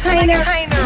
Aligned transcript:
Trainer. 0.00 0.36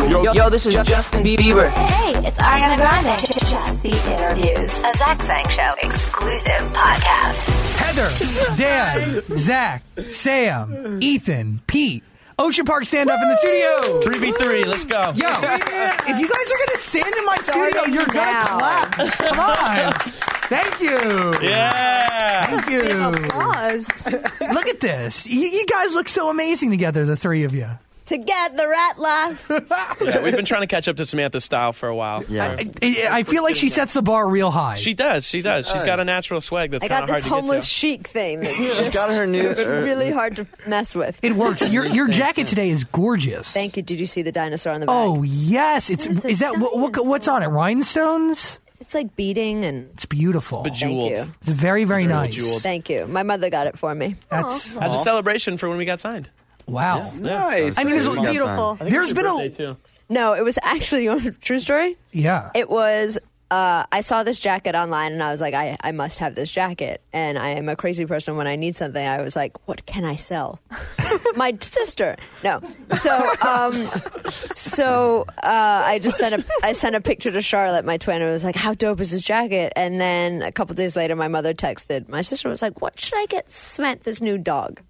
Yo, 0.09 0.33
yo, 0.33 0.51
this 0.51 0.67
is 0.67 0.75
Justin 0.75 1.23
Bieber. 1.23 1.71
Hey, 1.71 2.27
it's 2.27 2.39
Ariana 2.39 2.77
Grande. 2.77 3.19
Just 3.21 3.83
the 3.83 3.91
interviews. 4.13 4.77
A 4.85 4.97
Zach 4.97 5.23
Sang 5.23 5.49
Show 5.49 5.75
exclusive 5.83 6.61
podcast. 6.73 7.77
Heather, 7.77 8.57
Dan, 8.57 9.23
Zach, 9.37 9.83
Sam, 10.09 10.99
Ethan, 11.03 11.61
Pete. 11.67 12.05
Ocean 12.39 12.65
Park 12.65 12.85
Standoff 12.85 13.21
in 13.23 13.29
the 13.29 13.37
studio. 13.37 14.01
3v3, 14.01 14.67
let's 14.67 14.85
go. 14.87 15.13
Yo, 15.15 15.29
if 15.29 16.19
you 16.19 16.29
guys 16.29 16.51
are 16.51 16.59
going 16.59 16.73
to 16.73 16.79
stand 16.79 17.15
in 17.19 17.27
my 17.27 17.37
studio, 17.43 17.85
you're 17.85 18.07
going 18.07 18.35
to 18.35 18.47
clap. 18.47 18.93
Come 19.19 19.41
on. 19.41 19.93
Thank 20.45 20.81
you. 20.81 21.47
Yeah. 21.47 22.47
Thank 22.47 22.71
you. 22.71 23.27
Applause. 23.27 24.07
Look 24.41 24.69
at 24.69 24.81
this. 24.81 25.27
You, 25.27 25.41
you 25.41 25.67
guys 25.67 25.95
look 25.95 26.09
so 26.09 26.31
amazing 26.31 26.71
together, 26.71 27.05
the 27.05 27.17
three 27.17 27.45
of 27.45 27.55
you. 27.55 27.69
Together 28.11 28.73
at 28.75 28.99
last. 28.99 29.49
yeah. 30.01 30.25
We've 30.25 30.35
been 30.35 30.45
trying 30.45 30.63
to 30.63 30.67
catch 30.67 30.89
up 30.89 30.97
to 30.97 31.07
Samantha's 31.07 31.45
style 31.45 31.73
for 31.73 31.89
a 31.89 31.95
while. 31.95 32.25
Yeah. 32.29 32.57
I, 32.83 33.09
I 33.09 33.23
feel 33.23 33.45
like 33.45 33.55
she 33.55 33.69
sets 33.69 33.95
the 33.95 34.03
bar 34.03 34.29
real 34.29 34.51
high. 34.51 34.79
She 34.79 34.95
does. 34.95 35.25
She 35.25 35.43
does. 35.43 35.69
She's 35.71 35.85
got 35.85 36.01
a 36.01 36.05
natural 36.05 36.41
swag 36.41 36.73
that's 36.73 36.85
I 36.85 36.89
kind 36.89 37.07
got 37.07 37.11
of 37.11 37.15
this 37.15 37.23
hard 37.23 37.23
to 37.23 37.29
get 37.29 37.41
homeless 37.41 37.67
chic 37.67 38.09
thing 38.09 38.41
that's 38.41 38.57
She's 38.57 38.77
just 38.77 38.93
got 38.93 39.11
her 39.11 39.27
new. 39.27 39.51
er, 39.51 39.85
really 39.85 40.11
hard 40.11 40.35
to 40.37 40.47
mess 40.67 40.93
with. 40.93 41.21
it 41.23 41.35
works. 41.35 41.71
Your 41.71 41.87
your 41.87 42.09
jacket 42.09 42.49
today 42.49 42.71
is 42.71 42.83
gorgeous. 42.83 43.55
Thank 43.55 43.77
you. 43.77 43.85
Did 43.85 44.01
you 44.01 44.07
see 44.07 44.23
the 44.23 44.33
dinosaur 44.33 44.73
on 44.73 44.81
the 44.81 44.87
back? 44.87 44.97
Oh 44.97 45.23
yes, 45.23 45.89
it's 45.89 46.05
There's 46.05 46.25
is 46.25 46.39
that 46.41 46.59
what, 46.59 46.77
what 46.77 47.07
what's 47.07 47.29
on 47.29 47.45
it? 47.45 47.47
Rhinestones. 47.47 48.59
It's 48.81 48.95
like 48.95 49.15
beating 49.15 49.63
and 49.63 49.89
It's 49.93 50.07
beautiful. 50.07 50.63
Bejeweled. 50.63 51.13
Thank 51.13 51.29
you. 51.29 51.33
It's 51.43 51.51
very 51.51 51.85
very 51.85 52.07
Very 52.07 52.07
nice. 52.07 52.35
bejeweled. 52.35 52.63
Thank 52.63 52.91
you. 52.91 53.07
My 53.07 53.23
mother 53.23 53.51
got 53.51 53.69
it 53.69 53.79
for 53.79 53.95
me. 53.95 54.17
That's 54.31 54.77
As 54.77 54.93
a 54.93 54.99
celebration 54.99 55.59
for 55.59 55.69
when 55.69 55.79
we 55.79 55.85
got 55.85 56.01
signed. 56.01 56.29
Wow. 56.71 57.11
Nice. 57.21 57.79
I 57.79 57.85
mean, 57.85 57.95
there's 57.95 58.07
Got 58.07 58.31
Beautiful. 58.31 58.77
time. 58.77 58.89
there's 58.89 59.13
been 59.13 59.27
a 59.27 59.49
too. 59.51 59.77
No, 60.09 60.33
it 60.35 60.43
was 60.43 60.59
actually 60.63 61.05
you 61.05 61.11
want 61.11 61.27
a 61.27 61.31
true 61.33 61.59
story. 61.59 61.97
yeah. 62.13 62.51
It 62.55 62.69
was. 62.71 63.19
Uh, 63.53 63.85
I 63.91 64.03
saw 64.03 64.23
this 64.23 64.39
jacket 64.39 64.77
online 64.77 65.11
and 65.13 65.21
I 65.21 65.33
was 65.33 65.41
like, 65.41 65.55
I, 65.55 65.77
I 65.81 65.91
must 65.91 66.19
have 66.19 66.37
this 66.37 66.49
jacket. 66.53 67.03
And 67.13 67.37
I 67.37 67.49
am 67.49 67.69
a 67.69 67.75
crazy 67.75 68.07
person. 68.07 68.37
When 68.37 68.47
I 68.47 68.55
need 68.55 68.77
something, 68.77 69.05
I 69.05 69.21
was 69.23 69.35
like, 69.35 69.67
what 69.67 69.85
can 69.87 70.05
I 70.05 70.15
sell? 70.15 70.61
My 71.35 71.59
sister. 71.61 72.15
No. 72.45 72.61
So, 72.95 73.11
um, 73.45 73.91
so 74.55 75.25
uh, 75.43 75.83
I 75.85 75.99
just 75.99 76.19
sent 76.19 76.35
a 76.41 76.45
I 76.63 76.73
sent 76.73 76.95
a 76.95 77.01
picture 77.01 77.33
to 77.33 77.41
Charlotte, 77.41 77.85
my 77.85 77.97
twin, 77.97 78.23
and 78.23 78.31
was 78.31 78.45
like, 78.45 78.55
how 78.55 78.73
dope 78.75 79.01
is 79.01 79.11
this 79.11 79.23
jacket? 79.23 79.73
And 79.75 80.01
then 80.01 80.43
a 80.43 80.53
couple 80.53 80.77
days 80.77 80.95
later, 80.95 81.17
my 81.17 81.27
mother 81.27 81.53
texted. 81.53 82.09
My 82.09 82.21
sister 82.21 82.49
was 82.49 82.63
like, 82.63 82.81
what 82.81 83.01
should 83.01 83.19
I 83.19 83.27
get 83.27 83.51
Smith 83.51 84.05
this 84.05 84.21
new 84.21 84.39
dog? 84.39 84.81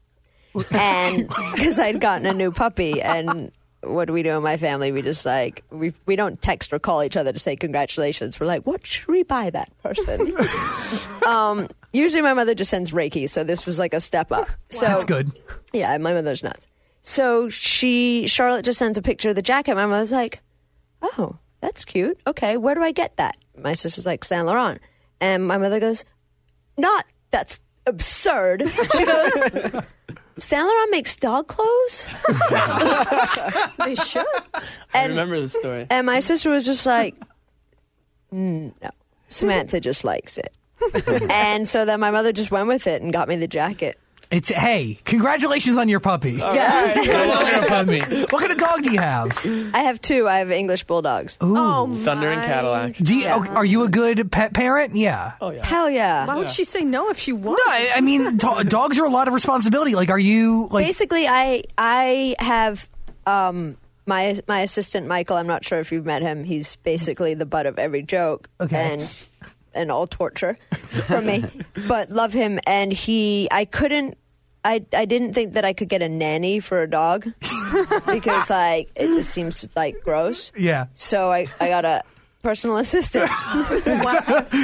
And 0.70 1.28
because 1.54 1.78
I'd 1.78 2.00
gotten 2.00 2.26
a 2.26 2.34
new 2.34 2.50
puppy 2.50 3.00
and 3.00 3.52
what 3.82 4.06
do 4.06 4.12
we 4.12 4.22
do 4.22 4.36
in 4.36 4.42
my 4.42 4.56
family? 4.56 4.92
We 4.92 5.02
just 5.02 5.24
like 5.24 5.64
we 5.70 5.94
we 6.06 6.16
don't 6.16 6.40
text 6.40 6.72
or 6.72 6.78
call 6.78 7.02
each 7.02 7.16
other 7.16 7.32
to 7.32 7.38
say 7.38 7.56
congratulations. 7.56 8.38
We're 8.38 8.46
like, 8.46 8.66
what 8.66 8.86
should 8.86 9.08
we 9.08 9.22
buy 9.22 9.50
that 9.50 9.72
person? 9.82 10.36
um, 11.26 11.68
usually, 11.92 12.22
my 12.22 12.34
mother 12.34 12.54
just 12.54 12.70
sends 12.70 12.90
Reiki, 12.90 13.28
so 13.28 13.42
this 13.42 13.64
was 13.64 13.78
like 13.78 13.94
a 13.94 14.00
step 14.00 14.32
up. 14.32 14.48
So 14.70 14.86
That's 14.86 15.04
good. 15.04 15.32
Yeah, 15.72 15.96
my 15.98 16.12
mother's 16.12 16.42
nuts. 16.42 16.66
So 17.00 17.48
she 17.48 18.26
Charlotte 18.26 18.64
just 18.64 18.78
sends 18.78 18.98
a 18.98 19.02
picture 19.02 19.30
of 19.30 19.36
the 19.36 19.42
jacket. 19.42 19.74
My 19.74 19.86
mother's 19.86 20.12
like, 20.12 20.40
oh, 21.00 21.36
that's 21.60 21.84
cute. 21.84 22.20
Okay, 22.26 22.56
where 22.56 22.74
do 22.74 22.82
I 22.82 22.92
get 22.92 23.16
that? 23.16 23.36
My 23.56 23.72
sister's 23.72 24.06
like 24.06 24.24
Saint 24.24 24.46
Laurent, 24.46 24.80
and 25.20 25.46
my 25.46 25.56
mother 25.56 25.80
goes, 25.80 26.04
not 26.76 27.06
that's 27.30 27.58
absurd. 27.86 28.64
She 28.96 29.06
goes. 29.06 29.82
Saint 30.38 30.64
Laurent 30.66 30.90
makes 30.90 31.16
dog 31.16 31.46
clothes. 31.48 32.06
They 33.84 33.94
should. 33.94 34.24
I 34.54 34.62
And 34.94 35.10
remember 35.10 35.40
the 35.40 35.48
story. 35.48 35.86
and 35.90 36.06
my 36.06 36.20
sister 36.20 36.50
was 36.50 36.64
just 36.66 36.84
like, 36.86 37.14
"Mm, 38.32 38.72
no, 38.82 38.90
Samantha 39.28 39.80
just 39.80 40.04
likes 40.04 40.38
it. 40.38 40.52
and 41.30 41.68
so 41.68 41.84
then 41.84 42.00
my 42.00 42.10
mother 42.10 42.32
just 42.32 42.50
went 42.50 42.68
with 42.68 42.86
it 42.86 43.02
and 43.02 43.12
got 43.12 43.28
me 43.28 43.36
the 43.36 43.48
jacket. 43.48 43.98
It's 44.30 44.48
hey, 44.48 44.96
congratulations 45.04 45.76
on 45.76 45.88
your 45.88 45.98
puppy. 45.98 46.34
Yeah. 46.34 46.94
what 48.30 48.40
kind 48.40 48.52
of 48.52 48.58
dog 48.58 48.82
do 48.82 48.92
you 48.92 49.00
have? 49.00 49.36
I 49.74 49.80
have 49.80 50.00
two. 50.00 50.28
I 50.28 50.38
have 50.38 50.52
English 50.52 50.84
bulldogs. 50.84 51.36
Oh, 51.40 51.92
Thunder 52.04 52.28
and 52.28 52.40
my. 52.40 52.46
Cadillac. 52.46 52.96
Do 52.98 53.14
you, 53.16 53.26
Are 53.26 53.64
you 53.64 53.82
a 53.82 53.88
good 53.88 54.30
pet 54.30 54.52
parent? 54.54 54.94
Yeah. 54.94 55.32
Oh 55.40 55.50
yeah. 55.50 55.66
Hell 55.66 55.90
yeah. 55.90 56.26
Why 56.26 56.36
would 56.36 56.50
she 56.50 56.62
say 56.62 56.82
no 56.84 57.10
if 57.10 57.18
she 57.18 57.32
won? 57.32 57.54
No, 57.54 57.72
I, 57.72 57.90
I 57.96 58.00
mean 58.02 58.36
do- 58.36 58.64
dogs 58.64 59.00
are 59.00 59.04
a 59.04 59.10
lot 59.10 59.26
of 59.26 59.34
responsibility. 59.34 59.96
Like, 59.96 60.10
are 60.10 60.18
you 60.18 60.68
like? 60.70 60.86
Basically, 60.86 61.26
I 61.26 61.64
I 61.76 62.36
have 62.38 62.88
um 63.26 63.76
my 64.06 64.38
my 64.46 64.60
assistant 64.60 65.08
Michael. 65.08 65.38
I'm 65.38 65.48
not 65.48 65.64
sure 65.64 65.80
if 65.80 65.90
you've 65.90 66.06
met 66.06 66.22
him. 66.22 66.44
He's 66.44 66.76
basically 66.76 67.34
the 67.34 67.46
butt 67.46 67.66
of 67.66 67.80
every 67.80 68.02
joke 68.02 68.48
Okay. 68.60 68.92
and 68.92 69.26
and 69.74 69.90
all 69.90 70.06
torture 70.06 70.56
from 71.06 71.26
me. 71.26 71.44
But 71.88 72.10
love 72.10 72.32
him, 72.32 72.60
and 72.66 72.92
he. 72.92 73.48
I 73.50 73.64
couldn't. 73.64 74.16
I 74.64 74.84
I 74.94 75.04
didn't 75.04 75.32
think 75.34 75.54
that 75.54 75.64
I 75.64 75.72
could 75.72 75.88
get 75.88 76.02
a 76.02 76.08
nanny 76.08 76.60
for 76.60 76.82
a 76.82 76.88
dog 76.90 77.24
because 78.06 78.50
like 78.50 78.90
it 78.94 79.08
just 79.14 79.30
seems 79.30 79.68
like 79.74 79.96
gross. 80.04 80.52
yeah. 80.56 80.86
So 80.94 81.30
I 81.32 81.46
I 81.60 81.68
got 81.68 81.84
a 81.84 82.02
personal 82.42 82.76
assistant. 82.78 83.30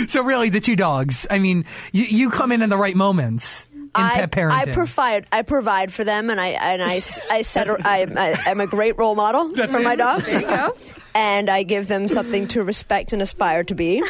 So 0.09 0.23
really, 0.23 0.49
the 0.51 0.61
two 0.61 0.77
dogs. 0.77 1.27
I 1.31 1.39
mean, 1.39 1.65
you 1.93 2.05
you 2.05 2.31
come 2.31 2.53
in 2.53 2.63
in 2.63 2.71
the 2.71 2.77
right 2.79 2.95
moments 2.97 3.67
in 3.73 3.89
I, 3.95 4.15
pet 4.17 4.31
parenting. 4.33 4.69
I 4.69 4.73
provide 4.73 5.27
I 5.33 5.43
provide 5.43 5.93
for 5.93 6.05
them, 6.05 6.31
and 6.31 6.41
I 6.41 6.49
and 6.49 6.83
I 6.83 6.97
s- 6.97 7.21
I 7.31 7.43
set 7.43 7.69
a- 7.69 7.79
I, 7.87 8.03
I 8.03 8.51
am 8.51 8.61
a 8.61 8.67
great 8.67 8.99
role 8.99 9.15
model 9.15 9.55
for 9.55 9.81
my 9.81 9.97
dogs. 9.97 10.35
And 11.17 11.49
I 11.49 11.63
give 11.63 11.89
them 11.89 12.09
something 12.09 12.47
to 12.49 12.63
respect 12.63 13.15
and 13.15 13.23
aspire 13.23 13.65
to 13.65 13.75
be. 13.75 14.03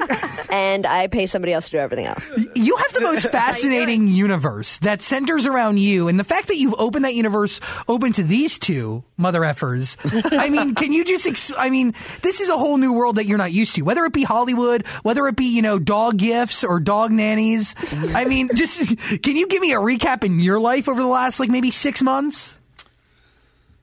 and 0.50 0.86
I 0.86 1.06
pay 1.08 1.26
somebody 1.26 1.52
else 1.52 1.66
to 1.66 1.72
do 1.72 1.76
everything 1.76 2.06
else. 2.06 2.32
You 2.54 2.74
have 2.76 2.92
the 2.94 3.02
most 3.02 3.28
fascinating 3.30 4.08
universe 4.08 4.78
that 4.78 5.02
centers 5.02 5.44
around 5.44 5.78
you, 5.78 6.08
and 6.08 6.18
the 6.18 6.24
fact 6.24 6.48
that 6.48 6.56
you've 6.56 6.74
opened 6.78 7.04
that 7.04 7.14
universe 7.14 7.60
open 7.86 8.14
to 8.14 8.22
these 8.22 8.58
two 8.58 9.04
mother 9.18 9.42
effers. 9.42 9.96
I 10.38 10.48
mean, 10.48 10.74
can 10.74 10.92
you 10.92 11.04
just? 11.04 11.26
Ex- 11.26 11.52
I 11.58 11.68
mean, 11.68 11.92
this 12.22 12.40
is 12.40 12.48
a 12.48 12.56
whole 12.56 12.78
new 12.78 12.94
world 12.94 13.16
that 13.16 13.26
you're 13.26 13.36
not 13.36 13.52
used 13.52 13.74
to. 13.74 13.82
Whether 13.82 14.06
it 14.06 14.14
be 14.14 14.22
Hollywood, 14.22 14.86
whether 15.02 15.26
it 15.28 15.36
be 15.36 15.54
you 15.54 15.60
know 15.60 15.78
dog 15.78 16.16
gifts 16.16 16.64
or 16.64 16.80
dog 16.80 17.10
nannies. 17.10 17.74
I 18.14 18.24
mean, 18.24 18.48
just 18.54 18.96
can 19.22 19.36
you 19.36 19.46
give 19.48 19.60
me 19.60 19.72
a 19.72 19.78
recap 19.78 20.24
in 20.24 20.40
your 20.40 20.58
life 20.58 20.88
over 20.88 21.00
the 21.00 21.08
last 21.08 21.40
like 21.40 21.50
maybe 21.50 21.70
six 21.70 22.02
months? 22.02 22.58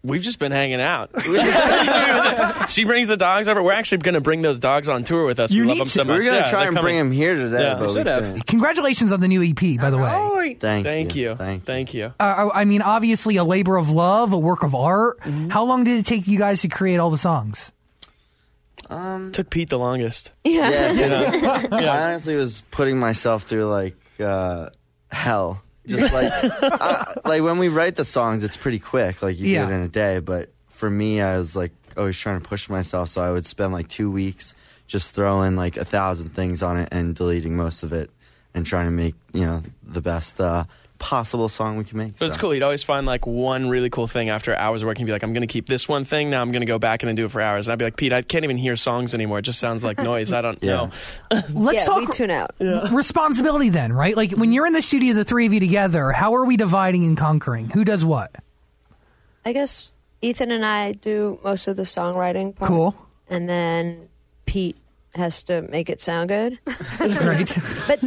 We've 0.06 0.22
just 0.22 0.40
been 0.40 0.52
hanging 0.52 0.82
out. 0.82 1.10
she 2.70 2.84
brings 2.86 3.08
the 3.08 3.18
dogs 3.18 3.48
over. 3.48 3.62
We're 3.64 3.72
actually 3.74 4.00
going 4.00 4.14
to 4.14 4.22
bring 4.22 4.42
those 4.42 4.60
dogs 4.60 4.88
on 4.88 5.04
tour 5.04 5.26
with 5.26 5.40
us. 5.40 5.52
You 5.52 5.64
we 5.64 5.68
love 5.70 5.76
need 5.78 5.82
them 5.82 5.88
so 5.88 6.04
much. 6.04 6.14
We 6.14 6.20
were 6.20 6.24
gonna 6.26 6.38
Yeah, 6.38 6.50
try 6.50 6.60
they're 6.62 6.70
and 6.70 6.80
bring 6.80 6.98
them 6.98 7.12
here 7.12 7.36
today, 7.36 7.64
Yeah, 7.64 7.76
but 7.76 7.88
we 7.88 7.94
should 7.94 8.08
have. 8.08 8.46
Congratulations 8.46 9.12
on 9.12 9.20
the 9.20 9.28
new 9.28 9.44
EP, 9.44 9.80
by 9.80 9.90
the 9.90 9.98
way. 9.98 10.58
Thank, 10.60 10.86
Thank 10.86 11.16
you. 11.16 11.36
Thank 11.36 11.62
you. 11.62 11.66
Thank 11.66 11.94
you. 11.94 12.14
Uh, 12.20 12.50
I 12.54 12.66
mean, 12.66 12.82
obviously, 12.82 13.38
a 13.38 13.44
labor 13.44 13.78
of 13.78 13.90
love, 13.90 14.32
a 14.32 14.38
work 14.40 14.64
of 14.64 14.76
art. 14.76 15.20
Mm-hmm. 15.22 15.50
How 15.50 15.64
long 15.66 15.84
did 15.84 15.98
it 15.98 16.06
take 16.06 16.28
you 16.28 16.38
guys 16.38 16.62
to 16.62 16.68
create 16.68 16.98
all 16.98 17.10
the 17.10 17.18
songs? 17.18 17.72
Took 19.32 19.50
Pete 19.50 19.70
the 19.70 19.80
longest. 19.80 20.32
Yeah. 20.44 20.70
Yeah, 20.70 20.92
You 20.92 21.08
know? 21.70 21.78
I 21.78 22.12
honestly 22.12 22.36
was 22.36 22.62
putting 22.70 23.00
myself 23.00 23.44
through 23.44 23.66
like 23.66 23.96
uh, 24.20 24.70
hell. 25.12 25.64
Just 25.88 26.12
like 26.14 26.32
uh, 26.62 27.04
like 27.26 27.42
when 27.44 27.58
we 27.58 27.68
write 27.70 27.96
the 27.96 28.06
songs, 28.06 28.44
it's 28.44 28.58
pretty 28.58 28.80
quick. 28.80 29.22
Like 29.22 29.38
you 29.40 29.46
Yeah. 29.48 29.66
do 29.66 29.72
it 29.72 29.76
in 29.76 29.82
a 29.82 29.88
day. 29.88 30.20
But 30.20 30.50
for 30.70 30.90
me, 30.90 31.22
I 31.22 31.38
was 31.38 31.56
like 31.56 31.72
always 31.98 32.18
trying 32.20 32.42
to 32.42 32.48
push 32.48 32.70
myself, 32.70 33.10
so 33.10 33.22
I 33.22 33.32
would 33.32 33.46
spend 33.46 33.72
like 33.74 33.88
two 33.88 34.10
weeks 34.12 34.54
just 34.88 35.16
throwing 35.16 35.56
like 35.56 35.78
a 35.78 35.86
thousand 35.86 36.30
things 36.36 36.62
on 36.62 36.78
it 36.78 36.90
and 36.92 37.16
deleting 37.16 37.56
most 37.56 37.84
of 37.84 37.92
it 37.94 38.10
and 38.54 38.66
trying 38.66 38.86
to 38.86 38.92
make 38.92 39.16
you 39.34 39.46
know 39.46 39.64
the 39.84 40.02
best 40.02 40.40
uh, 40.42 40.66
possible 41.00 41.50
song 41.50 41.78
we 41.78 41.84
can 41.84 41.98
make. 41.98 42.18
But 42.18 42.28
it's 42.28 42.38
cool. 42.38 42.54
You'd 42.54 42.64
always 42.64 42.84
find 42.84 43.06
like 43.06 43.26
one 43.28 43.70
really 43.70 43.90
cool 43.90 44.08
thing 44.08 44.30
after 44.30 44.56
hours 44.56 44.82
of 44.82 44.88
working. 44.88 45.02
You'd 45.02 45.08
be 45.08 45.12
like, 45.12 45.24
I'm 45.24 45.34
going 45.34 45.42
to 45.48 45.52
keep 45.52 45.68
this 45.68 45.88
one 45.88 46.04
thing. 46.06 46.30
Now 46.30 46.42
I'm 46.42 46.52
going 46.52 46.62
to 46.62 46.66
go 46.66 46.80
back 46.80 47.04
in 47.04 47.10
and 47.10 47.16
do 47.18 47.26
it 47.26 47.32
for 47.32 47.42
hours. 47.42 47.68
And 47.68 47.74
I'd 47.74 47.80
be 47.80 47.86
like, 47.86 47.98
Pete, 47.98 48.14
I 48.14 48.22
can't 48.22 48.44
even 48.44 48.58
hear 48.58 48.76
songs 48.76 49.14
anymore. 49.14 49.40
It 49.40 49.44
just 49.44 49.60
sounds 49.60 49.84
like 49.84 49.98
noise. 50.12 50.32
I 50.34 50.42
don't 50.42 50.62
Yeah. 50.64 50.90
know. 51.32 51.42
Let's 51.50 51.80
yeah, 51.80 51.86
talk 51.86 52.00
we 52.00 52.08
tune 52.08 52.32
out. 52.32 52.52
responsibility 52.92 53.70
then, 53.70 53.94
right? 53.94 54.16
Like 54.16 54.32
when 54.32 54.52
you're 54.54 54.66
in 54.68 54.74
the 54.74 54.82
studio, 54.82 55.14
the 55.14 55.26
three 55.26 55.46
of 55.46 55.54
you 55.54 55.60
together, 55.60 56.12
how 56.12 56.34
are 56.36 56.46
we 56.46 56.58
dividing 56.58 57.04
and 57.06 57.18
conquering? 57.18 57.70
Who 57.70 57.84
does 57.86 58.04
what? 58.06 58.34
I 59.46 59.54
guess 59.54 59.92
Ethan 60.22 60.52
and 60.52 60.66
I 60.66 60.94
do 60.94 61.40
most 61.44 61.68
of 61.68 61.76
the 61.76 61.84
songwriting 61.84 62.56
part. 62.56 62.68
Cool. 62.70 62.96
And 63.30 63.48
then 63.50 64.10
Pete 64.46 64.78
has 65.16 65.44
to 65.44 65.62
make 65.64 65.90
it 65.90 66.02
sound 66.02 66.30
good. 66.30 66.60
Right. 67.00 67.52
But 67.88 68.00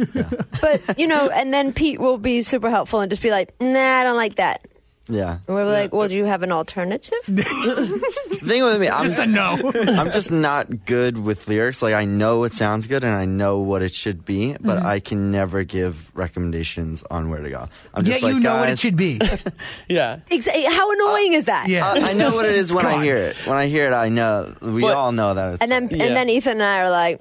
but 0.61 0.99
you 0.99 1.07
know, 1.07 1.29
and 1.29 1.53
then 1.53 1.73
Pete 1.73 1.99
will 1.99 2.17
be 2.17 2.41
super 2.41 2.69
helpful 2.69 2.99
and 3.01 3.09
just 3.09 3.21
be 3.21 3.31
like, 3.31 3.53
"Nah, 3.61 3.99
I 3.99 4.03
don't 4.03 4.17
like 4.17 4.35
that." 4.35 4.65
Yeah. 5.09 5.39
And 5.47 5.55
we 5.55 5.61
were 5.63 5.65
like, 5.65 5.91
well, 5.91 6.07
do 6.07 6.15
you 6.15 6.25
have 6.25 6.43
an 6.43 6.51
alternative? 6.51 7.17
The 7.27 8.45
thing 8.47 8.63
with 8.63 8.79
me, 8.79 8.87
I'm 8.89 9.05
Just 9.07 9.19
a 9.19 9.25
no. 9.25 9.71
I'm 9.75 10.11
just 10.11 10.31
not 10.31 10.85
good 10.85 11.17
with 11.17 11.47
lyrics. 11.47 11.81
Like 11.81 11.93
I 11.93 12.05
know 12.05 12.43
it 12.45 12.53
sounds 12.53 12.87
good 12.87 13.03
and 13.03 13.13
I 13.13 13.25
know 13.25 13.59
what 13.59 13.81
it 13.81 13.93
should 13.93 14.23
be, 14.23 14.53
but 14.59 14.77
Mm-hmm. 14.79 14.85
I 14.87 14.99
can 15.01 15.29
never 15.31 15.63
give 15.65 16.09
recommendations 16.15 17.03
on 17.11 17.29
where 17.29 17.41
to 17.41 17.49
go. 17.49 17.67
I'm 17.93 18.05
Yet 18.05 18.13
just 18.13 18.23
like, 18.23 18.33
you 18.35 18.39
know 18.39 18.55
what 18.57 18.69
it 18.69 18.71
"Guys, 18.71 18.79
should 18.79 18.95
be. 18.95 19.19
Yeah. 19.89 20.19
Exa- 20.31 20.65
How 20.71 20.91
annoying 20.91 21.33
is 21.33 21.45
that? 21.45 21.67
Yeah. 21.67 21.85
I, 21.85 22.11
I 22.11 22.13
know 22.13 22.33
what 22.33 22.45
it 22.45 22.53
is 22.55 22.69
It's 22.69 22.75
when 22.75 22.83
gone. 22.85 22.99
I 22.99 23.03
hear 23.03 23.17
it. 23.17 23.35
When 23.45 23.57
I 23.57 23.65
hear 23.67 23.87
it, 23.87 23.93
I 23.93 24.09
know. 24.09 24.55
We 24.61 24.81
But- 24.81 24.95
all 24.95 25.11
know 25.11 25.33
that. 25.33 25.53
It's 25.55 25.61
And 25.61 25.71
then 25.71 25.89
Yeah. 25.91 26.03
and 26.05 26.15
then 26.15 26.29
Ethan 26.29 26.53
and 26.53 26.63
I 26.63 26.79
are 26.79 26.89
like, 26.89 27.19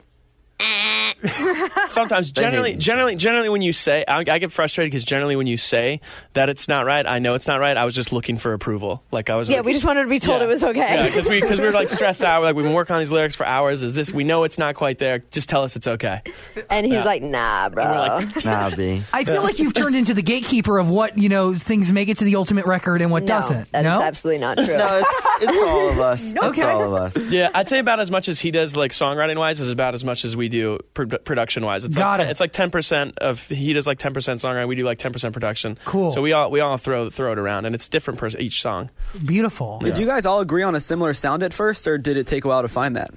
Sometimes, 1.88 2.30
generally, 2.30 2.74
generally, 2.74 3.16
generally, 3.16 3.48
when 3.48 3.62
you 3.62 3.72
say, 3.72 4.04
I, 4.06 4.18
I 4.20 4.38
get 4.38 4.52
frustrated 4.52 4.90
because 4.92 5.04
generally, 5.04 5.36
when 5.36 5.46
you 5.46 5.56
say 5.56 6.00
that 6.34 6.48
it's 6.48 6.68
not 6.68 6.84
right, 6.86 7.06
I 7.06 7.18
know 7.18 7.34
it's 7.34 7.46
not 7.46 7.60
right. 7.60 7.76
I 7.76 7.84
was 7.84 7.94
just 7.94 8.12
looking 8.12 8.38
for 8.38 8.52
approval. 8.52 9.02
Like 9.10 9.30
I 9.30 9.36
was. 9.36 9.48
yeah, 9.48 9.56
like, 9.58 9.66
we 9.66 9.72
just 9.72 9.84
wanted 9.84 10.02
to 10.04 10.08
be 10.08 10.18
told 10.18 10.40
Yeah. 10.40 10.46
it 10.46 10.48
was 10.48 10.62
Yeah, 10.62 10.68
okay. 10.70 11.06
because 11.06 11.28
we 11.28 11.40
because 11.40 11.58
we 11.60 11.66
were 11.66 11.72
like 11.72 11.90
stressed 11.98 12.22
out. 12.22 12.40
We're 12.40 12.46
like 12.46 12.56
we've 12.56 12.64
been 12.64 12.74
working 12.74 12.94
on 12.94 13.00
these 13.00 13.10
lyrics 13.12 13.34
for 13.36 13.46
hours. 13.46 13.82
Is 13.82 13.94
this? 13.94 14.12
We 14.12 14.24
know 14.24 14.44
it's 14.44 14.58
not 14.58 14.74
quite 14.74 14.98
there. 14.98 15.20
Just 15.30 15.48
tell 15.48 15.62
us 15.64 15.76
it's 15.76 15.86
okay. 15.86 16.22
and 16.70 16.84
he's 16.86 16.94
Yeah. 16.96 17.04
like, 17.04 17.22
nah, 17.22 17.68
bro. 17.68 17.84
we're 17.84 17.90
like, 18.26 18.44
nah, 18.44 18.70
B. 18.74 19.02
I 19.12 19.24
feel 19.24 19.42
like 19.42 19.58
you've 19.58 19.74
turned 19.74 19.96
into 19.96 20.14
the 20.14 20.22
gatekeeper 20.22 20.78
of 20.78 20.88
what 20.90 21.18
you 21.18 21.28
know 21.28 21.54
things 21.54 21.92
make 21.92 22.08
it 22.08 22.18
to 22.18 22.24
the 22.24 22.36
ultimate 22.36 22.66
record 22.66 23.00
and 23.02 23.10
what 23.10 23.22
no, 23.22 23.28
doesn't. 23.28 23.72
that 23.72 23.84
is 23.84 23.84
no, 23.84 24.02
absolutely 24.02 24.40
not 24.40 24.56
true. 24.58 24.76
No, 24.76 24.98
it's, 25.02 25.44
it's 25.44 25.58
all 25.68 25.88
of 25.90 25.98
us. 26.00 26.34
Okay. 26.36 26.48
It's 26.48 26.60
all 26.60 26.82
of 26.82 26.94
us. 26.94 27.16
Yeah, 27.30 27.50
I'd 27.54 27.68
say 27.68 27.78
about 27.78 28.00
as 28.00 28.10
much 28.10 28.28
as 28.28 28.38
he 28.40 28.50
does, 28.50 28.76
like 28.76 28.92
songwriting 28.92 29.36
wise, 29.36 29.60
is 29.60 29.70
about 29.70 29.94
as 29.94 30.04
much 30.04 30.24
as 30.24 30.36
we 30.36 30.47
do 30.48 30.78
pro- 30.94 31.06
production 31.06 31.64
wise. 31.64 31.84
It's 31.84 31.96
Got 31.96 32.20
like 32.20 32.28
it. 32.28 32.30
It's 32.30 32.40
like 32.40 32.52
ten 32.52 32.70
percent 32.70 33.18
of 33.18 33.40
he 33.48 33.72
does 33.72 33.86
like 33.86 33.98
ten 33.98 34.14
percent 34.14 34.40
songwriting. 34.40 34.68
We 34.68 34.76
do 34.76 34.84
like 34.84 34.98
ten 34.98 35.12
percent 35.12 35.32
production. 35.32 35.78
Cool. 35.84 36.10
So 36.12 36.22
we 36.22 36.32
all 36.32 36.50
we 36.50 36.60
all 36.60 36.76
throw 36.76 37.10
throw 37.10 37.32
it 37.32 37.38
around, 37.38 37.64
and 37.66 37.74
it's 37.74 37.88
different 37.88 38.18
per 38.20 38.28
each 38.38 38.60
song. 38.62 38.90
beautiful. 39.24 39.78
Did 39.80 39.98
you 39.98 40.06
guys 40.06 40.26
all 40.26 40.40
agree 40.40 40.62
on 40.62 40.74
a 40.74 40.80
similar 40.80 41.14
sound 41.14 41.42
at 41.42 41.52
first, 41.52 41.86
or 41.86 41.98
did 41.98 42.16
it 42.16 42.26
take 42.26 42.44
a 42.44 42.48
while 42.48 42.62
to 42.62 42.68
find 42.68 42.96
that? 42.96 43.12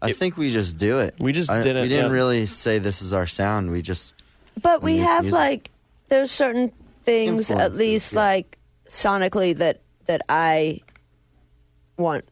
I 0.00 0.12
think 0.12 0.36
we 0.36 0.50
just 0.50 0.78
do 0.78 1.00
it. 1.00 1.14
We 1.18 1.32
just 1.32 1.50
I- 1.50 1.62
didn't. 1.62 1.82
We 1.82 1.88
didn't 1.88 2.06
yeah. 2.10 2.12
really 2.16 2.46
say 2.46 2.78
this 2.78 3.02
is 3.02 3.12
our 3.12 3.26
sound. 3.26 3.70
We 3.70 3.82
just 3.82 4.14
But 4.62 4.82
we 4.82 4.92
Music- 4.94 5.08
have 5.08 5.22
music. 5.24 5.34
like 5.38 5.70
there's 6.08 6.30
certain 6.30 6.72
things 7.04 7.50
at 7.50 7.74
least 7.74 8.12
yeah. 8.12 8.18
like 8.20 8.58
sonically 8.88 9.56
that 9.58 9.80
that 10.06 10.22
I 10.28 10.80
want. 11.96 12.24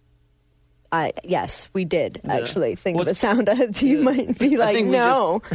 I 0.96 1.12
yes, 1.24 1.68
we 1.74 1.84
did 1.84 2.22
actually 2.26 2.74
think 2.74 2.98
of 2.98 3.06
a 3.06 3.12
sound 3.12 3.48
that 3.48 3.82
you 3.90 4.02
might 4.02 4.38
be 4.38 4.56
like, 4.56 4.74
think 4.74 4.86
we 4.86 4.96
no. 4.96 5.42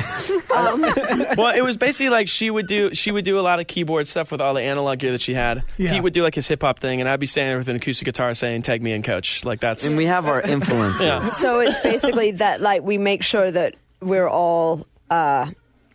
well, 0.49 1.55
it 1.55 1.61
was 1.63 1.77
basically 1.77 2.09
like 2.09 2.27
she 2.27 2.51
would 2.51 2.67
do 2.67 2.93
she 2.93 3.11
would 3.11 3.25
do 3.25 3.39
a 3.39 3.41
lot 3.41 3.59
of 3.59 3.65
keyboard 3.65 4.07
stuff 4.07 4.31
with 4.31 4.39
all 4.39 4.53
the 4.53 4.61
analog 4.61 4.99
gear 4.99 5.11
that 5.11 5.21
she 5.21 5.33
had. 5.33 5.63
Yeah. 5.77 5.93
He 5.93 5.99
would 5.99 6.13
do 6.13 6.21
like 6.21 6.35
his 6.35 6.47
hip 6.47 6.61
hop 6.61 6.79
thing, 6.79 7.01
and 7.01 7.09
I'd 7.09 7.19
be 7.19 7.25
standing 7.25 7.57
with 7.57 7.69
an 7.69 7.75
acoustic 7.75 8.05
guitar 8.05 8.33
saying 8.35 8.61
"Tag 8.61 8.81
me 8.83 8.91
in, 8.93 9.01
coach." 9.01 9.43
Like 9.43 9.59
that's 9.59 9.83
and 9.83 9.97
we 9.97 10.05
have 10.05 10.27
our 10.27 10.41
influences 10.41 11.01
Yeah. 11.01 11.31
so 11.31 11.59
it's 11.59 11.81
basically 11.81 12.31
that 12.31 12.61
like 12.61 12.83
we 12.83 12.97
make 12.99 13.23
sure 13.23 13.49
that 13.49 13.75
we're 13.99 14.29
all 14.29 14.85
uh 15.09 15.49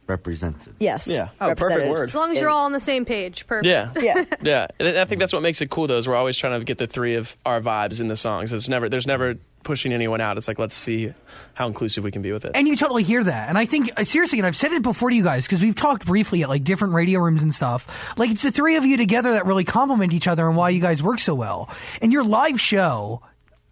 represented. 0.06 0.74
yes 0.78 1.08
Yeah. 1.08 1.28
Oh, 1.40 1.54
perfect 1.54 1.88
word. 1.88 2.08
As 2.08 2.14
long 2.14 2.32
as 2.32 2.40
you're 2.40 2.50
all 2.50 2.64
on 2.66 2.72
the 2.72 2.80
same 2.80 3.04
page, 3.04 3.46
perfect. 3.46 3.66
yeah. 3.66 3.92
yeah 4.00 4.24
Yeah, 4.42 4.66
and 4.78 4.98
I 4.98 5.04
think 5.04 5.18
that's 5.20 5.32
what 5.32 5.42
makes 5.42 5.60
it 5.60 5.70
cool. 5.70 5.86
Though, 5.86 5.96
is 5.98 6.06
we're 6.08 6.16
always 6.16 6.36
trying 6.36 6.58
to 6.58 6.64
get 6.64 6.78
the 6.78 6.86
three 6.86 7.14
of 7.16 7.36
our 7.44 7.60
vibes 7.60 8.00
in 8.00 8.08
the 8.08 8.16
songs. 8.16 8.52
It's 8.52 8.68
never 8.68 8.88
there's 8.88 9.06
never 9.06 9.34
pushing 9.64 9.92
anyone 9.92 10.20
out. 10.20 10.36
It's 10.38 10.46
like 10.46 10.58
let's 10.60 10.76
see 10.76 11.12
how 11.54 11.66
inclusive 11.66 12.04
we 12.04 12.12
can 12.12 12.22
be 12.22 12.30
with 12.30 12.44
it. 12.44 12.52
And 12.54 12.68
you 12.68 12.76
totally 12.76 13.02
hear 13.02 13.24
that. 13.24 13.48
And 13.48 13.58
I 13.58 13.64
think, 13.64 13.90
uh, 13.96 14.04
seriously, 14.04 14.38
and 14.38 14.46
I've 14.46 14.54
said 14.54 14.70
it 14.72 14.82
before 14.82 15.10
to 15.10 15.16
you 15.16 15.24
guys, 15.24 15.44
because 15.44 15.60
we've 15.60 15.74
talked 15.74 16.06
briefly 16.06 16.42
at 16.44 16.48
like 16.48 16.62
different 16.62 16.94
radio 16.94 17.18
rooms 17.18 17.42
and 17.42 17.52
stuff. 17.52 18.16
Like, 18.16 18.30
it's 18.30 18.42
the 18.44 18.52
three 18.52 18.76
of 18.76 18.84
you 18.86 18.96
together 18.96 19.32
that 19.32 19.44
really 19.44 19.64
complement 19.64 20.12
each 20.14 20.28
other 20.28 20.46
and 20.46 20.56
why 20.56 20.70
you 20.70 20.80
guys 20.80 21.02
work 21.02 21.18
so 21.18 21.34
well. 21.34 21.68
And 22.00 22.12
your 22.12 22.22
live 22.22 22.60
show, 22.60 23.22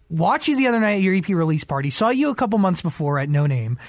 watched 0.09 0.49
you 0.49 0.57
the 0.57 0.67
other 0.67 0.81
night 0.81 0.95
at 0.95 1.01
your 1.01 1.15
EP 1.15 1.29
release 1.29 1.63
party, 1.63 1.89
saw 1.91 2.09
you 2.09 2.29
a 2.29 2.35
couple 2.35 2.59
months 2.59 2.81
before 2.81 3.17
at 3.17 3.29
No 3.29 3.45
Name. 3.45 3.79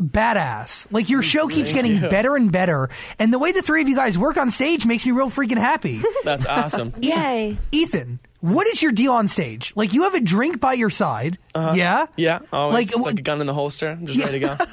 Badass. 0.00 0.86
Like, 0.92 1.10
your 1.10 1.22
show 1.22 1.48
keeps 1.48 1.72
getting 1.72 2.00
better 2.00 2.36
and 2.36 2.52
better. 2.52 2.88
And 3.18 3.32
the 3.32 3.38
way 3.38 3.52
the 3.52 3.62
three 3.62 3.82
of 3.82 3.88
you 3.88 3.96
guys 3.96 4.16
work 4.18 4.36
on 4.36 4.50
stage 4.50 4.86
makes 4.86 5.04
me 5.04 5.12
real 5.12 5.30
freaking 5.30 5.58
happy. 5.58 6.02
That's 6.24 6.46
awesome. 6.46 6.94
yay 7.00 7.58
Ethan, 7.72 8.20
what 8.40 8.66
is 8.68 8.80
your 8.82 8.92
deal 8.92 9.12
on 9.12 9.26
stage? 9.28 9.72
Like, 9.76 9.92
you 9.92 10.02
have 10.04 10.14
a 10.14 10.20
drink 10.20 10.60
by 10.60 10.72
your 10.74 10.90
side. 10.90 11.38
Yeah? 11.56 12.06
Yeah, 12.16 12.38
always. 12.52 12.74
Like, 12.74 12.86
it's 12.96 13.06
like 13.06 13.18
a 13.18 13.22
gun 13.22 13.40
in 13.40 13.46
the 13.48 13.54
holster. 13.54 13.88
I'm 13.88 14.06
just 14.06 14.16
Yeah. 14.18 14.26
ready 14.26 14.38
to 14.40 14.46
go. 14.46 14.56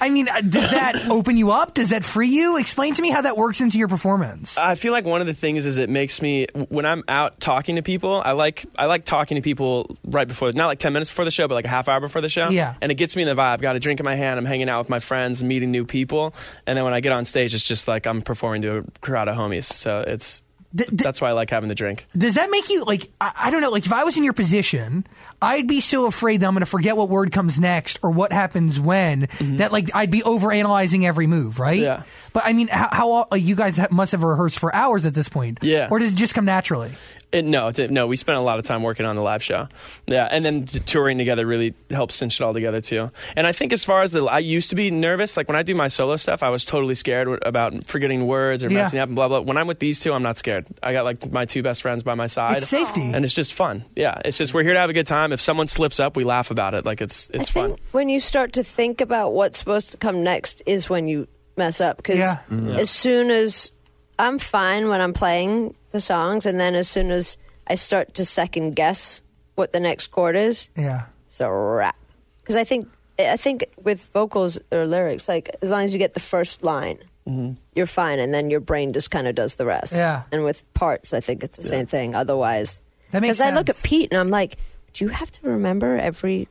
I 0.00 0.08
mean, 0.10 0.28
uh, 0.28 0.40
does 0.40 0.70
that 0.70 1.08
open 1.10 1.36
you 1.36 1.50
up? 1.50 1.74
Does 1.74 1.90
that 1.90 2.04
free 2.04 2.28
you? 2.28 2.56
Explain 2.58 2.94
to 2.94 3.02
me 3.02 3.10
how 3.10 3.22
that 3.22 3.36
works 3.36 3.60
into 3.60 3.78
your 3.78 3.88
performance. 3.88 4.56
I 4.56 4.74
feel 4.76 4.92
like 4.92 5.04
one 5.04 5.20
of 5.20 5.26
the 5.26 5.34
things 5.34 5.66
is 5.66 5.76
it 5.76 5.90
makes 5.90 6.22
me 6.22 6.46
when 6.68 6.86
I'm 6.86 7.04
out 7.08 7.40
talking 7.40 7.76
to 7.76 7.82
people. 7.82 8.22
I 8.24 8.32
like 8.32 8.66
I 8.76 8.86
like 8.86 9.04
talking 9.04 9.34
to 9.36 9.42
people 9.42 9.96
right 10.04 10.26
before, 10.26 10.52
not 10.52 10.66
like 10.68 10.78
ten 10.78 10.92
minutes 10.92 11.10
before 11.10 11.24
the 11.24 11.30
show, 11.30 11.48
but 11.48 11.54
like 11.54 11.64
a 11.64 11.68
half 11.68 11.88
hour 11.88 12.00
before 12.00 12.22
the 12.22 12.28
show. 12.28 12.48
Yeah. 12.48 12.74
and 12.80 12.90
it 12.90 12.94
gets 12.96 13.14
me 13.16 13.22
in 13.22 13.28
the 13.28 13.40
vibe. 13.40 13.60
Got 13.60 13.76
a 13.76 13.80
drink 13.80 14.00
in 14.00 14.04
my 14.04 14.14
hand. 14.16 14.38
I'm 14.38 14.46
hanging 14.46 14.68
out 14.68 14.80
with 14.80 14.88
my 14.88 15.00
friends, 15.00 15.42
meeting 15.42 15.70
new 15.70 15.84
people, 15.84 16.34
and 16.66 16.76
then 16.76 16.84
when 16.84 16.94
I 16.94 17.00
get 17.00 17.12
on 17.12 17.24
stage, 17.24 17.54
it's 17.54 17.64
just 17.64 17.88
like 17.88 18.06
I'm 18.06 18.22
performing 18.22 18.62
to 18.62 18.78
a 18.78 18.82
crowd 19.00 19.28
of 19.28 19.36
homies. 19.36 19.64
So 19.64 20.00
it's 20.00 20.42
D- 20.74 20.84
d- 20.84 20.96
that's 20.96 21.20
why 21.20 21.30
I 21.30 21.32
like 21.32 21.48
having 21.48 21.68
the 21.68 21.74
drink. 21.74 22.06
Does 22.16 22.34
that 22.34 22.50
make 22.50 22.68
you 22.68 22.84
like? 22.84 23.10
I, 23.20 23.32
I 23.34 23.50
don't 23.50 23.62
know. 23.62 23.70
Like, 23.70 23.86
if 23.86 23.92
I 23.92 24.04
was 24.04 24.18
in 24.18 24.24
your 24.24 24.34
position, 24.34 25.06
I'd 25.40 25.66
be 25.66 25.80
so 25.80 26.06
afraid 26.06 26.40
that 26.40 26.46
I'm 26.46 26.52
going 26.52 26.60
to 26.60 26.66
forget 26.66 26.96
what 26.96 27.08
word 27.08 27.32
comes 27.32 27.58
next 27.58 27.98
or 28.02 28.10
what 28.10 28.32
happens 28.32 28.78
when 28.78 29.22
mm-hmm. 29.22 29.56
that 29.56 29.72
like 29.72 29.94
I'd 29.94 30.10
be 30.10 30.22
over 30.22 30.52
analyzing 30.52 31.06
every 31.06 31.26
move, 31.26 31.58
right? 31.58 31.80
Yeah. 31.80 32.02
But 32.34 32.44
I 32.44 32.52
mean, 32.52 32.68
how, 32.68 32.88
how 32.92 33.26
like, 33.30 33.42
you 33.42 33.54
guys 33.54 33.78
ha- 33.78 33.88
must 33.90 34.12
have 34.12 34.22
rehearsed 34.22 34.58
for 34.58 34.74
hours 34.74 35.06
at 35.06 35.14
this 35.14 35.28
point, 35.28 35.58
Yeah. 35.62 35.88
Or 35.90 35.98
does 35.98 36.12
it 36.12 36.16
just 36.16 36.34
come 36.34 36.44
naturally? 36.44 36.94
It, 37.30 37.44
no, 37.44 37.68
it 37.68 37.90
no, 37.90 38.06
we 38.06 38.16
spent 38.16 38.38
a 38.38 38.40
lot 38.40 38.58
of 38.58 38.64
time 38.64 38.82
working 38.82 39.04
on 39.04 39.14
the 39.14 39.20
live 39.20 39.42
show. 39.42 39.68
Yeah, 40.06 40.26
and 40.30 40.42
then 40.42 40.64
t- 40.64 40.78
touring 40.80 41.18
together 41.18 41.46
really 41.46 41.74
helps 41.90 42.14
cinch 42.16 42.40
it 42.40 42.42
all 42.44 42.54
together 42.54 42.80
too. 42.80 43.10
And 43.36 43.46
I 43.46 43.52
think 43.52 43.74
as 43.74 43.84
far 43.84 44.00
as 44.02 44.12
the, 44.12 44.24
I 44.24 44.38
used 44.38 44.70
to 44.70 44.76
be 44.76 44.90
nervous. 44.90 45.36
Like 45.36 45.46
when 45.46 45.56
I 45.56 45.62
do 45.62 45.74
my 45.74 45.88
solo 45.88 46.16
stuff, 46.16 46.42
I 46.42 46.48
was 46.48 46.64
totally 46.64 46.94
scared 46.94 47.26
w- 47.26 47.38
about 47.44 47.84
forgetting 47.84 48.26
words 48.26 48.64
or 48.64 48.70
Yeah. 48.70 48.78
messing 48.84 48.98
up 48.98 49.08
and 49.10 49.16
blah 49.16 49.28
blah. 49.28 49.40
When 49.40 49.58
I'm 49.58 49.66
with 49.66 49.78
these 49.78 50.00
two, 50.00 50.14
I'm 50.14 50.22
not 50.22 50.38
scared. 50.38 50.66
I 50.82 50.94
got 50.94 51.04
like 51.04 51.30
my 51.30 51.44
two 51.44 51.62
best 51.62 51.82
friends 51.82 52.02
by 52.02 52.14
my 52.14 52.28
side. 52.28 52.56
It's 52.58 52.68
safety. 52.68 53.12
and 53.12 53.26
it's 53.26 53.34
just 53.34 53.52
fun. 53.52 53.84
Yeah, 53.94 54.18
it's 54.24 54.38
just 54.38 54.54
we're 54.54 54.62
here 54.62 54.72
to 54.72 54.80
have 54.80 54.88
a 54.88 54.94
good 54.94 55.06
time. 55.06 55.32
If 55.34 55.42
someone 55.42 55.68
slips 55.68 56.00
up, 56.00 56.16
we 56.16 56.24
laugh 56.24 56.50
about 56.50 56.72
it. 56.72 56.86
Like 56.86 57.02
it's 57.02 57.30
I 57.34 57.40
it's 57.40 57.50
fun. 57.50 57.66
think 57.72 57.80
when 57.92 58.08
you 58.08 58.20
start 58.20 58.54
to 58.54 58.64
think 58.64 59.02
about 59.02 59.34
what's 59.34 59.58
supposed 59.58 59.90
to 59.90 59.98
come 59.98 60.22
next 60.22 60.62
is 60.64 60.88
when 60.88 61.06
you 61.08 61.28
mess 61.58 61.82
up 61.82 61.98
because 61.98 62.16
Yeah. 62.16 62.38
as 62.76 62.88
soon 62.88 63.30
as 63.30 63.70
I'm 64.18 64.38
fine 64.38 64.88
when 64.88 65.02
I'm 65.02 65.12
playing 65.12 65.74
the 65.92 66.00
songs, 66.00 66.46
and 66.46 66.58
then 66.58 66.74
as 66.74 66.88
soon 66.88 67.10
as 67.10 67.36
I 67.66 67.74
start 67.74 68.14
to 68.14 68.24
second 68.24 68.76
guess 68.76 69.22
what 69.54 69.72
the 69.72 69.80
next 69.80 70.08
chord 70.08 70.36
is, 70.36 70.70
Yeah. 70.76 71.06
it's 71.26 71.40
a 71.40 71.50
wrap. 71.50 71.96
Because 72.38 72.56
I 72.56 72.64
think 72.64 72.88
I 73.18 73.36
think 73.36 73.66
with 73.82 74.08
vocals 74.14 74.58
or 74.70 74.86
lyrics, 74.86 75.28
like 75.28 75.54
as 75.60 75.70
long 75.70 75.82
as 75.84 75.92
you 75.92 75.98
get 75.98 76.14
the 76.14 76.20
first 76.20 76.62
line, 76.62 76.98
mm-hmm. 77.26 77.54
you're 77.74 77.86
fine, 77.86 78.20
and 78.20 78.32
then 78.32 78.48
your 78.48 78.60
brain 78.60 78.92
just 78.92 79.10
kind 79.10 79.26
of 79.26 79.34
does 79.34 79.56
the 79.56 79.66
rest. 79.66 79.94
Yeah. 79.94 80.22
And 80.30 80.44
with 80.44 80.62
parts, 80.74 81.12
I 81.12 81.20
think 81.20 81.42
it's 81.42 81.56
the 81.56 81.64
same 81.64 81.86
thing. 81.86 82.14
Otherwise, 82.14 82.80
That 83.10 83.22
makes 83.22 83.38
because 83.38 83.52
I 83.52 83.54
look 83.54 83.68
at. 83.68 83.80
Pete 83.82 84.12
and 84.12 84.20
I'm 84.20 84.28
like, 84.28 84.56
do 84.92 85.04
you 85.04 85.10
have 85.10 85.30
to 85.32 85.48
remember 85.48 85.96
every 85.96 86.46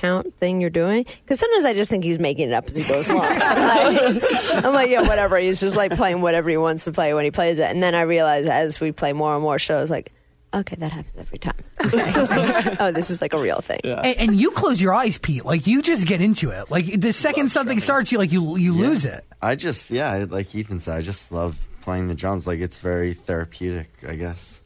count 0.00 0.34
thing 0.38 0.60
you're 0.60 0.70
doing? 0.70 1.04
Because 1.04 1.38
sometimes 1.38 1.64
I 1.64 1.74
just 1.74 1.90
think 1.90 2.04
he's 2.04 2.18
making 2.18 2.48
it 2.48 2.54
up 2.54 2.68
as 2.68 2.76
he 2.76 2.84
goes 2.84 3.08
along. 3.08 3.26
I'm 3.26 3.94
like, 3.94 4.64
I'm 4.64 4.72
like, 4.72 4.90
yeah, 4.90 5.02
whatever. 5.02 5.38
He's 5.38 5.60
just 5.60 5.76
like 5.76 5.94
playing 5.94 6.20
whatever 6.22 6.48
he 6.48 6.56
wants 6.56 6.84
to 6.84 6.92
play 6.92 7.12
when 7.14 7.24
he 7.24 7.30
plays 7.30 7.58
it. 7.58 7.70
And 7.70 7.82
then 7.82 7.94
I 7.94 8.02
realize 8.02 8.46
as 8.46 8.80
we 8.80 8.92
play 8.92 9.12
more 9.12 9.34
and 9.34 9.42
more 9.42 9.58
shows, 9.58 9.90
like, 9.90 10.12
okay, 10.54 10.76
that 10.76 10.92
happens 10.92 11.14
every 11.18 11.38
time. 11.38 11.54
Okay. 11.84 12.76
oh, 12.80 12.92
this 12.92 13.10
is 13.10 13.20
like 13.20 13.32
a 13.32 13.38
real 13.38 13.60
thing. 13.60 13.80
Yeah. 13.84 14.00
And, 14.00 14.16
and 14.16 14.40
you 14.40 14.50
close 14.50 14.80
your 14.80 14.94
eyes, 14.94 15.18
Pete. 15.18 15.44
Like 15.44 15.66
you 15.66 15.82
just 15.82 16.06
get 16.06 16.20
into 16.20 16.50
it. 16.50 16.70
Like 16.70 17.00
the 17.00 17.12
second 17.12 17.50
something 17.50 17.80
starts, 17.80 18.12
you 18.12 18.18
like 18.18 18.32
you 18.32 18.56
you 18.56 18.72
lose 18.72 19.04
it. 19.04 19.24
I 19.42 19.54
just 19.54 19.90
yeah, 19.90 20.26
like 20.28 20.54
Ethan 20.54 20.80
said, 20.80 20.96
I 20.96 21.00
just 21.00 21.30
love 21.32 21.58
playing 21.82 22.08
the 22.08 22.14
drums. 22.14 22.46
Like 22.46 22.60
it's 22.60 22.78
very 22.78 23.14
therapeutic, 23.14 23.90
I 24.06 24.16
guess. 24.16 24.59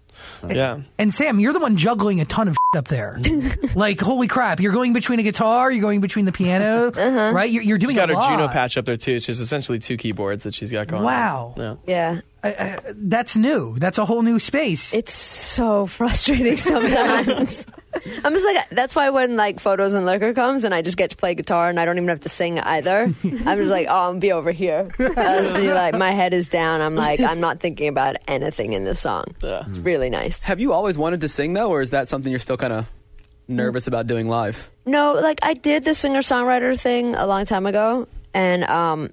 So, 0.50 0.54
Yeah. 0.56 0.80
And 0.98 1.12
Sam, 1.12 1.40
you're 1.40 1.52
the 1.52 1.58
one 1.60 1.76
juggling 1.76 2.20
a 2.20 2.24
ton 2.24 2.48
of 2.48 2.56
up 2.76 2.88
there. 2.88 3.20
like 3.74 4.00
holy 4.00 4.26
crap, 4.26 4.60
you're 4.60 4.72
going 4.72 4.92
between 4.92 5.18
a 5.20 5.22
guitar, 5.22 5.70
you're 5.70 5.80
going 5.82 6.00
between 6.00 6.24
the 6.24 6.32
piano, 6.32 6.88
Uh-huh. 6.88 7.32
right? 7.34 7.50
You're, 7.50 7.62
you're 7.62 7.78
doing 7.78 7.92
She's 7.94 8.00
got 8.00 8.10
a 8.10 8.14
her 8.14 8.18
lot. 8.20 8.30
Juno 8.36 8.48
patch 8.48 8.76
up 8.76 8.84
there 8.86 8.96
too. 8.96 9.20
She's 9.20 9.40
essentially 9.40 9.78
two 9.78 9.96
keyboards 9.96 10.44
that 10.44 10.54
she's 10.54 10.70
got 10.72 10.86
going. 10.88 11.00
on. 11.02 11.06
Wow. 11.06 11.54
Yeah. 11.86 12.20
Yeah. 12.42 12.80
That's 12.94 13.36
new. 13.36 13.78
That's 13.78 13.96
a 13.98 14.04
whole 14.04 14.22
new 14.22 14.38
space. 14.38 14.92
It's 14.94 15.14
so 15.14 15.86
frustrating 15.86 16.56
sometimes. 16.56 17.66
I'm 18.25 18.32
just 18.32 18.44
like 18.44 18.68
that's 18.70 18.94
why 18.94 19.11
when 19.11 19.37
like 19.37 19.61
photos 19.61 19.94
and 19.94 20.06
liquor 20.06 20.34
comes 20.34 20.64
and 20.64 20.75
I 20.75 20.82
just 20.82 20.96
get 20.96 21.11
to 21.11 21.16
play 21.16 21.34
guitar 21.34 21.68
and 21.68 21.78
I 21.80 21.84
don't 21.84 21.96
even 21.96 22.08
have 22.08 22.20
to 22.20 22.28
sing 22.28 22.58
either. 22.61 23.04
I'm 23.25 23.58
just 23.58 23.70
like, 23.70 23.87
oh, 23.88 24.11
I'm 24.11 24.18
be 24.18 24.32
over 24.32 24.52
here. 24.52 24.88
I'll 24.99 25.54
be 25.54 25.73
like, 25.73 25.94
my 25.96 26.11
head 26.12 26.34
is 26.34 26.49
down. 26.49 26.80
I'm 26.80 26.94
like, 26.94 27.20
I'm 27.20 27.40
not 27.40 27.61
thinking 27.61 27.88
about 27.88 28.16
anything 28.28 28.73
in 28.73 28.84
this 28.84 29.00
song. 29.00 29.25
Yeah. 29.42 29.64
It's 29.68 29.78
really 29.78 30.11
nice. 30.11 30.40
Have 30.42 30.61
you 30.61 30.73
always 30.73 30.99
wanted 30.99 31.20
to 31.23 31.28
sing 31.28 31.52
though, 31.52 31.70
or 31.70 31.80
is 31.80 31.90
that 31.90 32.08
something 32.08 32.30
you're 32.30 32.40
still 32.40 32.56
kind 32.56 32.73
of 32.73 32.87
nervous 33.49 33.87
about 33.87 34.06
doing 34.06 34.28
live? 34.28 34.70
No, 34.87 35.14
like 35.14 35.40
I 35.42 35.54
did 35.54 35.84
the 35.84 35.94
singer 35.94 36.20
songwriter 36.20 36.78
thing 36.78 37.14
a 37.14 37.26
long 37.26 37.44
time 37.44 37.66
ago, 37.66 38.08
and 38.32 38.64
um, 38.64 39.11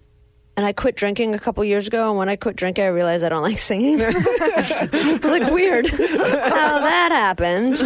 and 0.57 0.65
I 0.65 0.73
quit 0.73 0.95
drinking 0.95 1.33
a 1.33 1.39
couple 1.39 1.63
years 1.63 1.87
ago. 1.87 2.09
And 2.09 2.17
when 2.17 2.27
I 2.29 2.35
quit 2.35 2.55
drinking, 2.55 2.83
I 2.83 2.87
realized 2.87 3.23
I 3.23 3.29
don't 3.29 3.41
like 3.41 3.57
singing. 3.59 3.97
it's 4.01 5.23
like 5.25 5.51
weird 5.51 5.87
how 5.89 6.79
that 6.79 7.11
happened. 7.11 7.77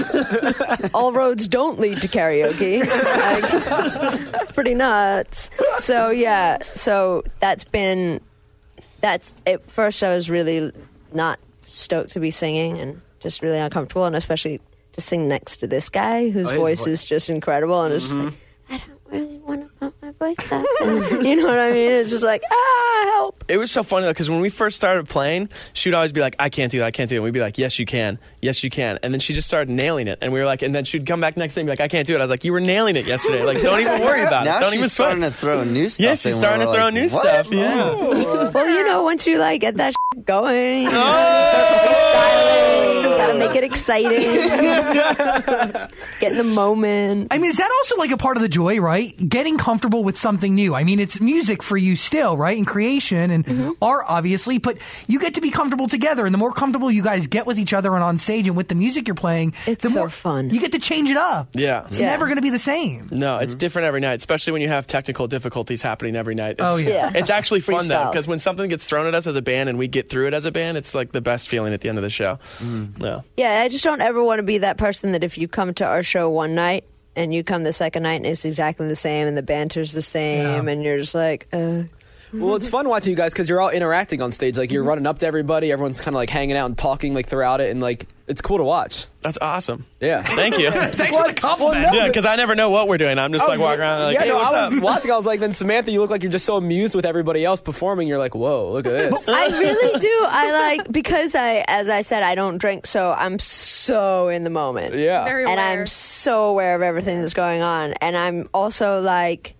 All 0.94 1.14
roads 1.14 1.48
don't 1.48 1.80
lead 1.80 2.02
to 2.02 2.08
karaoke. 2.08 2.80
Like, 2.86 4.42
it's 4.42 4.52
pretty 4.52 4.74
nuts. 4.74 5.50
So 5.78 6.10
yeah, 6.10 6.58
so 6.74 7.24
that's 7.40 7.64
been 7.64 8.20
that's 9.02 9.36
at 9.46 9.70
first 9.70 10.04
I 10.04 10.16
was 10.16 10.30
really 10.30 10.72
not 11.14 11.40
stoked 11.62 12.12
to 12.12 12.20
be 12.20 12.32
singing 12.32 12.80
and 12.80 13.02
just 13.20 13.42
really 13.42 13.58
uncomfortable, 13.60 14.06
and 14.06 14.16
especially 14.16 14.60
to 14.94 15.02
sing 15.02 15.28
next 15.28 15.58
to 15.58 15.68
this 15.68 15.90
guy 15.90 16.30
whose 16.30 16.48
Oh, 16.50 16.56
voice 16.56 16.86
vo- 16.86 16.92
is 16.92 17.04
just 17.06 17.30
incredible, 17.30 17.82
and 17.84 17.94
it's 17.94 18.08
just 18.08 18.16
like 18.16 18.18
I 18.18 18.24
don't 18.24 18.24
really 18.24 18.38
want 19.46 19.62
to 19.62 19.70
put 19.80 19.94
my 20.02 20.12
voice 20.12 20.52
up. 20.52 20.66
you 21.24 21.36
know 21.36 21.46
what 21.46 21.60
I 21.60 21.72
mean? 21.72 21.92
It's 21.92 22.12
just 22.12 22.24
like 22.24 22.42
ah, 22.52 23.02
help. 23.14 23.44
It 23.48 23.58
was 23.58 23.72
so 23.72 23.84
funny 23.84 24.06
though 24.06 24.12
because 24.12 24.30
when 24.30 24.42
we 24.42 24.50
first 24.50 24.76
started 24.76 25.08
playing, 25.08 25.50
she 25.74 25.90
would 25.90 25.96
always 25.96 26.12
be 26.12 26.22
like, 26.22 26.36
"I 26.40 26.50
can't 26.50 26.72
do 26.72 26.80
that. 26.80 26.86
I 26.86 26.92
can't 26.92 27.10
do 27.10 27.16
it." 27.16 27.18
And 27.18 27.24
we'd 27.24 27.34
be 27.34 27.40
like, 27.40 27.58
"Yes, 27.58 27.78
you 27.80 27.86
can. 27.86 28.18
Yes, 28.42 28.64
you 28.64 28.70
can." 28.70 29.00
And 29.04 29.14
then 29.14 29.20
she 29.20 29.34
just 29.34 29.48
started 29.48 29.70
nailing 29.70 30.08
it, 30.08 30.20
and 30.22 30.34
we 30.34 30.40
were 30.40 30.46
like, 30.46 30.62
and 30.62 30.74
then 30.74 30.86
she'd 30.86 31.06
come 31.06 31.22
back 31.22 31.38
next 31.38 31.56
day 31.56 31.62
and 31.62 31.68
be 31.68 31.72
like, 31.72 31.80
"I 31.82 31.88
can't 31.88 32.08
do 32.08 32.16
it." 32.16 32.18
I 32.18 32.22
was 32.22 32.30
like, 32.30 32.44
"You 32.44 32.54
were 32.54 32.60
nailing 32.60 32.96
it 32.96 33.06
yesterday. 33.06 33.44
Like, 33.44 33.62
don't 33.62 33.80
even 33.80 34.02
worry 34.02 34.22
about 34.22 34.46
now 34.46 34.58
it. 34.58 34.62
Don't 34.62 34.72
she's 34.72 34.78
even 34.80 34.90
starting 34.90 35.20
sweat." 35.20 35.32
to 35.34 35.38
throw 35.38 35.64
new 35.64 35.90
stuff. 35.90 36.04
Yeah, 36.04 36.16
she's 36.16 36.38
starting 36.38 36.66
to 36.66 36.74
throw 36.74 36.86
like, 36.86 36.94
new 36.94 37.08
"What?" 37.10 37.22
stuff. 37.28 37.52
Yeah. 37.52 38.50
Well, 38.50 38.70
you 38.70 38.84
know, 38.86 39.04
once 39.04 39.28
you 39.28 39.40
like 39.40 39.62
get 39.62 39.78
that 39.78 39.94
shit 40.14 40.26
going, 40.26 40.84
you 40.84 40.90
start 40.92 41.82
freestyling, 41.82 42.85
gotta 43.28 43.40
make 43.40 43.56
it 43.56 43.64
exciting. 43.64 44.12
Get 46.20 46.32
in 46.32 46.38
the 46.38 46.44
moment. 46.44 47.28
I 47.32 47.38
mean, 47.38 47.50
is 47.50 47.58
that 47.58 47.70
also 47.80 47.98
like 47.98 48.12
a 48.12 48.18
part 48.18 48.38
of 48.38 48.44
the 48.44 48.50
joy, 48.50 48.80
right? 48.80 49.14
Getting 49.28 49.58
comfortable 49.58 50.04
with 50.04 50.18
something 50.18 50.54
new. 50.56 50.76
I 50.76 50.84
mean, 50.84 51.00
it's 51.00 51.20
music 51.20 51.64
for 51.64 51.78
you 51.78 51.96
still, 51.96 52.38
right? 52.38 52.58
And 52.58 52.66
creation 52.68 53.32
and 53.32 53.46
Mm-hmm. 53.46 53.72
art, 53.82 54.06
obviously, 54.08 54.58
but 54.58 54.78
you 55.08 55.20
get 55.20 55.36
to 55.36 55.42
be 55.42 55.52
comfortable 55.52 55.88
together. 55.88 56.26
And 56.26 56.34
the 56.34 56.38
more 56.40 56.52
comfortable 56.52 56.90
you 56.90 57.04
guys 57.04 57.28
get 57.28 57.46
with 57.46 57.60
each 57.60 57.74
other 57.74 57.94
and 57.94 58.04
on 58.04 58.18
stage 58.18 58.48
and 58.48 58.58
with 58.58 58.70
the 58.70 58.76
music 58.76 59.08
you're 59.08 59.14
playing, 59.16 59.54
It's 59.68 59.84
the 59.84 59.90
so 59.92 60.00
more 60.00 60.10
fun. 60.10 60.50
You 60.50 60.60
get 60.60 60.72
to 60.72 60.80
change 60.80 61.12
it 61.12 61.18
up. 61.18 61.50
Yeah. 61.54 61.86
It's 61.88 62.00
Yeah. 62.00 62.08
never 62.08 62.26
going 62.26 62.38
to 62.38 62.42
be 62.42 62.50
the 62.50 62.60
same. 62.60 63.08
No, 63.12 63.38
it's 63.38 63.54
different 63.56 63.88
every 63.88 64.02
night, 64.02 64.16
especially 64.18 64.54
when 64.54 64.62
you 64.64 64.68
have 64.70 64.88
technical 64.88 65.28
difficulties 65.28 65.82
happening 65.82 66.16
every 66.16 66.34
night. 66.36 66.56
It's, 66.60 66.64
Oh, 66.64 66.78
yeah. 66.78 66.90
Yeah. 66.90 67.12
It's 67.16 67.30
actually 67.30 67.60
fun 67.62 67.88
though, 67.88 68.10
because 68.12 68.28
when 68.28 68.40
something 68.40 68.68
gets 68.70 68.86
thrown 68.86 69.06
at 69.06 69.14
us 69.16 69.28
as 69.28 69.36
a 69.36 69.42
band 69.42 69.70
and 69.70 69.78
we 69.78 69.88
get 69.88 70.10
through 70.10 70.28
it 70.28 70.34
as 70.34 70.46
a 70.46 70.52
band, 70.52 70.78
it's 70.78 70.96
like 70.96 71.12
the 71.12 71.22
best 71.22 71.48
feeling 71.48 71.74
at 71.74 71.82
the 71.82 71.90
end 71.90 71.98
of 71.98 72.04
the 72.04 72.10
show. 72.10 72.40
Yeah. 73.00 73.15
Yeah, 73.38 73.62
I 73.62 73.68
just 73.70 73.84
don't 73.84 74.02
ever 74.02 74.24
want 74.24 74.40
to 74.40 74.44
be 74.44 74.60
that 74.60 74.78
person 74.78 75.12
that 75.14 75.24
if 75.24 75.38
you 75.38 75.48
come 75.48 75.74
to 75.76 75.86
our 75.86 76.04
show 76.04 76.30
one 76.30 76.56
night 76.56 76.86
and 77.16 77.34
you 77.34 77.44
come 77.44 77.64
the 77.64 77.72
second 77.74 78.04
night 78.04 78.16
and 78.16 78.26
it's 78.26 78.44
exactly 78.46 78.88
the 78.88 78.96
same 78.96 79.28
and 79.28 79.38
the 79.38 79.42
banter's 79.44 79.94
the 79.94 80.02
same 80.02 80.66
Yeah. 80.66 80.72
and 80.72 80.84
you're 80.84 81.00
just 81.00 81.16
like, 81.16 81.48
uh, 81.54 81.84
Well, 82.34 82.56
it's 82.56 82.68
fun 82.68 82.90
watching 82.90 83.12
you 83.12 83.18
guys 83.18 83.32
because 83.32 83.50
you're 83.50 83.62
all 83.62 83.70
interacting 83.70 84.22
on 84.22 84.32
stage. 84.32 84.58
Like 84.58 84.72
you're 84.72 84.82
mm-hmm. 84.82 84.90
running 84.90 85.08
up 85.08 85.20
to 85.20 85.26
everybody, 85.26 85.72
everyone's 85.72 86.00
kind 86.00 86.10
of 86.10 86.16
like 86.16 86.30
hanging 86.30 86.58
out 86.58 86.66
and 86.66 86.78
talking 86.78 87.14
like 87.14 87.28
throughout 87.28 87.62
it, 87.62 87.72
and 87.72 87.82
like 87.82 88.08
it's 88.28 88.42
cool 88.42 88.58
to 88.58 88.64
watch. 88.64 89.06
That's 89.22 89.38
awesome. 89.40 89.86
Yeah. 90.00 90.24
Thank 90.24 90.58
you. 90.58 90.72
Thanks 90.72 91.16
for 91.16 91.28
the 91.28 91.34
compliment. 91.34 91.94
yeah, 91.94 92.08
because 92.08 92.26
I 92.26 92.36
never 92.36 92.56
know 92.56 92.70
what 92.70 92.88
we're 92.88 92.98
doing. 92.98 93.20
I'm 93.20 93.32
just 93.32 93.48
like 93.48 93.60
oh, 93.60 93.64
walking 93.64 93.82
around 93.82 94.04
like, 94.04 94.16
yeah, 94.16 94.24
hey, 94.24 94.30
no, 94.30 94.36
what's 94.36 94.50
I 94.52 94.68
was 94.68 94.78
up? 94.78 94.84
watching. 94.84 95.12
I 95.12 95.16
was 95.16 95.26
like, 95.26 95.40
then 95.40 95.54
Samantha, 95.54 95.92
you 95.92 96.00
look 96.00 96.10
like 96.10 96.24
you're 96.24 96.32
just 96.32 96.46
so 96.46 96.56
amused 96.56 96.96
with 96.96 97.06
everybody 97.06 97.46
else 97.46 97.62
performing. 97.62 98.08
You're 98.08 98.18
like, 98.18 98.34
whoa, 98.34 98.72
look 98.72 98.88
at 98.88 98.92
this. 98.92 99.30
I 99.30 99.48
really 99.48 100.00
do. 100.00 100.26
I 100.28 100.52
like 100.52 100.92
because 100.92 101.36
I, 101.36 101.64
as 101.68 101.90
I 101.90 102.02
said, 102.02 102.24
I 102.24 102.36
don't 102.36 102.58
drink, 102.58 102.88
so 102.88 103.12
I'm 103.12 103.38
so 103.40 104.28
in 104.30 104.44
the 104.44 104.50
moment. 104.50 104.96
yeah. 104.96 105.24
Very 105.26 105.44
and 105.44 105.54
aware. 105.54 105.82
I'm 105.82 105.88
so 105.88 106.46
aware 106.46 106.76
of 106.76 106.82
everything 106.82 107.22
that's 107.22 107.36
going 107.36 107.62
on. 107.62 107.94
And 107.94 108.18
I'm 108.18 108.50
also 108.54 109.02
like, 109.02 109.56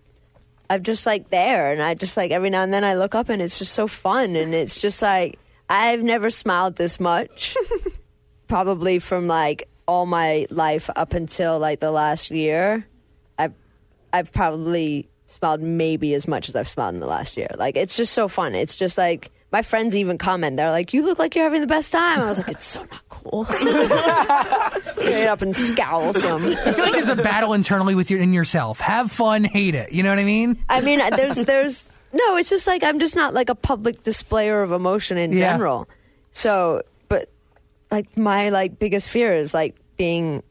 I'm 0.70 0.84
just 0.84 1.06
like 1.06 1.30
there, 1.30 1.72
and 1.72 1.82
I 1.82 1.94
just 1.94 2.18
like 2.18 2.32
every 2.32 2.50
now 2.50 2.64
and 2.64 2.74
then 2.74 2.84
I 2.84 2.96
look 2.96 3.16
up, 3.16 3.30
and 3.30 3.42
it's 3.42 3.60
just 3.60 3.74
so 3.74 3.88
fun, 3.88 4.36
and 4.36 4.54
it's 4.54 4.80
just 4.80 5.02
like 5.02 5.40
I've 5.70 6.04
never 6.04 6.30
smiled 6.30 6.76
this 6.76 7.00
much, 7.00 7.56
probably 8.48 9.00
from 9.00 9.28
like 9.28 9.68
all 9.88 10.06
my 10.06 10.48
life 10.50 10.90
up 10.96 11.14
until 11.14 11.60
like 11.60 11.80
the 11.80 11.92
last 11.92 12.32
year. 12.32 12.86
I've 13.38 13.54
I've 14.14 14.32
probably 14.32 15.10
smiled 15.28 15.62
maybe 15.62 16.14
as 16.14 16.28
much 16.28 16.50
as 16.50 16.56
I've 16.56 16.70
smiled 16.70 16.96
in 16.96 17.02
the 17.02 17.08
last 17.08 17.38
year. 17.38 17.50
Like 17.58 17.76
it's 17.76 17.98
just 17.98 18.14
so 18.14 18.28
fun. 18.28 18.56
It's 18.56 18.78
just 18.78 18.98
like 18.98 19.32
my 19.56 19.62
friends 19.62 19.96
even 19.96 20.18
comment. 20.18 20.58
They're 20.58 20.70
like, 20.70 20.94
"You 20.94 21.04
look 21.06 21.18
like 21.18 21.34
you're 21.34 21.46
having 21.46 21.62
the 21.62 21.68
best 21.68 21.94
time." 21.94 22.20
I 22.20 22.26
was 22.26 22.38
like, 22.40 22.50
"It's 22.50 22.66
so 22.66 22.82
not 22.82 23.02
cool." 23.10 23.46
Get 24.98 25.28
up 25.30 25.42
and 25.42 25.56
scowl 25.56 26.14
some. 26.14 26.46
I 26.46 26.74
feel 26.74 26.84
like 26.84 26.92
there's 26.92 27.08
a 27.08 27.16
battle 27.16 27.54
internally 27.54 27.96
with 27.96 28.10
your 28.12 28.20
in 28.20 28.34
yourself. 28.34 28.80
Have 28.82 29.12
fun, 29.14 29.46
hate 29.46 29.76
it. 29.76 29.94
You 29.94 30.04
know 30.04 30.10
what 30.10 30.20
I 30.20 30.26
mean? 30.26 30.58
I 30.68 30.82
mean, 30.82 31.00
there's 31.16 31.38
there's 31.38 31.90
no. 32.12 32.36
It's 32.38 32.50
just 32.50 32.68
like 32.68 32.84
I'm 32.84 33.00
just 33.00 33.16
not 33.16 33.34
like 33.34 33.50
a 33.50 33.56
public 33.56 34.04
displayer 34.04 34.62
of 34.62 34.74
emotion 34.74 35.18
in 35.18 35.32
Yeah. 35.32 35.54
general. 35.54 35.88
So, 36.32 36.82
but 37.08 37.30
like 37.92 38.18
my 38.18 38.50
like 38.50 38.78
biggest 38.78 39.10
fear 39.10 39.34
is 39.34 39.54
like 39.54 39.76
being 39.98 40.44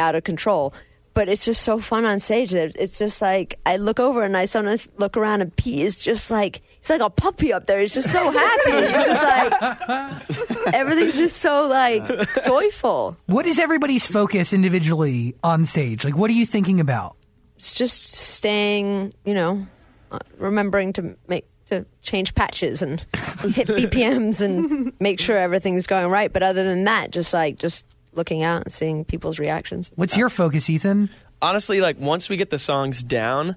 out 0.00 0.14
of 0.16 0.24
control. 0.24 0.74
But 1.18 1.28
it's 1.28 1.44
just 1.44 1.62
so 1.62 1.80
fun 1.80 2.04
on 2.04 2.20
stage. 2.20 2.52
that 2.52 2.76
It's 2.76 2.96
just 2.96 3.20
like 3.20 3.58
I 3.66 3.76
look 3.76 3.98
over 3.98 4.22
and 4.22 4.36
I 4.36 4.44
sometimes 4.44 4.88
look 4.98 5.16
around 5.16 5.42
and 5.42 5.56
Pete 5.56 5.80
is 5.80 5.96
just 5.96 6.30
like 6.30 6.62
he's 6.78 6.90
like 6.90 7.00
a 7.00 7.10
puppy 7.10 7.52
up 7.52 7.66
there. 7.66 7.80
He's 7.80 7.92
just 7.92 8.12
so 8.12 8.30
happy. 8.30 8.86
He's 8.86 9.04
just 9.04 9.22
like 9.24 10.74
everything's 10.74 11.16
just 11.16 11.38
so 11.38 11.66
like 11.66 12.06
joyful. 12.44 13.16
What 13.26 13.46
is 13.46 13.58
everybody's 13.58 14.06
focus 14.06 14.52
individually 14.52 15.34
on 15.42 15.64
stage? 15.64 16.04
Like, 16.04 16.16
what 16.16 16.30
are 16.30 16.34
you 16.34 16.46
thinking 16.46 16.78
about? 16.78 17.16
it's 17.56 17.74
just 17.74 18.12
staying, 18.12 19.12
you 19.24 19.34
know, 19.34 19.66
uh, 20.12 20.20
remembering 20.36 20.92
to 20.92 21.16
make 21.26 21.46
to 21.66 21.84
change 22.00 22.32
patches 22.36 22.80
and 22.80 23.00
hit 23.42 23.66
BPMs 23.66 24.40
and 24.40 24.92
make 25.00 25.18
sure 25.18 25.36
everything's 25.36 25.88
going 25.88 26.12
right. 26.12 26.32
But 26.32 26.44
other 26.44 26.62
than 26.62 26.84
that, 26.84 27.10
just 27.10 27.34
like 27.34 27.58
just 27.58 27.84
looking 28.18 28.42
out 28.42 28.64
and 28.64 28.72
seeing 28.72 29.06
people's 29.06 29.38
reactions. 29.38 29.90
What's 29.94 30.16
your 30.16 30.28
focus, 30.28 30.68
Ethan? 30.68 31.08
honestly, 31.40 31.80
like 31.80 31.98
once 31.98 32.28
we 32.28 32.36
get 32.36 32.50
the 32.50 32.58
songs 32.58 33.02
down, 33.02 33.56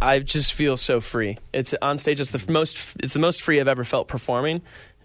I 0.00 0.20
just 0.20 0.52
feel 0.52 0.76
so 0.76 1.00
free. 1.00 1.38
It's 1.52 1.74
on 1.80 1.98
stage. 1.98 2.20
It's 2.20 2.30
the 2.30 2.38
f- 2.38 2.48
most. 2.48 2.78
It's 3.00 3.12
the 3.12 3.18
most 3.18 3.42
free 3.42 3.60
I've 3.60 3.68
ever 3.68 3.84
felt 3.84 4.08
performing 4.08 4.62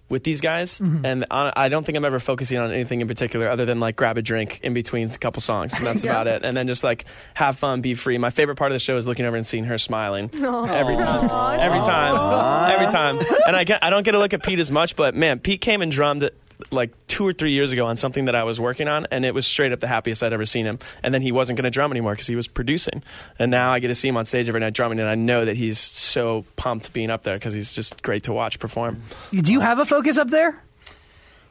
with 0.09 0.23
these 0.23 0.41
guys, 0.41 0.79
mm-hmm. 0.79 1.05
and 1.05 1.25
on, 1.29 1.53
I 1.55 1.69
don't 1.69 1.85
think 1.85 1.95
I'm 1.95 2.03
ever 2.03 2.19
focusing 2.19 2.57
on 2.57 2.71
anything 2.71 2.99
in 2.99 3.07
particular 3.07 3.47
other 3.47 3.65
than 3.65 3.79
like 3.79 3.95
grab 3.95 4.17
a 4.17 4.23
drink 4.23 4.59
in 4.63 4.73
between 4.73 5.07
a 5.11 5.17
couple 5.19 5.39
songs, 5.41 5.75
and 5.75 5.85
that's 5.85 6.03
about 6.03 6.27
it. 6.27 6.43
And 6.43 6.57
then 6.57 6.67
just 6.67 6.83
like 6.83 7.05
have 7.35 7.59
fun, 7.59 7.81
be 7.81 7.93
free. 7.93 8.17
My 8.17 8.31
favorite 8.31 8.55
part 8.55 8.71
of 8.71 8.75
the 8.75 8.79
show 8.79 8.97
is 8.97 9.05
looking 9.05 9.25
over 9.25 9.37
and 9.37 9.45
seeing 9.45 9.65
her 9.65 9.77
smiling 9.77 10.31
every 10.33 10.95
time, 10.95 11.59
every 11.59 11.79
time, 11.79 12.71
every 12.71 12.87
time. 12.87 13.19
And 13.45 13.55
I 13.55 13.63
get, 13.63 13.83
I 13.83 13.91
don't 13.91 14.03
get 14.03 14.13
to 14.13 14.19
look 14.19 14.33
at 14.33 14.41
Pete 14.43 14.59
as 14.59 14.71
much, 14.71 14.95
but 14.95 15.15
man, 15.15 15.39
Pete 15.39 15.61
came 15.61 15.81
and 15.81 15.91
drummed 15.91 16.29
like 16.71 16.91
two 17.07 17.25
or 17.25 17.33
three 17.33 17.51
years 17.51 17.71
ago 17.71 17.85
on 17.85 17.97
something 17.97 18.25
that 18.25 18.35
I 18.35 18.43
was 18.43 18.59
working 18.59 18.87
on, 18.87 19.07
and 19.11 19.25
it 19.25 19.33
was 19.33 19.47
straight 19.47 19.71
up 19.71 19.79
the 19.79 19.87
happiest 19.87 20.23
I'd 20.23 20.33
ever 20.33 20.45
seen 20.45 20.65
him. 20.65 20.79
And 21.03 21.13
then 21.13 21.21
he 21.21 21.31
wasn't 21.31 21.57
going 21.57 21.63
to 21.63 21.69
drum 21.69 21.91
anymore 21.91 22.13
because 22.13 22.27
he 22.27 22.35
was 22.35 22.47
producing. 22.47 23.03
And 23.37 23.49
now 23.49 23.71
I 23.71 23.79
get 23.79 23.87
to 23.87 23.95
see 23.95 24.07
him 24.07 24.17
on 24.17 24.25
stage 24.25 24.47
every 24.47 24.59
night 24.59 24.73
drumming, 24.73 24.99
and 24.99 25.09
I 25.09 25.15
know 25.15 25.45
that 25.45 25.55
he's 25.55 25.79
so 25.79 26.45
pumped 26.55 26.91
being 26.93 27.09
up 27.09 27.23
there 27.23 27.35
because 27.35 27.53
he's 27.53 27.71
just 27.71 28.01
great 28.03 28.23
to 28.23 28.33
watch 28.33 28.59
perform. 28.59 29.03
Do 29.31 29.51
you 29.51 29.61
have 29.61 29.79
a 29.79 29.85
focus 29.85 30.17
up 30.17 30.29
there? 30.29 30.61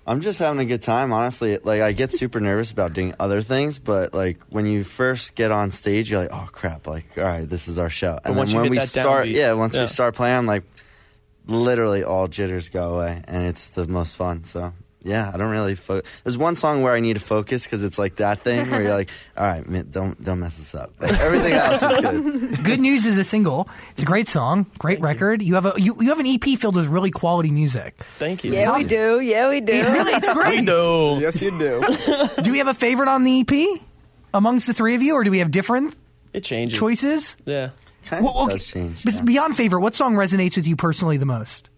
I'm 0.06 0.22
just 0.22 0.38
having 0.38 0.58
a 0.58 0.64
good 0.64 0.80
time, 0.80 1.12
honestly. 1.12 1.58
Like 1.58 1.82
I 1.82 1.92
get 1.92 2.12
super 2.12 2.40
nervous 2.40 2.70
about 2.70 2.94
doing 2.94 3.14
other 3.20 3.42
things, 3.42 3.78
but 3.78 4.14
like 4.14 4.38
when 4.48 4.66
you 4.66 4.82
first 4.82 5.34
get 5.34 5.52
on 5.52 5.70
stage, 5.70 6.10
you're 6.10 6.22
like, 6.22 6.32
"Oh 6.32 6.48
crap!" 6.50 6.86
Like, 6.86 7.18
all 7.18 7.24
right, 7.24 7.46
this 7.46 7.68
is 7.68 7.78
our 7.78 7.90
show. 7.90 8.18
And 8.24 8.34
once 8.34 8.48
then 8.48 8.54
you 8.54 8.56
when 8.56 8.64
hit 8.64 8.70
we 8.70 8.78
that 8.78 8.88
start, 8.88 9.26
downbeat, 9.26 9.34
yeah, 9.34 9.52
once 9.52 9.74
yeah. 9.74 9.82
we 9.82 9.86
start 9.86 10.14
playing, 10.14 10.38
I'm 10.38 10.46
like, 10.46 10.64
literally 11.46 12.04
all 12.04 12.26
jitters 12.26 12.70
go 12.70 12.94
away, 12.94 13.22
and 13.28 13.46
it's 13.46 13.68
the 13.68 13.86
most 13.86 14.16
fun. 14.16 14.44
So 14.44 14.72
yeah, 15.02 15.30
I 15.32 15.36
don't 15.36 15.50
really. 15.50 15.74
Fo- 15.74 16.02
There's 16.24 16.36
one 16.36 16.56
song 16.56 16.82
where 16.82 16.92
I 16.94 17.00
need 17.00 17.14
to 17.14 17.20
focus 17.20 17.64
because 17.64 17.84
it's 17.84 17.98
like 17.98 18.16
that 18.16 18.42
thing 18.42 18.70
where 18.70 18.82
you're 18.82 18.94
like, 18.94 19.10
"All 19.36 19.46
right, 19.46 19.66
man, 19.68 19.88
don't 19.90 20.22
don't 20.22 20.40
mess 20.40 20.56
this 20.56 20.74
up." 20.74 20.92
Like, 21.00 21.12
everything 21.20 21.52
else 21.52 21.82
is 21.82 21.96
good. 21.98 22.64
Good 22.64 22.80
news 22.80 23.06
is 23.06 23.16
a 23.18 23.24
single. 23.24 23.68
It's 23.92 24.02
a 24.02 24.06
great 24.06 24.28
song, 24.28 24.66
great 24.78 25.00
record. 25.00 25.40
You 25.42 25.54
have 25.54 25.66
a 25.66 25.72
you, 25.80 25.96
you 26.00 26.08
have 26.08 26.18
an 26.20 26.26
EP 26.26 26.58
filled 26.58 26.76
with 26.76 26.86
really 26.86 27.10
quality 27.10 27.50
music. 27.50 28.02
Thank 28.18 28.42
you. 28.44 28.52
Yeah, 28.52 28.76
we 28.76 28.84
do. 28.84 29.20
Yeah, 29.20 29.48
we 29.48 29.60
do. 29.60 29.72
It 29.72 29.88
really, 29.88 30.12
it's 30.12 30.28
great. 30.32 30.60
we 30.60 30.66
do. 30.66 31.18
yes, 31.20 31.40
you 31.40 31.50
do. 31.58 31.82
Do 32.42 32.50
we 32.52 32.58
have 32.58 32.68
a 32.68 32.74
favorite 32.74 33.08
on 33.08 33.24
the 33.24 33.40
EP 33.48 33.80
amongst 34.34 34.66
the 34.66 34.74
three 34.74 34.94
of 34.94 35.02
you, 35.02 35.14
or 35.14 35.24
do 35.24 35.30
we 35.30 35.38
have 35.38 35.50
different 35.50 35.96
It 36.32 36.42
changes. 36.44 36.78
choices? 36.78 37.36
Yeah. 37.44 37.70
Kind 38.06 38.24
of 38.26 38.32
Well, 38.34 38.44
okay. 38.44 38.54
does 38.54 38.66
change. 38.66 39.04
Yeah. 39.04 39.20
Beyond 39.22 39.56
favorite, 39.56 39.80
what 39.80 39.94
song 39.94 40.14
resonates 40.14 40.56
with 40.56 40.66
you 40.66 40.76
personally 40.76 41.18
the 41.18 41.26
most? 41.26 41.70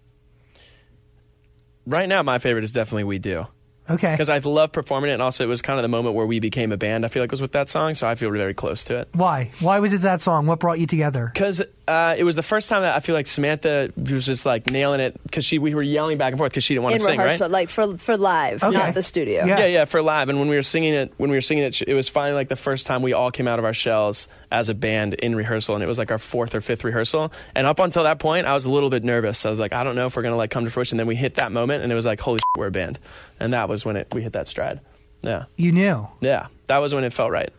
Right 1.90 2.08
now, 2.08 2.22
my 2.22 2.38
favorite 2.38 2.62
is 2.62 2.70
definitely 2.70 3.04
We 3.04 3.18
Do. 3.18 3.46
Okay. 3.88 4.12
Because 4.12 4.28
I 4.28 4.38
love 4.38 4.70
performing 4.70 5.10
it, 5.10 5.14
and 5.14 5.22
also 5.22 5.42
it 5.42 5.48
was 5.48 5.62
kind 5.62 5.76
of 5.76 5.82
the 5.82 5.88
moment 5.88 6.14
where 6.14 6.24
we 6.26 6.38
became 6.38 6.70
a 6.70 6.76
band. 6.76 7.04
I 7.04 7.08
feel 7.08 7.20
like 7.24 7.28
it 7.28 7.32
was 7.32 7.40
with 7.40 7.52
that 7.52 7.68
song, 7.68 7.94
so 7.94 8.06
I 8.06 8.14
feel 8.14 8.30
very 8.30 8.54
close 8.54 8.84
to 8.84 8.98
it. 9.00 9.08
Why? 9.12 9.50
Why 9.58 9.80
was 9.80 9.92
it 9.92 10.02
that 10.02 10.20
song? 10.20 10.46
What 10.46 10.60
brought 10.60 10.78
you 10.78 10.86
together? 10.86 11.28
Because 11.34 11.60
uh, 11.88 12.14
it 12.16 12.22
was 12.22 12.36
the 12.36 12.42
first 12.44 12.68
time 12.68 12.82
that 12.82 12.94
I 12.94 13.00
feel 13.00 13.16
like 13.16 13.26
Samantha 13.26 13.90
was 13.96 14.26
just 14.26 14.46
like 14.46 14.70
nailing 14.70 15.00
it 15.00 15.20
because 15.24 15.44
she 15.44 15.58
we 15.58 15.74
were 15.74 15.82
yelling 15.82 16.18
back 16.18 16.30
and 16.32 16.38
forth 16.38 16.52
because 16.52 16.62
she 16.62 16.74
didn't 16.74 16.84
want 16.84 16.92
to 16.94 17.00
sing, 17.00 17.18
rehearsal, 17.18 17.46
right? 17.46 17.50
like 17.50 17.68
for 17.68 17.98
for 17.98 18.16
live, 18.16 18.62
Okay. 18.62 18.76
not 18.76 18.94
the 18.94 19.02
studio. 19.02 19.44
Yeah. 19.44 19.58
Yeah, 19.58 19.66
yeah, 19.66 19.84
for 19.86 20.02
live. 20.02 20.28
And 20.28 20.38
when 20.38 20.48
we 20.48 20.54
were 20.54 20.62
singing 20.62 20.94
it, 20.94 21.12
when 21.16 21.30
we 21.30 21.36
were 21.36 21.40
singing 21.42 21.64
it, 21.64 21.82
it 21.82 21.94
was 21.94 22.08
finally 22.08 22.34
like 22.34 22.48
the 22.48 22.54
first 22.54 22.86
time 22.86 23.02
we 23.02 23.12
all 23.12 23.32
came 23.32 23.48
out 23.48 23.58
of 23.58 23.64
our 23.64 23.74
shells 23.74 24.28
as 24.52 24.68
a 24.68 24.74
band 24.74 25.14
in 25.14 25.34
rehearsal, 25.36 25.74
and 25.74 25.84
it 25.84 25.86
was 25.86 25.98
like 25.98 26.10
our 26.10 26.18
fourth 26.18 26.54
or 26.54 26.60
fifth 26.60 26.82
rehearsal. 26.84 27.32
And 27.54 27.66
up 27.66 27.78
until 27.78 28.02
that 28.04 28.18
point, 28.18 28.46
I 28.46 28.54
was 28.54 28.64
a 28.64 28.70
little 28.70 28.90
bit 28.90 29.04
nervous. 29.04 29.46
I 29.46 29.50
was 29.50 29.58
like, 29.60 29.72
I 29.72 29.84
don't 29.84 29.94
know 29.94 30.06
if 30.06 30.16
we're 30.16 30.22
gonna 30.22 30.36
like 30.36 30.50
come 30.50 30.64
to 30.64 30.70
fruition. 30.70 30.98
Then 30.98 31.06
we 31.06 31.16
hit 31.16 31.36
that 31.36 31.52
moment, 31.52 31.82
and 31.82 31.92
it 31.92 31.94
was 31.94 32.06
like, 32.06 32.20
holy, 32.20 32.38
shit, 32.38 32.58
we're 32.60 32.66
a 32.66 32.70
band, 32.72 32.98
and 33.38 33.52
that 33.52 33.68
was 33.68 33.84
when 33.84 33.96
it 33.96 34.08
we 34.12 34.22
hit 34.22 34.32
that 34.32 34.48
stride. 34.48 34.80
Yeah, 35.22 35.44
You 35.56 35.70
knew. 35.72 36.08
yeah, 36.20 36.46
that 36.68 36.78
was 36.78 36.94
when 36.94 37.04
it 37.04 37.12
felt 37.12 37.30
right. 37.30 37.52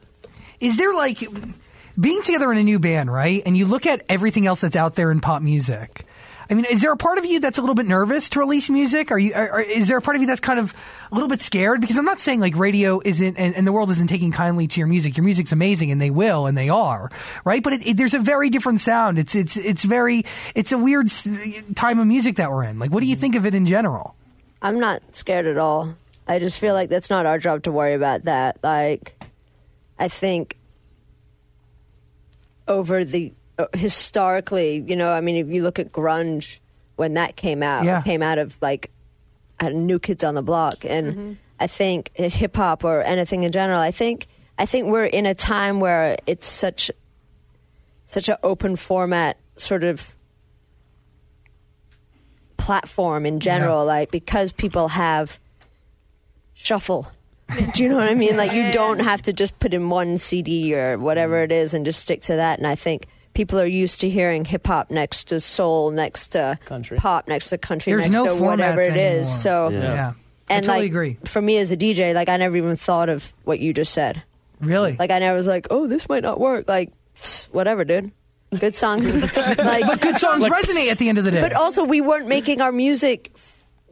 Is 0.59 0.77
there 0.77 0.93
like 0.93 1.19
being 1.99 2.21
together 2.21 2.51
in 2.51 2.57
a 2.57 2.63
new 2.63 2.79
band, 2.79 3.11
right? 3.11 3.41
And 3.45 3.55
you 3.55 3.65
look 3.65 3.85
at 3.85 4.03
everything 4.09 4.47
else 4.47 4.61
that's 4.61 4.75
out 4.75 4.95
there 4.95 5.11
in 5.11 5.21
pop 5.21 5.41
music. 5.41 6.05
I 6.51 6.53
mean, 6.53 6.65
is 6.65 6.81
there 6.81 6.91
a 6.91 6.97
part 6.97 7.17
of 7.17 7.23
you 7.23 7.39
that's 7.39 7.57
a 7.57 7.61
little 7.61 7.75
bit 7.75 7.85
nervous 7.85 8.27
to 8.29 8.39
release 8.39 8.69
music? 8.69 9.09
Are 9.09 9.17
you? 9.17 9.33
Are, 9.33 9.61
is 9.61 9.87
there 9.87 9.95
a 9.95 10.01
part 10.01 10.17
of 10.17 10.21
you 10.21 10.27
that's 10.27 10.41
kind 10.41 10.59
of 10.59 10.73
a 11.09 11.15
little 11.15 11.29
bit 11.29 11.39
scared? 11.39 11.79
Because 11.79 11.97
I'm 11.97 12.03
not 12.03 12.19
saying 12.19 12.41
like 12.41 12.57
radio 12.57 13.01
isn't 13.05 13.37
and, 13.37 13.55
and 13.55 13.65
the 13.65 13.71
world 13.71 13.89
isn't 13.89 14.07
taking 14.07 14.33
kindly 14.33 14.67
to 14.67 14.79
your 14.79 14.87
music. 14.87 15.15
Your 15.15 15.23
music's 15.23 15.53
amazing, 15.53 15.91
and 15.91 16.01
they 16.01 16.09
will, 16.09 16.47
and 16.47 16.57
they 16.57 16.67
are, 16.67 17.09
right? 17.45 17.63
But 17.63 17.73
it, 17.73 17.87
it, 17.87 17.97
there's 17.97 18.13
a 18.13 18.19
very 18.19 18.49
different 18.49 18.81
sound. 18.81 19.17
It's 19.17 19.33
it's 19.33 19.55
it's 19.55 19.85
very 19.85 20.25
it's 20.53 20.73
a 20.73 20.77
weird 20.77 21.09
time 21.75 21.99
of 21.99 22.07
music 22.07 22.35
that 22.35 22.51
we're 22.51 22.65
in. 22.65 22.79
Like, 22.79 22.91
what 22.91 22.99
do 22.99 23.07
you 23.07 23.15
think 23.15 23.35
of 23.35 23.45
it 23.45 23.55
in 23.55 23.65
general? 23.65 24.15
I'm 24.61 24.77
not 24.77 25.15
scared 25.15 25.47
at 25.47 25.57
all. 25.57 25.95
I 26.27 26.39
just 26.39 26.59
feel 26.59 26.73
like 26.73 26.89
that's 26.89 27.09
not 27.09 27.25
our 27.25 27.39
job 27.39 27.63
to 27.63 27.71
worry 27.71 27.93
about 27.93 28.25
that. 28.25 28.57
Like, 28.61 29.17
I 29.97 30.09
think 30.09 30.57
over 32.67 33.05
the 33.05 33.31
Uh, 33.61 33.77
historically, 33.77 34.83
you 34.87 34.95
know, 34.95 35.11
I 35.11 35.21
mean, 35.21 35.35
if 35.35 35.47
you 35.53 35.61
look 35.63 35.77
at 35.77 35.91
grunge 35.91 36.57
when 36.95 37.13
that 37.13 37.35
came 37.35 37.61
out, 37.61 37.83
Yeah. 37.83 37.99
it 37.99 38.05
came 38.05 38.23
out 38.23 38.37
of 38.37 38.57
like 38.61 38.91
New 39.61 39.99
Kids 39.99 40.23
on 40.23 40.33
the 40.33 40.41
Block, 40.41 40.83
and 40.85 41.07
mm-hmm. 41.07 41.33
I 41.59 41.67
think 41.67 42.11
uh, 42.17 42.29
hip 42.29 42.55
hop 42.55 42.83
or 42.83 43.01
anything 43.03 43.43
in 43.43 43.51
general. 43.51 43.79
I 43.79 43.91
think 43.91 44.27
I 44.57 44.65
think 44.65 44.87
we're 44.87 45.05
in 45.05 45.25
a 45.25 45.35
time 45.35 45.79
where 45.79 46.17
it's 46.25 46.47
such 46.47 46.89
such 48.05 48.27
an 48.29 48.37
open 48.43 48.75
format 48.75 49.37
sort 49.57 49.83
of 49.83 50.15
platform 52.57 53.25
in 53.25 53.39
general, 53.39 53.79
Yeah. 53.85 53.93
like 53.93 54.11
because 54.11 54.51
people 54.51 54.89
have 54.89 55.39
shuffle. 56.53 57.11
Do 57.73 57.83
you 57.83 57.89
know 57.89 57.95
what 57.95 58.09
I 58.09 58.15
mean? 58.15 58.37
Like 58.37 58.53
you 58.53 58.71
don't 58.71 58.99
have 58.99 59.21
to 59.23 59.33
just 59.33 59.59
put 59.59 59.73
in 59.73 59.89
one 59.89 60.17
CD 60.17 60.73
or 60.73 60.97
whatever 60.97 61.35
mm. 61.35 61.43
it 61.43 61.51
is 61.51 61.73
and 61.73 61.85
just 61.85 62.01
stick 62.01 62.21
to 62.23 62.35
that. 62.37 62.59
And 62.59 62.67
I 62.67 62.75
think 62.75 63.07
people 63.33 63.59
are 63.59 63.65
used 63.65 64.01
to 64.01 64.09
hearing 64.09 64.45
hip 64.45 64.65
hop 64.67 64.91
next 64.91 65.25
to 65.29 65.39
soul, 65.39 65.91
next 65.91 66.29
to 66.29 66.59
Country. 66.65 66.97
pop, 66.97 67.27
next 67.27 67.49
to 67.49 67.57
country, 67.57 67.91
There's 67.93 68.03
next 68.05 68.13
no 68.13 68.37
to 68.37 68.43
whatever 68.43 68.81
formats 68.81 68.89
it 68.91 68.97
is. 68.97 69.45
anymore. 69.45 69.69
So 69.69 69.69
Yeah. 69.69 69.79
Yeah, 69.93 70.13
I 70.49 70.59
totally 70.61 70.77
like 70.79 70.85
agree. 70.89 71.17
for 71.25 71.41
me 71.41 71.57
as 71.57 71.71
a 71.71 71.77
DJ, 71.77 72.13
like 72.13 72.27
I 72.29 72.37
never 72.37 72.57
even 72.57 72.75
thought 72.75 73.07
of 73.09 73.33
what 73.45 73.59
you 73.59 73.73
just 73.73 73.93
said. 73.93 74.21
Really? 74.59 74.95
Like 74.99 75.11
I 75.11 75.19
never 75.19 75.37
was 75.37 75.47
like, 75.47 75.67
oh, 75.71 75.87
this 75.87 76.09
might 76.09 76.23
not 76.23 76.39
work. 76.39 76.67
Like 76.67 76.91
whatever, 77.51 77.83
dude. 77.85 78.11
Good 78.59 78.75
song. 78.75 79.01
like 79.21 79.33
but 79.87 80.01
good 80.01 80.17
songs 80.17 80.43
resonate 80.43 80.91
at 80.91 80.97
the 80.97 81.07
end 81.07 81.17
of 81.17 81.23
the 81.23 81.31
day. 81.31 81.41
but 81.41 81.53
also, 81.53 81.85
we 81.85 82.01
weren't 82.01 82.27
making 82.27 82.59
our 82.59 82.71
music. 82.73 83.31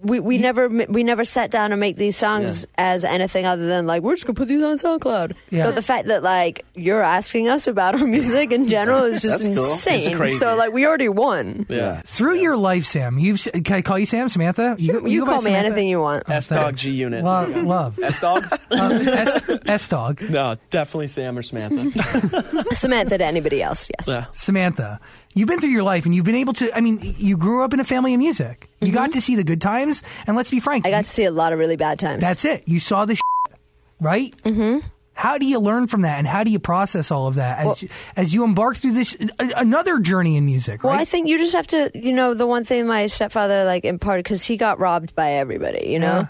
We, 0.01 0.19
we 0.19 0.37
never 0.37 0.67
we 0.69 1.03
never 1.03 1.25
sat 1.25 1.51
down 1.51 1.71
and 1.71 1.79
make 1.79 1.95
these 1.97 2.15
songs 2.15 2.65
as 2.77 3.03
anything 3.03 3.45
other 3.45 3.67
than 3.67 3.85
like 3.87 4.01
we're 4.01 4.15
just 4.15 4.25
gonna 4.25 4.35
put 4.35 4.47
these 4.47 4.61
on 4.61 4.77
SoundCloud. 4.77 5.33
Yeah. 5.49 5.65
So 5.65 5.71
the 5.71 5.81
fact 5.81 6.07
that 6.07 6.23
like 6.23 6.65
you're 6.75 7.01
asking 7.01 7.47
us 7.49 7.67
about 7.67 7.99
our 7.99 8.07
music 8.07 8.51
in 8.51 8.69
general 8.69 9.03
is 9.03 9.21
just 9.21 9.39
That's 9.43 9.55
cool. 9.55 9.71
insane. 9.71 10.09
It's 10.11 10.15
crazy. 10.17 10.37
So 10.37 10.55
like 10.55 10.71
we 10.71 10.85
already 10.85 11.09
won. 11.09 11.65
Yeah. 11.69 12.01
Through 12.05 12.35
your 12.35 12.55
life, 12.57 12.85
Sam, 12.85 13.19
you've 13.19 13.41
can 13.63 13.75
I 13.75 13.81
call 13.81 13.99
you 13.99 14.05
Sam, 14.05 14.29
Samantha? 14.29 14.75
You, 14.79 14.93
go 14.93 14.99
by 15.01 15.31
call 15.33 15.41
me 15.41 15.43
Samantha? 15.45 15.65
anything 15.67 15.87
you 15.89 15.99
want. 15.99 16.29
S 16.29 16.47
dog. 16.47 16.75
G 16.75 16.91
unit. 16.91 17.23
Love, 17.23 17.55
love. 17.55 17.99
S 17.99 18.19
dog. 18.21 18.45
Uh, 18.71 18.99
S, 19.03 19.39
S 19.65 19.87
dog. 19.87 20.21
No, 20.21 20.55
definitely 20.69 21.07
Sam 21.07 21.37
or 21.37 21.43
Samantha. 21.43 22.65
Samantha 22.73 23.17
to 23.17 23.25
anybody 23.25 23.61
else. 23.61 23.89
Yes. 23.97 24.07
yeah. 24.07 24.25
Samantha, 24.33 24.99
you've 25.33 25.47
been 25.47 25.59
through 25.59 25.69
your 25.71 25.83
life 25.83 26.05
and 26.05 26.13
you've 26.15 26.25
been 26.25 26.35
able 26.35 26.53
to. 26.53 26.75
I 26.75 26.81
mean, 26.81 26.99
you 27.17 27.37
grew 27.37 27.63
up 27.63 27.73
in 27.73 27.79
a 27.79 27.83
family 27.83 28.13
of 28.13 28.19
music. 28.19 28.69
You 28.79 28.91
got 28.91 29.11
to 29.13 29.21
see 29.21 29.35
the 29.35 29.43
good 29.43 29.61
times, 29.61 30.03
and 30.27 30.35
let's 30.37 30.51
be 30.51 30.59
frank, 30.59 30.83
Mm-hmm. 30.85 30.93
I 30.95 30.97
got 30.99 31.05
to 31.05 31.11
see 31.11 31.25
a 31.25 31.31
lot 31.31 31.53
of 31.53 31.59
really 31.59 31.75
bad 31.75 31.99
times. 31.99 32.21
that's 32.21 32.45
it. 32.45 32.67
You 32.67 32.79
saw 32.79 33.05
the 33.05 33.15
shit, 33.15 33.57
right? 33.99 34.35
Mm-hmm. 34.43 34.85
How 35.13 35.37
do 35.37 35.45
you 35.45 35.59
learn 35.59 35.87
from 35.87 36.03
that, 36.03 36.17
and 36.17 36.25
how 36.25 36.45
do 36.45 36.51
you 36.51 36.59
process 36.59 37.11
all 37.11 37.27
of 37.27 37.35
that 37.35 37.59
as 37.65 37.83
as 38.15 38.33
you 38.33 38.45
embark 38.45 38.77
through 38.77 38.93
this 38.93 39.17
another 39.37 39.99
journey 39.99 40.37
in 40.37 40.45
music? 40.45 40.81
Well, 40.81 40.93
right? 40.93 41.01
I 41.01 41.05
think 41.05 41.27
you 41.27 41.37
just 41.37 41.53
have 41.53 41.67
to, 41.67 41.91
you 41.93 42.13
know, 42.13 42.33
the 42.33 42.47
one 42.47 42.63
thing 42.63 42.87
my 42.87 43.07
stepfather 43.07 43.65
like 43.65 43.83
imparted 43.83 44.23
because 44.23 44.45
he 44.45 44.55
got 44.55 44.79
robbed 44.79 45.13
by 45.15 45.33
everybody, 45.33 45.87
you 45.89 45.99
know, 45.99 46.19
Yeah. 46.19 46.27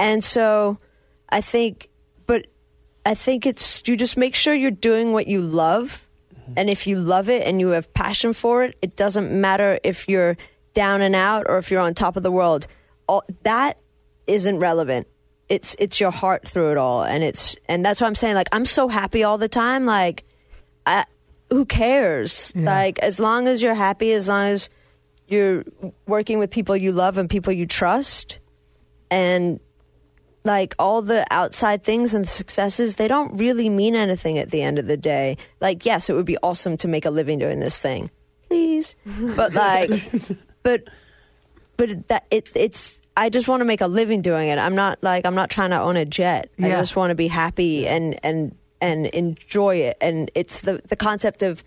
and 0.00 0.24
so 0.24 0.78
I 1.28 1.40
think, 1.40 1.88
but 2.26 2.48
I 3.06 3.14
think 3.14 3.46
it's 3.46 3.80
you 3.86 3.96
just 3.96 4.16
make 4.16 4.34
sure 4.34 4.52
you're 4.52 4.72
doing 4.72 5.12
what 5.12 5.28
you 5.28 5.40
love, 5.42 6.04
and 6.56 6.68
if 6.70 6.86
you 6.86 6.98
love 6.98 7.28
it 7.28 7.46
and 7.46 7.60
you 7.60 7.68
have 7.68 7.92
passion 7.94 8.32
for 8.32 8.64
it, 8.64 8.76
it 8.82 8.96
doesn't 8.96 9.30
matter 9.30 9.78
if 9.82 10.08
you're 10.08 10.36
down 10.74 11.02
and 11.02 11.14
out 11.14 11.46
or 11.48 11.58
if 11.58 11.70
you're 11.70 11.80
on 11.80 11.94
top 11.94 12.16
of 12.16 12.22
the 12.22 12.30
world. 12.30 12.66
All 13.06 13.24
that 13.42 13.78
isn't 14.26 14.58
relevant. 14.58 15.06
It's 15.48 15.76
it's 15.78 16.00
your 16.00 16.10
heart 16.10 16.48
through 16.48 16.72
it 16.72 16.78
all, 16.78 17.04
and 17.04 17.22
it's 17.22 17.56
and 17.68 17.84
that's 17.84 18.00
what 18.00 18.06
I'm 18.06 18.14
saying. 18.14 18.34
Like 18.34 18.48
I'm 18.52 18.64
so 18.64 18.88
happy 18.88 19.24
all 19.24 19.38
the 19.38 19.48
time. 19.48 19.84
Like 19.84 20.24
I, 20.86 21.04
who 21.50 21.66
cares? 21.66 22.52
Yeah. 22.54 22.64
Like 22.64 22.98
as 23.00 23.20
long 23.20 23.46
as 23.46 23.62
you're 23.62 23.74
happy, 23.74 24.12
as 24.12 24.28
long 24.28 24.46
as 24.46 24.70
you're 25.28 25.64
working 26.06 26.38
with 26.38 26.50
people 26.50 26.76
you 26.76 26.92
love 26.92 27.18
and 27.18 27.28
people 27.28 27.52
you 27.52 27.66
trust, 27.66 28.38
and 29.10 29.60
like 30.44 30.74
all 30.78 31.02
the 31.02 31.26
outside 31.30 31.84
things 31.84 32.14
and 32.14 32.28
successes, 32.28 32.96
they 32.96 33.08
don't 33.08 33.36
really 33.36 33.68
mean 33.68 33.94
anything 33.94 34.38
at 34.38 34.50
the 34.50 34.62
end 34.62 34.78
of 34.78 34.86
the 34.86 34.96
day. 34.96 35.36
Like 35.60 35.84
yes, 35.86 36.10
it 36.10 36.14
would 36.14 36.26
be 36.26 36.38
awesome 36.42 36.76
to 36.78 36.88
make 36.88 37.04
a 37.04 37.10
living 37.10 37.38
doing 37.38 37.60
this 37.60 37.80
thing, 37.80 38.10
please, 38.48 38.96
but 39.36 39.52
like, 39.54 39.90
but 40.62 40.84
but 41.76 42.08
that 42.08 42.26
it 42.30 42.50
it's. 42.54 43.00
I 43.14 43.28
just 43.28 43.46
want 43.46 43.60
to 43.60 43.66
make 43.66 43.82
a 43.82 43.86
living 43.88 44.22
doing 44.22 44.48
it. 44.48 44.58
I'm 44.58 44.74
not 44.74 44.98
like 45.02 45.26
I'm 45.26 45.34
not 45.34 45.50
trying 45.50 45.68
to 45.70 45.78
own 45.78 45.96
a 45.98 46.06
jet. 46.06 46.48
I 46.58 46.70
just 46.70 46.96
want 46.96 47.10
to 47.10 47.14
be 47.14 47.28
happy 47.28 47.86
and 47.86 48.18
and 48.22 48.56
and 48.80 49.04
enjoy 49.06 49.76
it. 49.76 49.98
And 50.00 50.30
it's 50.34 50.60
the 50.60 50.80
the 50.86 50.96
concept 50.96 51.42
of 51.42 51.62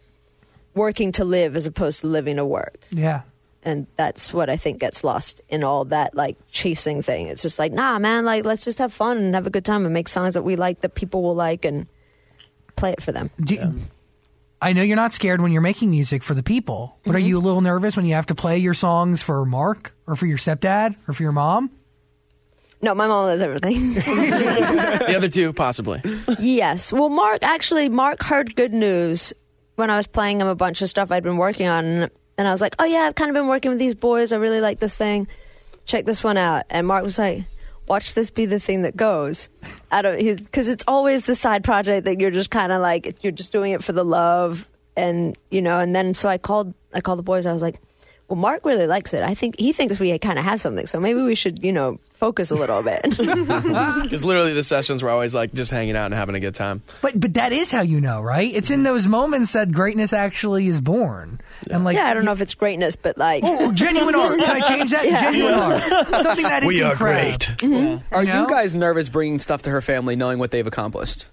working 0.73 1.11
to 1.13 1.23
live 1.23 1.55
as 1.55 1.67
opposed 1.67 2.01
to 2.01 2.07
living 2.07 2.37
to 2.37 2.45
work. 2.45 2.77
yeah. 2.89 3.21
And 3.65 3.87
that's 3.97 4.31
what 4.31 4.49
I 4.49 4.57
think 4.57 4.79
gets 4.79 5.03
lost 5.03 5.41
in 5.49 5.63
all 5.63 5.85
that 5.85 6.15
like 6.15 6.37
chasing 6.51 7.01
thing. 7.01 7.27
It's 7.27 7.41
just 7.41 7.57
like, 7.57 7.71
nah, 7.71 7.97
man, 7.99 8.23
like 8.23 8.45
let's 8.45 8.63
just 8.63 8.77
have 8.77 8.93
fun 8.93 9.17
and 9.17 9.33
have 9.35 9.47
a 9.47 9.49
good 9.49 9.65
time 9.65 9.85
and 9.85 9.93
make 9.93 10.07
songs 10.07 10.35
that 10.35 10.43
we 10.43 10.55
like 10.55 10.81
that 10.81 10.93
people 10.93 11.23
will 11.23 11.33
like 11.35 11.65
and 11.65 11.87
play 12.75 12.91
it 12.91 13.01
for 13.01 13.11
them. 13.11 13.31
Do, 13.43 13.57
I 14.61 14.73
know 14.73 14.83
you're 14.83 14.95
not 14.95 15.13
scared 15.13 15.41
when 15.41 15.51
you're 15.51 15.61
making 15.61 15.89
music 15.89 16.21
for 16.23 16.33
the 16.35 16.43
people, 16.43 16.97
but 17.03 17.15
are 17.15 17.19
Mm-hmm. 17.19 17.27
you 17.27 17.37
a 17.37 17.39
little 17.39 17.61
nervous 17.61 17.97
when 17.97 18.05
you 18.05 18.13
have 18.13 18.27
to 18.27 18.35
play 18.35 18.57
your 18.59 18.73
songs 18.75 19.23
for 19.23 19.43
Mark 19.45 19.95
or 20.07 20.15
for 20.15 20.27
your 20.27 20.37
stepdad 20.37 20.95
or 21.07 21.13
for 21.13 21.23
your 21.23 21.31
mom? 21.31 21.71
No, 22.81 22.93
my 22.93 23.07
mom 23.07 23.29
does 23.29 23.41
everything. 23.41 23.93
The 25.05 25.15
other 25.17 25.29
two, 25.29 25.53
possibly. 25.53 26.01
Yes. 26.39 26.93
Well, 26.93 27.09
Mark 27.09 27.39
actually, 27.43 27.89
Mark 27.89 28.21
heard 28.23 28.55
good 28.55 28.73
news 28.73 29.33
when 29.75 29.89
I 29.89 29.97
was 29.97 30.05
playing 30.07 30.39
him 30.41 30.47
a 30.47 30.55
bunch 30.55 30.81
of 30.81 30.89
stuff 30.89 31.11
I'd 31.11 31.23
been 31.23 31.37
working 31.37 31.67
on, 31.67 32.09
and 32.37 32.47
I 32.47 32.51
was 32.51 32.61
like, 32.61 32.75
"Oh 32.79 32.85
yeah, 32.85 33.01
I've 33.01 33.15
kind 33.15 33.29
of 33.29 33.33
been 33.33 33.47
working 33.47 33.69
with 33.69 33.79
these 33.79 33.95
boys. 33.95 34.33
I 34.33 34.37
really 34.37 34.61
like 34.61 34.79
this 34.79 34.95
thing. 34.95 35.27
Check 35.85 36.05
this 36.05 36.23
one 36.23 36.37
out." 36.37 36.65
And 36.69 36.87
Mark 36.87 37.03
was 37.03 37.19
like, 37.19 37.43
"Watch 37.87 38.13
this 38.13 38.29
be 38.29 38.45
the 38.45 38.59
thing 38.59 38.83
that 38.83 38.95
goes." 38.95 39.49
Out 39.91 40.05
of 40.05 40.17
because 40.17 40.67
it's 40.67 40.83
always 40.87 41.25
the 41.25 41.35
side 41.35 41.63
project 41.63 42.05
that 42.05 42.19
you're 42.19 42.31
just 42.31 42.51
kind 42.51 42.71
of 42.71 42.81
like 42.81 43.23
you're 43.23 43.31
just 43.31 43.51
doing 43.51 43.71
it 43.73 43.83
for 43.83 43.93
the 43.93 44.03
love, 44.05 44.67
and 44.95 45.37
you 45.51 45.61
know. 45.61 45.79
And 45.79 45.95
then 45.95 46.13
so 46.13 46.29
I 46.29 46.37
called, 46.37 46.73
I 46.93 47.01
called 47.01 47.19
the 47.19 47.23
boys. 47.23 47.45
I 47.45 47.53
was 47.53 47.61
like. 47.61 47.79
Well, 48.27 48.37
Mark 48.37 48.65
really 48.65 48.87
likes 48.87 49.13
it. 49.13 49.21
I 49.21 49.35
think 49.35 49.59
he 49.59 49.71
thinks 49.71 49.99
we 49.99 50.17
kind 50.17 50.39
of 50.39 50.45
have 50.45 50.59
something, 50.59 50.87
so 50.87 50.99
maybe 50.99 51.21
we 51.21 51.35
should, 51.35 51.63
you 51.63 51.71
know, 51.71 51.99
focus 52.15 52.49
a 52.49 52.55
little 52.55 52.81
bit. 52.81 53.05
Because 54.05 54.23
literally 54.23 54.53
the 54.53 54.63
sessions 54.63 55.03
were 55.03 55.09
always 55.11 55.33
like 55.33 55.53
just 55.53 55.69
hanging 55.69 55.95
out 55.95 56.05
and 56.05 56.13
having 56.15 56.33
a 56.35 56.39
good 56.39 56.55
time. 56.55 56.81
But 57.01 57.19
but 57.19 57.35
that 57.35 57.51
is 57.51 57.71
how 57.71 57.81
you 57.81 58.01
know, 58.01 58.21
right? 58.21 58.51
It's 58.53 58.71
in 58.71 58.81
those 58.83 59.07
moments 59.07 59.53
that 59.53 59.71
greatness 59.71 60.11
actually 60.13 60.67
is 60.67 60.81
born. 60.81 61.39
And 61.69 61.83
like 61.83 61.95
yeah, 61.97 62.07
I 62.07 62.13
don't 62.15 62.25
know 62.25 62.31
if 62.31 62.41
it's 62.41 62.55
greatness, 62.55 62.95
but 62.95 63.17
like, 63.17 63.43
Oh, 63.45 63.71
genuine 63.71 64.15
art. 64.15 64.39
Can 64.39 64.61
I 64.61 64.67
change 64.67 64.91
that? 64.91 65.05
Yeah. 65.05 65.21
Genuine 65.31 65.53
art. 65.53 65.83
Something 66.23 66.45
that 66.45 66.63
is 66.63 66.67
We 66.67 66.81
are 66.81 66.91
incredible. 66.93 67.57
great. 67.59 68.01
Are 68.11 68.23
You 68.23 68.33
know? 68.33 68.41
you 68.41 68.47
guys 68.49 68.73
nervous 68.73 69.07
bringing 69.07 69.37
stuff 69.39 69.61
to 69.63 69.69
her 69.69 69.81
family, 69.81 70.15
knowing 70.15 70.39
what 70.39 70.49
they've 70.51 70.65
accomplished? 70.65 71.27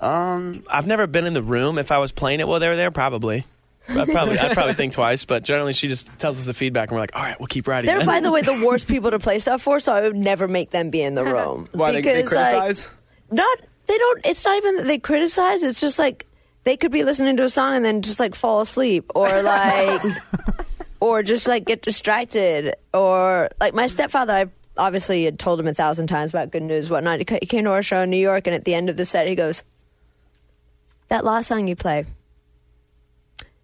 Um, 0.00 0.64
I've 0.68 0.86
never 0.86 1.06
been 1.06 1.26
in 1.26 1.34
the 1.34 1.42
room. 1.42 1.78
If 1.78 1.92
I 1.92 1.98
was 1.98 2.12
playing 2.12 2.40
it 2.40 2.48
while 2.48 2.60
they 2.60 2.68
were 2.68 2.76
there, 2.76 2.90
probably. 2.90 3.44
I'd 3.88 4.08
probably, 4.08 4.38
I'd 4.38 4.52
probably 4.52 4.74
think 4.74 4.92
twice, 4.92 5.24
but 5.24 5.42
generally 5.42 5.72
she 5.72 5.88
just 5.88 6.06
tells 6.18 6.38
us 6.38 6.46
the 6.46 6.54
feedback 6.54 6.88
and 6.88 6.96
we're 6.96 7.02
like, 7.02 7.14
all 7.14 7.22
right, 7.22 7.38
we'll 7.38 7.48
keep 7.48 7.66
writing. 7.66 7.88
They're, 7.88 8.00
it." 8.00 8.06
by 8.06 8.20
the 8.20 8.30
way, 8.30 8.42
the 8.42 8.64
worst 8.64 8.86
people 8.88 9.10
to 9.10 9.18
play 9.18 9.38
stuff 9.38 9.62
for, 9.62 9.80
so 9.80 9.92
I 9.92 10.02
would 10.02 10.16
never 10.16 10.48
make 10.48 10.70
them 10.70 10.90
be 10.90 11.02
in 11.02 11.14
the 11.14 11.24
room. 11.32 11.68
Why 11.72 11.92
they, 11.92 12.00
they 12.02 12.16
like, 12.16 12.26
criticize? 12.26 12.90
not, 13.30 13.58
they 13.86 13.98
don't, 13.98 14.20
it's 14.24 14.44
not 14.44 14.56
even 14.56 14.76
that 14.76 14.86
they 14.86 14.98
criticize, 14.98 15.64
it's 15.64 15.80
just 15.80 15.98
like, 15.98 16.26
they 16.64 16.76
could 16.76 16.92
be 16.92 17.02
listening 17.02 17.36
to 17.38 17.44
a 17.44 17.48
song 17.48 17.74
and 17.74 17.84
then 17.84 18.02
just 18.02 18.20
like 18.20 18.34
fall 18.34 18.60
asleep 18.60 19.10
or 19.14 19.28
like, 19.42 20.02
or 21.00 21.22
just 21.22 21.48
like 21.48 21.64
get 21.64 21.82
distracted 21.82 22.76
or 22.94 23.50
like 23.60 23.74
my 23.74 23.88
stepfather, 23.88 24.32
I 24.32 24.46
obviously 24.76 25.24
had 25.24 25.38
told 25.38 25.58
him 25.58 25.66
a 25.66 25.74
thousand 25.74 26.06
times 26.06 26.30
about 26.30 26.52
good 26.52 26.62
news, 26.62 26.88
whatnot. 26.88 27.18
He 27.18 27.38
he 27.40 27.46
came 27.46 27.64
to 27.64 27.70
our 27.70 27.82
show 27.82 28.02
in 28.02 28.10
New 28.10 28.16
York 28.16 28.46
and 28.46 28.54
at 28.54 28.64
the 28.64 28.74
end 28.74 28.88
of 28.88 28.96
the 28.96 29.04
set, 29.04 29.26
he 29.26 29.34
goes, 29.34 29.62
that 31.08 31.24
last 31.24 31.48
song 31.48 31.66
you 31.66 31.76
play, 31.76 32.06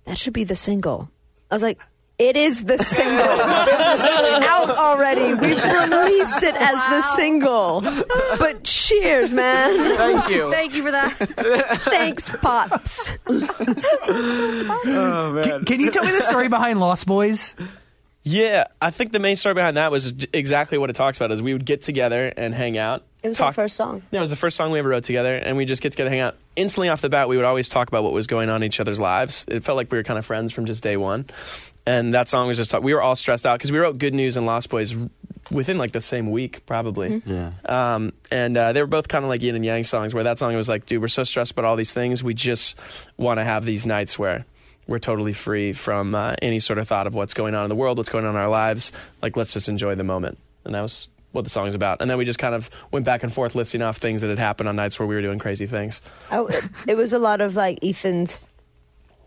that 0.09 0.19
should 0.19 0.33
be 0.33 0.45
the 0.45 0.55
single. 0.55 1.11
I 1.51 1.55
was 1.55 1.63
like, 1.63 1.79
it 2.19 2.37
is 2.37 2.65
the 2.65 2.79
single. 2.79 3.15
it's 3.15 4.47
out 4.47 4.71
already. 4.71 5.35
We've 5.35 5.63
released 5.63 6.43
it 6.43 6.55
as 6.57 6.75
the 6.75 7.01
single. 7.15 7.81
But 7.83 8.65
cheers, 8.65 9.33
man. 9.33 9.97
Thank 9.97 10.29
you. 10.29 10.51
Thank 10.51 10.75
you 10.75 10.83
for 10.83 10.91
that. 10.91 11.13
Thanks, 11.83 12.29
Pops. 12.29 13.17
oh 13.29 15.33
man. 15.33 15.65
Can 15.65 15.79
you 15.79 15.91
tell 15.91 16.05
me 16.05 16.11
the 16.11 16.23
story 16.23 16.49
behind 16.49 16.81
Lost 16.81 17.07
Boys? 17.07 17.55
Yeah, 18.29 18.65
I 18.79 18.91
think 18.91 19.13
the 19.13 19.19
main 19.19 19.37
story 19.37 19.55
behind 19.55 19.79
that 19.79 19.91
was 19.91 20.13
exactly 20.35 20.77
what 20.77 20.91
it 20.91 20.97
talks 20.97 21.17
about. 21.17 21.33
Is 21.33 21.41
we 21.41 21.55
would 21.55 21.65
get 21.65 21.81
together 21.81 22.31
and 22.37 22.55
hang 22.55 22.77
out. 22.77 23.05
It 23.23 23.29
was 23.29 23.39
talk- 23.39 23.47
our 23.47 23.53
first 23.55 23.75
song. 23.75 24.03
Yeah, 24.11 24.19
it 24.19 24.21
was 24.21 24.29
the 24.29 24.37
first 24.37 24.55
song 24.55 24.71
we 24.71 24.79
ever 24.79 24.91
wrote 24.91 25.05
together, 25.05 25.35
and 25.35 25.57
we 25.57 25.65
just 25.65 25.81
get 25.81 25.93
together, 25.93 26.09
and 26.09 26.15
hang 26.15 26.21
out. 26.21 26.37
Instantly 26.55 26.91
off 26.91 27.01
the 27.01 27.09
bat, 27.09 27.29
we 27.31 27.37
would 27.37 27.47
always 27.47 27.71
talk 27.71 27.89
about 27.89 28.05
what 28.05 28.13
was 28.13 28.27
going 28.27 28.51
on 28.51 28.63
in 28.63 28.67
each 28.67 28.81
other's 28.81 29.01
lives. 29.01 29.47
It 29.49 29.65
felt 29.65 29.77
like 29.77 29.91
we 29.91 29.97
were 29.97 30.05
kind 30.05 30.19
of 30.19 30.27
friends 30.27 30.53
from 30.53 30.67
just 30.67 30.83
day 30.83 30.99
one. 30.99 31.25
And 31.87 32.13
that 32.13 32.29
song 32.29 32.49
was 32.49 32.59
just 32.59 32.79
we 32.83 32.93
were 32.93 33.01
all 33.01 33.17
stressed 33.17 33.47
out 33.47 33.59
because 33.59 33.73
we 33.73 33.79
wrote 33.79 33.97
"Good 33.97 34.13
News" 34.13 34.37
and 34.37 34.45
"Lost 34.45 34.69
Boys" 34.69 34.95
within 35.51 35.79
like 35.79 35.93
the 35.93 36.03
same 36.03 36.31
week, 36.31 36.67
probably. 36.67 37.23
Yeah. 37.25 37.53
Um, 37.65 38.13
and 38.31 38.55
uh, 38.59 38.75
they 38.75 38.83
were 38.83 38.87
both 38.87 39.09
kind 39.09 39.25
of 39.25 39.31
like 39.31 39.41
yin 39.41 39.55
and 39.55 39.65
yang 39.65 39.85
songs. 39.85 40.13
Where 40.13 40.25
that 40.25 40.39
song 40.39 40.55
was 40.55 40.69
like, 40.69 40.85
"Dude, 40.85 41.01
we're 41.01 41.09
so 41.09 41.25
stressed 41.25 41.53
about 41.53 41.65
all 41.65 41.77
these 41.77 41.95
things. 41.95 42.23
We 42.23 42.35
just 42.35 42.77
want 43.17 43.41
to 43.41 43.45
have 43.45 43.65
these 43.65 43.87
nights 43.87 44.19
where." 44.19 44.45
We're 44.89 44.99
totally 44.99 45.35
free 45.35 45.73
from 45.73 46.15
uh, 46.15 46.35
any 46.43 46.59
sort 46.59 46.79
of 46.79 46.89
thought 46.89 47.07
of 47.07 47.15
what's 47.15 47.35
going 47.35 47.55
on 47.55 47.65
in 47.65 47.69
the 47.69 47.77
world, 47.77 47.99
what's 47.99 48.09
going 48.09 48.25
on 48.25 48.35
in 48.35 48.41
our 48.41 48.49
lives. 48.49 48.91
Like, 49.23 49.37
let's 49.37 49.53
just 49.53 49.69
enjoy 49.69 49.95
the 49.95 50.03
moment. 50.03 50.39
And 50.65 50.75
that 50.75 50.81
was 50.81 51.09
what 51.33 51.45
the 51.45 51.51
song's 51.51 51.75
about. 51.75 52.01
And 52.01 52.11
then 52.11 52.19
we 52.19 52.25
just 52.25 52.39
kind 52.39 52.55
of 52.55 52.71
went 52.91 53.05
back 53.05 53.23
and 53.23 53.33
forth 53.33 53.55
listing 53.55 53.83
off 53.83 53.99
things 53.99 54.23
that 54.23 54.31
had 54.31 54.39
happened 54.39 54.69
on 54.69 54.77
nights 54.77 54.99
where 54.99 55.07
we 55.07 55.15
were 55.15 55.23
doing 55.23 55.39
crazy 55.39 55.67
things. 55.67 56.01
I, 56.31 56.45
it 56.89 56.97
was 56.97 57.13
a 57.13 57.19
lot 57.19 57.41
of 57.41 57.55
like 57.55 57.79
Ethan's, 57.85 58.49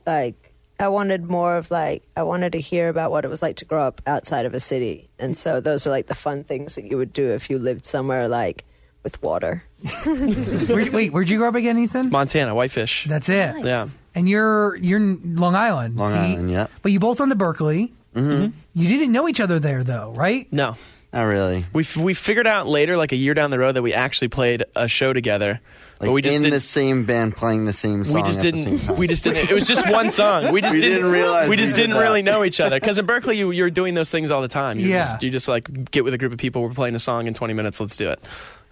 like, 0.05 0.53
I 0.79 0.87
wanted 0.87 1.29
more 1.29 1.57
of 1.57 1.69
like, 1.69 2.03
I 2.17 2.23
wanted 2.23 2.53
to 2.53 2.59
hear 2.59 2.89
about 2.89 3.11
what 3.11 3.23
it 3.23 3.27
was 3.27 3.43
like 3.43 3.57
to 3.57 3.65
grow 3.65 3.85
up 3.85 4.01
outside 4.07 4.45
of 4.47 4.55
a 4.55 4.59
city. 4.59 5.09
And 5.19 5.37
so 5.37 5.61
those 5.61 5.85
are 5.85 5.91
like 5.91 6.07
the 6.07 6.15
fun 6.15 6.43
things 6.43 6.73
that 6.73 6.85
you 6.85 6.97
would 6.97 7.13
do 7.13 7.29
if 7.29 7.51
you 7.51 7.59
lived 7.59 7.85
somewhere 7.85 8.27
like 8.27 8.65
with 9.03 9.21
water. 9.21 9.63
Where, 10.05 10.91
wait, 10.91 11.13
where'd 11.13 11.29
you 11.29 11.37
grow 11.37 11.49
up 11.49 11.55
again, 11.55 11.77
Ethan? 11.77 12.09
Montana, 12.09 12.55
Whitefish. 12.55 13.05
That's 13.07 13.29
it. 13.29 13.63
Yeah. 13.63 13.87
And 14.15 14.27
you're 14.27 14.75
you're 14.75 14.99
in 14.99 15.35
Long 15.37 15.55
Island. 15.55 15.95
Long 15.97 16.11
He- 16.13 16.33
Island, 16.33 16.51
yeah. 16.51 16.67
But 16.81 16.91
you 16.91 16.99
both 16.99 17.19
went 17.19 17.31
to 17.31 17.35
Berkeley. 17.35 17.93
Mm-hmm. 18.15 18.57
You 18.73 18.87
didn't 18.89 19.11
know 19.13 19.27
each 19.29 19.39
other 19.39 19.57
there, 19.59 19.83
though, 19.83 20.11
right? 20.11 20.51
No. 20.51 20.75
Not 21.13 21.23
really. 21.23 21.65
We, 21.73 21.83
f- 21.83 21.97
we 21.97 22.13
figured 22.13 22.47
out 22.47 22.67
later, 22.67 22.95
like 22.95 23.11
a 23.11 23.17
year 23.17 23.33
down 23.33 23.51
the 23.51 23.59
road, 23.59 23.73
that 23.75 23.81
we 23.81 23.93
actually 23.93 24.29
played 24.29 24.63
a 24.77 24.87
show 24.87 25.11
together. 25.11 25.59
Like 25.99 26.07
but 26.07 26.11
we 26.13 26.21
just 26.21 26.35
in 26.37 26.41
didn't. 26.43 26.53
the 26.55 26.59
same 26.61 27.03
band 27.05 27.35
playing 27.35 27.65
the 27.65 27.73
same 27.73 28.03
song. 28.05 28.15
we 28.15 28.21
just 28.23 28.39
at 28.39 28.43
didn't. 28.43 28.63
same 28.63 28.79
time. 28.79 28.95
We 28.97 29.07
just 29.07 29.23
didn't. 29.25 29.49
It 29.49 29.53
was 29.53 29.67
just 29.67 29.89
one 29.91 30.09
song. 30.11 30.51
We 30.53 30.61
just 30.61 30.73
We 30.73 30.81
didn't, 30.81 30.97
didn't 30.99 31.11
realize 31.11 31.43
We 31.49 31.51
we 31.51 31.55
just 31.57 31.73
did 31.75 31.81
didn't 31.83 31.97
that. 31.97 32.01
really 32.03 32.21
know 32.21 32.43
each 32.45 32.59
other 32.61 32.79
because 32.79 32.97
in 32.97 33.05
Berkeley, 33.05 33.37
you, 33.37 33.51
you're 33.51 33.69
doing 33.69 33.93
those 33.93 34.09
things 34.09 34.31
all 34.31 34.41
the 34.41 34.47
time. 34.47 34.79
You 34.79 34.87
Yeah. 34.87 35.11
Just, 35.11 35.23
you 35.23 35.29
just 35.29 35.47
like 35.49 35.91
get 35.91 36.03
with 36.05 36.13
a 36.13 36.17
group 36.17 36.31
of 36.31 36.37
people. 36.39 36.61
We're 36.63 36.73
playing 36.73 36.95
a 36.95 36.99
song 36.99 37.27
in 37.27 37.33
20 37.33 37.53
minutes. 37.53 37.79
Let's 37.79 37.97
do 37.97 38.09
it. 38.09 38.19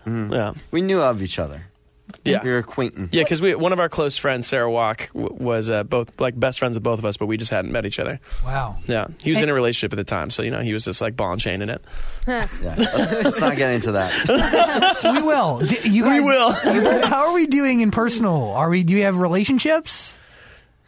Mm-hmm. 0.07 0.33
Yeah. 0.33 0.53
We 0.71 0.81
knew 0.81 0.99
of 1.01 1.21
each 1.21 1.39
other. 1.39 1.65
Yeah. 2.25 2.43
We 2.43 2.49
were 2.49 2.57
acquaintance. 2.59 3.09
Yeah, 3.13 3.23
because 3.23 3.41
we 3.41 3.55
one 3.55 3.73
of 3.73 3.79
our 3.79 3.89
close 3.89 4.17
friends, 4.17 4.47
Sarah 4.47 4.69
Walk, 4.69 5.09
w- 5.13 5.33
was 5.39 5.69
uh, 5.69 5.83
both 5.83 6.19
like 6.19 6.39
best 6.39 6.59
friends 6.59 6.75
of 6.77 6.83
both 6.83 6.99
of 6.99 7.05
us, 7.05 7.17
but 7.17 7.25
we 7.27 7.37
just 7.37 7.51
hadn't 7.51 7.71
met 7.71 7.85
each 7.85 7.99
other. 7.99 8.19
Wow. 8.45 8.77
Yeah, 8.87 9.07
he 9.19 9.29
was 9.31 9.41
in 9.41 9.49
a 9.49 9.53
relationship 9.53 9.93
at 9.93 9.97
the 9.97 10.03
time, 10.03 10.29
so 10.31 10.41
you 10.43 10.51
know 10.51 10.61
he 10.61 10.73
was 10.73 10.85
just 10.85 11.01
like 11.01 11.15
ball 11.15 11.31
and 11.33 11.41
chain 11.41 11.61
in 11.61 11.69
it. 11.69 11.81
Yeah. 12.27 12.47
Let's, 12.61 13.11
let's 13.11 13.39
not 13.39 13.57
get 13.57 13.73
into 13.73 13.93
that. 13.93 14.99
we 15.15 15.21
will. 15.23 15.59
D- 15.59 15.79
You 15.89 16.03
guys, 16.03 16.19
We 16.21 16.25
will. 16.25 16.51
how 17.07 17.27
are 17.29 17.33
we 17.33 17.47
doing 17.47 17.79
in 17.79 17.89
personal? 17.89 18.51
Are 18.51 18.69
we? 18.69 18.83
Do 18.83 18.93
you 18.93 19.03
have 19.03 19.17
relationships? 19.17 20.15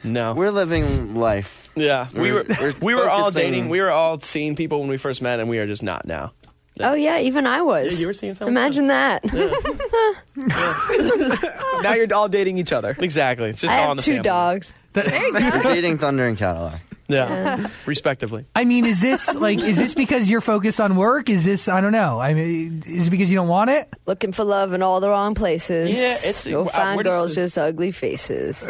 No, 0.03 0.34
We're 0.34 0.51
living 0.51 1.15
life. 1.15 1.69
yeah, 1.75 2.07
we 2.13 2.31
were 2.31 2.43
We're- 2.47 2.55
we're 2.60 2.73
we 2.81 2.95
were 2.95 3.10
all 3.10 3.25
focusing- 3.25 3.51
dating. 3.51 3.69
We 3.69 3.79
were 3.81 3.91
all 3.91 4.19
seeing 4.21 4.55
people 4.55 4.81
when 4.81 4.89
we 4.89 4.97
first 4.97 5.21
met, 5.21 5.39
and 5.39 5.49
we 5.49 5.57
are 5.60 5.67
just 5.67 5.84
not 5.84 6.05
now. 6.05 6.31
Oh, 6.79 6.93
yeah, 6.93 7.19
even 7.19 7.45
I 7.45 7.62
was. 7.62 7.93
Yeah, 7.95 7.99
you 8.01 8.07
were 8.07 8.13
seeing 8.13 8.34
someone? 8.34 8.53
Imagine 8.55 8.88
that. 8.88 9.23
now 11.84 11.93
you're 11.93 12.13
all 12.13 12.29
dating 12.29 12.57
each 12.57 12.71
other. 12.71 12.95
Exactly, 12.97 13.49
it's 13.49 13.62
just 13.62 13.73
I 13.73 13.79
all 13.84 13.84
in 13.84 13.88
have 13.89 13.97
the 13.97 14.03
two 14.03 14.12
family. 14.13 14.23
dogs. 14.23 14.73
We're 14.95 15.63
dating 15.63 15.97
Thunder 15.99 16.25
and 16.25 16.38
Cadillac. 16.38 16.81
Yeah, 17.07 17.67
respectively. 17.86 18.45
I 18.55 18.63
mean, 18.63 18.86
is 18.86 19.01
this 19.01 19.34
like? 19.36 19.60
Is 19.60 19.77
this 19.77 19.93
because 19.95 20.29
you're 20.29 20.39
focused 20.39 20.79
on 20.79 20.95
work? 20.95 21.29
Is 21.29 21.43
this? 21.43 21.67
I 21.67 21.81
don't 21.81 21.91
know. 21.91 22.21
I 22.21 22.34
mean, 22.34 22.84
is 22.86 23.07
it 23.07 23.10
because 23.10 23.29
you 23.29 23.36
don't 23.36 23.49
want 23.49 23.69
it? 23.69 23.93
Looking 24.05 24.31
for 24.31 24.45
love 24.45 24.71
in 24.71 24.81
all 24.81 25.01
the 25.01 25.10
wrong 25.10 25.36
places. 25.36 25.93
Yeah, 25.93 26.13
it's- 26.13 26.47
no 26.47 26.62
uh, 26.63 26.69
fine 26.69 26.95
we're 26.97 27.03
just- 27.03 27.13
girls, 27.13 27.36
just 27.36 27.57
ugly 27.57 27.91
faces. 27.91 28.63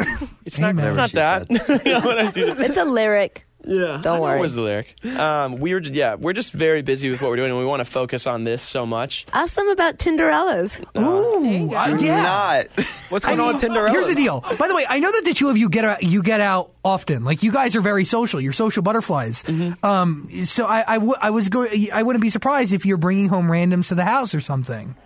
It's 0.44 0.58
not. 0.58 0.70
Amen. 0.70 0.88
It's 0.88 0.96
not 0.96 1.12
that. 1.12 1.48
You 1.86 1.92
know 1.92 2.00
what 2.00 2.18
I 2.18 2.30
do? 2.32 2.52
it's 2.58 2.78
a 2.78 2.84
lyric. 2.84 3.46
Yeah, 3.64 4.00
Don't 4.02 4.16
I 4.16 4.20
worry. 4.20 4.38
It 4.38 4.42
was 4.42 4.54
the 4.54 4.62
lyric. 4.62 4.96
Um, 5.04 5.58
we 5.58 5.72
were 5.74 5.80
yeah, 5.80 6.16
we're 6.16 6.32
just 6.32 6.52
very 6.52 6.82
busy 6.82 7.10
with 7.10 7.22
what 7.22 7.30
we're 7.30 7.36
doing, 7.36 7.50
and 7.50 7.58
we 7.58 7.64
want 7.64 7.80
to 7.80 7.84
focus 7.84 8.26
on 8.26 8.44
this 8.44 8.62
so 8.62 8.84
much. 8.86 9.26
Ask 9.32 9.54
them 9.54 9.68
about 9.68 9.98
Tinderellas. 9.98 10.80
Ooh, 10.98 11.74
uh, 11.74 11.96
yeah. 12.00 12.22
Not. 12.22 12.66
What's 13.08 13.24
I 13.24 13.30
going 13.36 13.40
on 13.40 13.46
mean, 13.46 13.54
with 13.54 13.60
Tinder? 13.62 13.88
Here's 13.88 14.08
the 14.08 14.14
deal. 14.14 14.40
By 14.58 14.68
the 14.68 14.74
way, 14.74 14.84
I 14.88 14.98
know 14.98 15.12
that 15.12 15.24
the 15.24 15.34
two 15.34 15.48
of 15.48 15.56
you 15.58 15.68
get 15.68 15.84
out, 15.84 16.02
you 16.02 16.22
get 16.22 16.40
out 16.40 16.72
often. 16.84 17.24
Like 17.24 17.42
you 17.42 17.52
guys 17.52 17.76
are 17.76 17.80
very 17.80 18.04
social. 18.04 18.40
You're 18.40 18.52
social 18.52 18.82
butterflies. 18.82 19.42
Mm-hmm. 19.44 19.84
Um, 19.84 20.46
so 20.46 20.66
I, 20.66 20.84
I, 20.86 20.94
w- 20.94 21.14
I 21.20 21.30
was 21.30 21.48
going. 21.48 21.88
I 21.92 22.02
wouldn't 22.02 22.22
be 22.22 22.30
surprised 22.30 22.72
if 22.72 22.84
you're 22.84 22.96
bringing 22.96 23.28
home 23.28 23.46
randoms 23.46 23.88
to 23.88 23.94
the 23.94 24.04
house 24.04 24.34
or 24.34 24.40
something. 24.40 24.96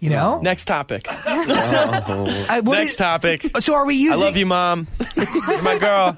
You 0.00 0.10
know. 0.10 0.40
Next 0.40 0.64
topic. 0.64 1.06
I- 1.08 2.04
oh. 2.08 2.46
uh, 2.48 2.62
what 2.62 2.76
Next 2.78 2.92
is- 2.92 2.96
topic. 2.96 3.46
So 3.60 3.74
are 3.74 3.84
we 3.86 3.94
using? 3.96 4.14
I 4.20 4.24
love 4.24 4.36
you, 4.36 4.46
mom. 4.46 4.88
You're 5.14 5.62
my 5.62 5.78
girl. 5.78 6.16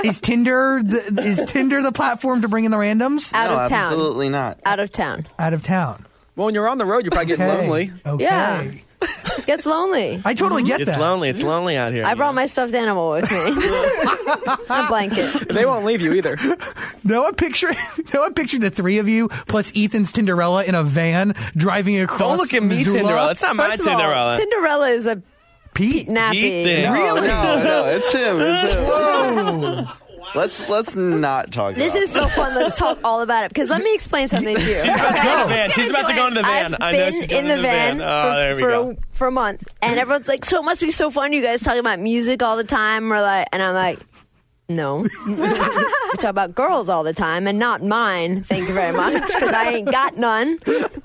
Is 0.04 0.20
Tinder 0.20 0.80
the, 0.82 1.22
is 1.22 1.44
Tinder 1.44 1.82
the 1.82 1.92
platform 1.92 2.42
to 2.42 2.48
bring 2.48 2.64
in 2.64 2.70
the 2.70 2.76
randoms 2.78 3.32
Out 3.34 3.50
no, 3.50 3.58
of 3.60 3.68
town. 3.68 3.78
absolutely 3.92 4.28
not. 4.30 4.58
Out 4.64 4.80
of 4.80 4.90
town. 4.90 5.26
out 5.38 5.52
of 5.52 5.62
town? 5.62 6.06
Well, 6.36 6.46
when 6.46 6.54
you're 6.54 6.68
on 6.68 6.78
the 6.78 6.86
road, 6.86 7.04
you're 7.04 7.10
probably 7.10 7.26
getting 7.26 7.44
Okay. 7.46 7.60
lonely. 7.62 7.92
Okay. 8.06 8.24
Yeah. 8.24 8.70
Gets 9.46 9.64
lonely. 9.66 10.20
I 10.24 10.34
totally 10.34 10.62
get 10.62 10.80
it. 10.80 10.82
It's 10.82 10.90
that. 10.92 11.00
lonely. 11.00 11.28
It's 11.28 11.42
lonely 11.42 11.76
out 11.76 11.92
here. 11.92 12.04
I 12.04 12.14
brought 12.14 12.30
know? 12.32 12.42
my 12.42 12.46
stuffed 12.46 12.74
animal 12.74 13.10
with 13.10 13.30
me. 13.30 13.38
a 14.68 14.86
blanket. 14.88 15.48
They 15.48 15.64
won't 15.64 15.84
leave 15.84 16.00
you 16.00 16.14
either. 16.14 16.36
No, 17.04 17.24
I 17.24 17.32
picture, 17.32 17.72
no, 18.14 18.22
I 18.24 18.30
picture 18.30 18.58
the 18.58 18.68
three 18.68 18.98
of 18.98 19.08
you 19.08 19.28
plus 19.46 19.72
Ethan's 19.74 20.12
Tinderella 20.12 20.64
in 20.64 20.74
a 20.74 20.82
van 20.82 21.34
driving 21.56 21.98
across. 22.00 22.18
Don't 22.18 22.36
look 22.36 22.52
at 22.52 22.62
me, 22.62 22.76
Missoula. 22.78 22.98
Tinderella. 22.98 23.30
It's 23.30 23.40
not 23.42 23.56
my 23.56 23.70
First 23.70 23.80
of 23.80 23.86
all, 23.86 23.98
Tinderella. 23.98 24.36
Tinderella 24.36 24.88
is 24.90 25.06
a 25.06 25.22
Pete. 25.72 26.08
nappy. 26.08 26.32
Pete 26.32 26.66
thing. 26.66 26.82
No, 26.84 26.92
Really? 26.92 27.26
No, 27.28 27.62
no, 27.62 27.84
it's 27.86 28.12
him. 28.12 28.36
It's 28.40 28.74
him. 28.74 29.88
Let's 30.34 30.68
let's 30.68 30.94
not 30.94 31.50
talk. 31.52 31.72
About 31.72 31.78
this 31.78 31.94
about 31.94 32.02
is 32.02 32.10
so 32.12 32.28
fun. 32.28 32.54
Let's 32.54 32.76
talk 32.76 32.98
all 33.04 33.22
about 33.22 33.44
it. 33.44 33.48
Because 33.50 33.68
let 33.70 33.82
me 33.82 33.94
explain 33.94 34.28
something 34.28 34.56
to 34.56 34.60
you. 34.62 34.76
She's 34.76 34.84
about 34.84 35.16
to 35.16 35.22
go 35.24 35.32
in 35.32 35.48
the 35.48 35.54
van. 35.54 35.70
She's 35.70 35.90
about 35.90 36.08
to 36.08 36.14
go 36.14 36.26
into 36.26 36.34
the 36.40 36.42
van. 36.46 36.74
I've 36.74 36.80
I 36.80 36.92
know 36.92 36.98
been 36.98 37.12
she's 37.12 37.30
in 37.30 37.48
the 37.48 37.54
into 37.54 37.62
van, 37.62 38.00
Oh, 38.02 38.54
for, 38.54 38.60
for. 38.60 38.70
A, 38.70 38.96
for 39.12 39.26
a 39.28 39.30
month, 39.32 39.66
and 39.82 39.98
everyone's 39.98 40.28
like, 40.28 40.44
"So 40.44 40.58
it 40.60 40.64
must 40.64 40.80
be 40.82 40.90
so 40.90 41.10
fun. 41.10 41.32
You 41.32 41.42
guys 41.42 41.62
talking 41.62 41.80
about 41.80 41.98
music 42.00 42.42
all 42.42 42.56
the 42.56 42.64
time?" 42.64 43.12
Or 43.12 43.20
like, 43.20 43.48
and 43.52 43.62
I'm 43.62 43.74
like, 43.74 43.98
"No, 44.68 45.06
we 45.26 45.36
talk 45.36 46.24
about 46.24 46.54
girls 46.54 46.88
all 46.90 47.04
the 47.04 47.14
time, 47.14 47.46
and 47.46 47.58
not 47.58 47.82
mine. 47.82 48.44
Thank 48.44 48.68
you 48.68 48.74
very 48.74 48.96
much, 48.96 49.26
because 49.26 49.52
I 49.52 49.70
ain't 49.70 49.90
got 49.90 50.16
none, 50.16 50.58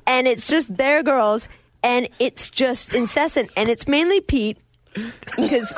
and 0.05 0.27
it's 0.27 0.47
just 0.47 0.75
their 0.75 1.01
girls, 1.03 1.47
and 1.81 2.07
it's 2.19 2.49
just 2.49 2.93
incessant, 2.93 3.51
and 3.55 3.69
it's 3.69 3.87
mainly 3.87 4.21
Pete." 4.21 4.57
Because, 5.35 5.73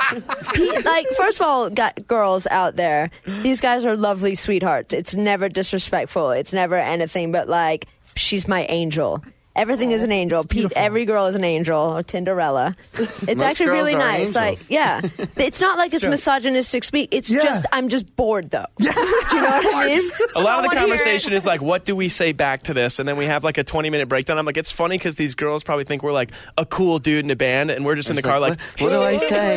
like, 0.84 1.06
first 1.16 1.40
of 1.40 1.46
all, 1.46 1.70
girls 1.70 2.46
out 2.48 2.76
there. 2.76 3.10
These 3.42 3.60
guys 3.60 3.84
are 3.84 3.96
lovely 3.96 4.34
sweethearts. 4.34 4.92
It's 4.94 5.14
never 5.14 5.48
disrespectful. 5.48 6.30
It's 6.30 6.52
never 6.52 6.76
anything 6.76 7.32
but 7.32 7.48
like, 7.48 7.86
she's 8.14 8.46
my 8.46 8.66
angel. 8.66 9.22
Everything 9.56 9.90
is 9.90 10.02
an 10.02 10.12
angel. 10.12 10.44
Pete, 10.44 10.72
every 10.76 11.04
girl 11.06 11.26
is 11.26 11.34
an 11.34 11.42
angel 11.42 11.78
or 11.80 12.02
Tinderella. 12.02 12.76
It's 12.94 13.26
Most 13.26 13.42
actually 13.42 13.66
girls 13.66 13.76
really 13.78 13.94
are 13.94 13.98
nice. 13.98 14.18
angels. 14.18 14.34
Like, 14.36 14.58
yeah, 14.70 15.00
it's 15.36 15.60
not 15.60 15.78
like 15.78 15.92
it's 15.94 16.04
misogynistic 16.04 16.84
speak. 16.84 17.08
It's 17.12 17.30
Yeah. 17.30 17.42
just 17.42 17.66
I'm 17.72 17.88
just 17.88 18.14
bored 18.16 18.50
though. 18.50 18.66
Yeah. 18.78 18.92
Do 19.30 19.36
you 19.36 19.42
know 19.42 19.48
what 19.48 19.74
I 19.76 19.86
mean? 19.86 20.10
A 20.36 20.40
lot 20.40 20.64
of 20.64 20.70
the 20.70 20.76
conversation 20.76 21.32
is 21.32 21.44
like, 21.46 21.60
what 21.62 21.84
do 21.84 21.96
we 21.96 22.08
say 22.08 22.32
back 22.32 22.64
to 22.64 22.74
this? 22.74 22.98
And 22.98 23.08
then 23.08 23.16
we 23.16 23.24
have 23.24 23.42
like 23.44 23.58
a 23.58 23.64
20 23.64 23.88
minute 23.90 24.08
breakdown. 24.08 24.38
I'm 24.38 24.44
like, 24.46 24.56
it's 24.58 24.70
funny 24.70 24.98
because 24.98 25.16
these 25.16 25.34
girls 25.34 25.62
probably 25.62 25.84
think 25.84 26.02
we're 26.02 26.12
like 26.12 26.30
a 26.58 26.66
cool 26.66 26.98
dude 26.98 27.24
in 27.24 27.30
a 27.30 27.36
band, 27.36 27.70
and 27.70 27.84
we're 27.84 27.94
just 27.96 28.10
in 28.10 28.16
the 28.16 28.22
car 28.22 28.38
like, 28.38 28.50
like, 28.50 28.60
what, 28.80 28.92
what 28.92 28.98
do 28.98 29.02
I 29.02 29.16
say? 29.16 29.56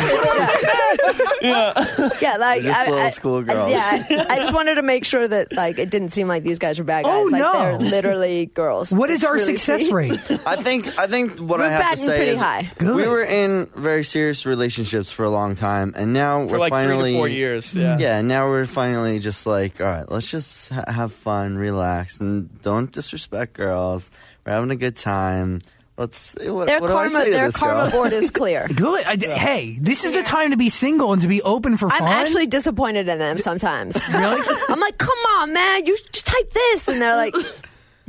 Yeah, 1.42 2.38
like 2.38 2.64
They're 2.64 2.72
just 2.72 2.80
I, 2.80 2.90
little 2.90 3.06
I- 3.06 3.10
school 3.10 3.38
I- 3.40 3.54
girls. 3.54 3.72
yeah, 3.72 4.06
I, 4.10 4.26
I 4.30 4.40
just 4.40 4.54
wanted 4.54 4.76
to 4.76 4.82
make 4.82 5.06
sure 5.06 5.28
that 5.28 5.52
like 5.54 5.78
it 5.78 5.90
didn't 5.90 6.10
seem 6.10 6.28
like 6.28 6.44
these 6.44 6.60
guys 6.60 6.80
were 6.80 6.86
bad 6.86 7.06
guys. 7.06 7.14
Oh, 7.14 7.30
like 7.32 7.42
no. 7.42 7.54
they're 7.54 7.78
literally 7.80 8.48
girls. 8.48 8.92
What 8.94 9.10
is 9.10 9.18
It's 9.18 9.24
our 9.26 9.34
really 9.34 9.46
success 9.58 9.82
sweet. 9.82 9.88
Rate? 9.91 10.19
I 10.45 10.62
think 10.62 10.97
I 10.99 11.08
think 11.08 11.39
what 11.39 11.60
We're 11.60 11.65
I 11.65 11.69
have 11.69 11.80
to 11.82 11.86
batting 11.89 12.06
say 12.06 12.17
pretty 12.17 12.32
is 12.32 12.39
high. 12.39 12.71
Good. 12.78 12.95
we 12.95 13.08
were 13.08 13.23
in 13.23 13.67
very 13.75 14.04
serious 14.04 14.45
relationships 14.45 15.12
for 15.12 15.23
a 15.25 15.30
long 15.30 15.56
time, 15.56 15.93
and 15.95 16.13
now 16.13 16.41
for 16.45 16.54
we're 16.54 16.60
like 16.60 16.69
finally 16.71 17.12
three 17.12 17.13
to 17.13 17.17
four 17.19 17.28
years. 17.28 17.75
Yeah. 17.75 17.84
Mm-hmm. 17.93 18.02
Yeah, 18.02 18.21
now 18.21 18.49
we're 18.49 18.65
finally 18.65 19.19
just 19.19 19.45
like, 19.45 19.80
all 19.82 19.88
right, 19.88 20.10
let's 20.10 20.30
just 20.30 20.69
ha- 20.69 20.86
have 20.88 21.13
fun, 21.13 21.58
relax, 21.58 22.19
and 22.19 22.62
don't 22.62 22.91
disrespect 22.91 23.54
girls. 23.54 24.10
We're 24.45 24.54
having 24.54 24.71
a 24.71 24.75
good 24.75 24.95
time. 24.97 25.62
Let's 25.97 26.17
see. 26.17 26.49
What, 26.49 26.67
Their 26.67 26.80
what 26.80 26.88
do 26.88 26.93
I 26.93 26.95
karma, 26.95 27.10
say 27.12 27.25
to 27.25 27.32
their 27.32 27.45
this 27.47 27.58
karma 27.58 27.84
girl? 27.84 27.91
board 27.91 28.13
is 28.13 28.30
clear. 28.30 28.69
Good. 28.73 29.04
I, 29.06 29.17
Hey, 29.17 29.78
this 29.82 30.06
is 30.06 30.13
the 30.13 30.23
time 30.23 30.52
to 30.52 30.58
be 30.58 30.69
single 30.69 31.12
and 31.12 31.21
to 31.23 31.28
be 31.28 31.41
open 31.41 31.75
for 31.75 31.89
fun. 31.89 32.02
I'm 32.02 32.08
fun. 32.08 32.23
actually 32.25 32.47
disappointed 32.47 33.10
in 33.10 33.19
them 33.19 33.38
sometimes. 33.38 33.97
really. 34.13 34.41
I'm 34.69 34.80
like, 34.80 34.97
come 34.97 35.17
on, 35.39 35.52
man, 35.52 35.86
you 35.86 35.97
just 36.13 36.25
type 36.25 36.52
this, 36.52 36.88
and 36.88 37.02
they're 37.02 37.17
like, 37.17 37.36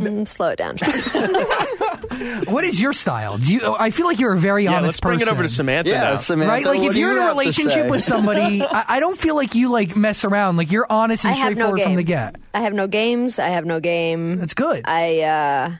mm, 0.00 0.26
slow 0.26 0.48
it 0.48 0.56
down, 0.56 0.76
What 2.46 2.64
is 2.64 2.80
your 2.80 2.92
style? 2.92 3.38
Do 3.38 3.52
you? 3.54 3.76
I 3.78 3.90
feel 3.90 4.06
like 4.06 4.18
you're 4.18 4.32
a 4.32 4.38
very 4.38 4.64
Yeah, 4.64 4.72
honest 4.72 4.84
let's 4.84 5.00
bring 5.00 5.20
it 5.20 5.28
over 5.28 5.42
to 5.42 5.48
Samantha. 5.48 5.90
Yeah, 5.90 6.00
now. 6.00 6.16
Samantha. 6.16 6.52
Right, 6.52 6.64
like 6.64 6.78
what 6.80 6.88
if 6.88 6.96
you're 6.96 7.12
you 7.12 7.18
in 7.20 7.24
a 7.24 7.28
relationship 7.28 7.88
with 7.88 8.04
somebody, 8.04 8.62
I, 8.70 8.84
I 8.88 9.00
don't 9.00 9.18
feel 9.18 9.36
like 9.36 9.54
you 9.54 9.70
like 9.70 9.96
mess 9.96 10.24
around. 10.24 10.56
Like 10.56 10.70
you're 10.70 10.86
honest 10.90 11.24
and 11.24 11.32
I 11.32 11.36
have 11.36 11.56
no 11.56 11.64
straightforward 11.64 11.82
from 11.82 11.94
the 11.96 12.02
get. 12.02 12.36
I 12.52 12.60
have 12.60 12.74
no 12.74 12.86
games. 12.86 13.38
I 13.38 13.48
have 13.48 13.64
no 13.64 13.80
game. 13.80 14.36
That's 14.36 14.54
good. 14.54 14.82
I 14.86 15.20
uh 15.20 15.76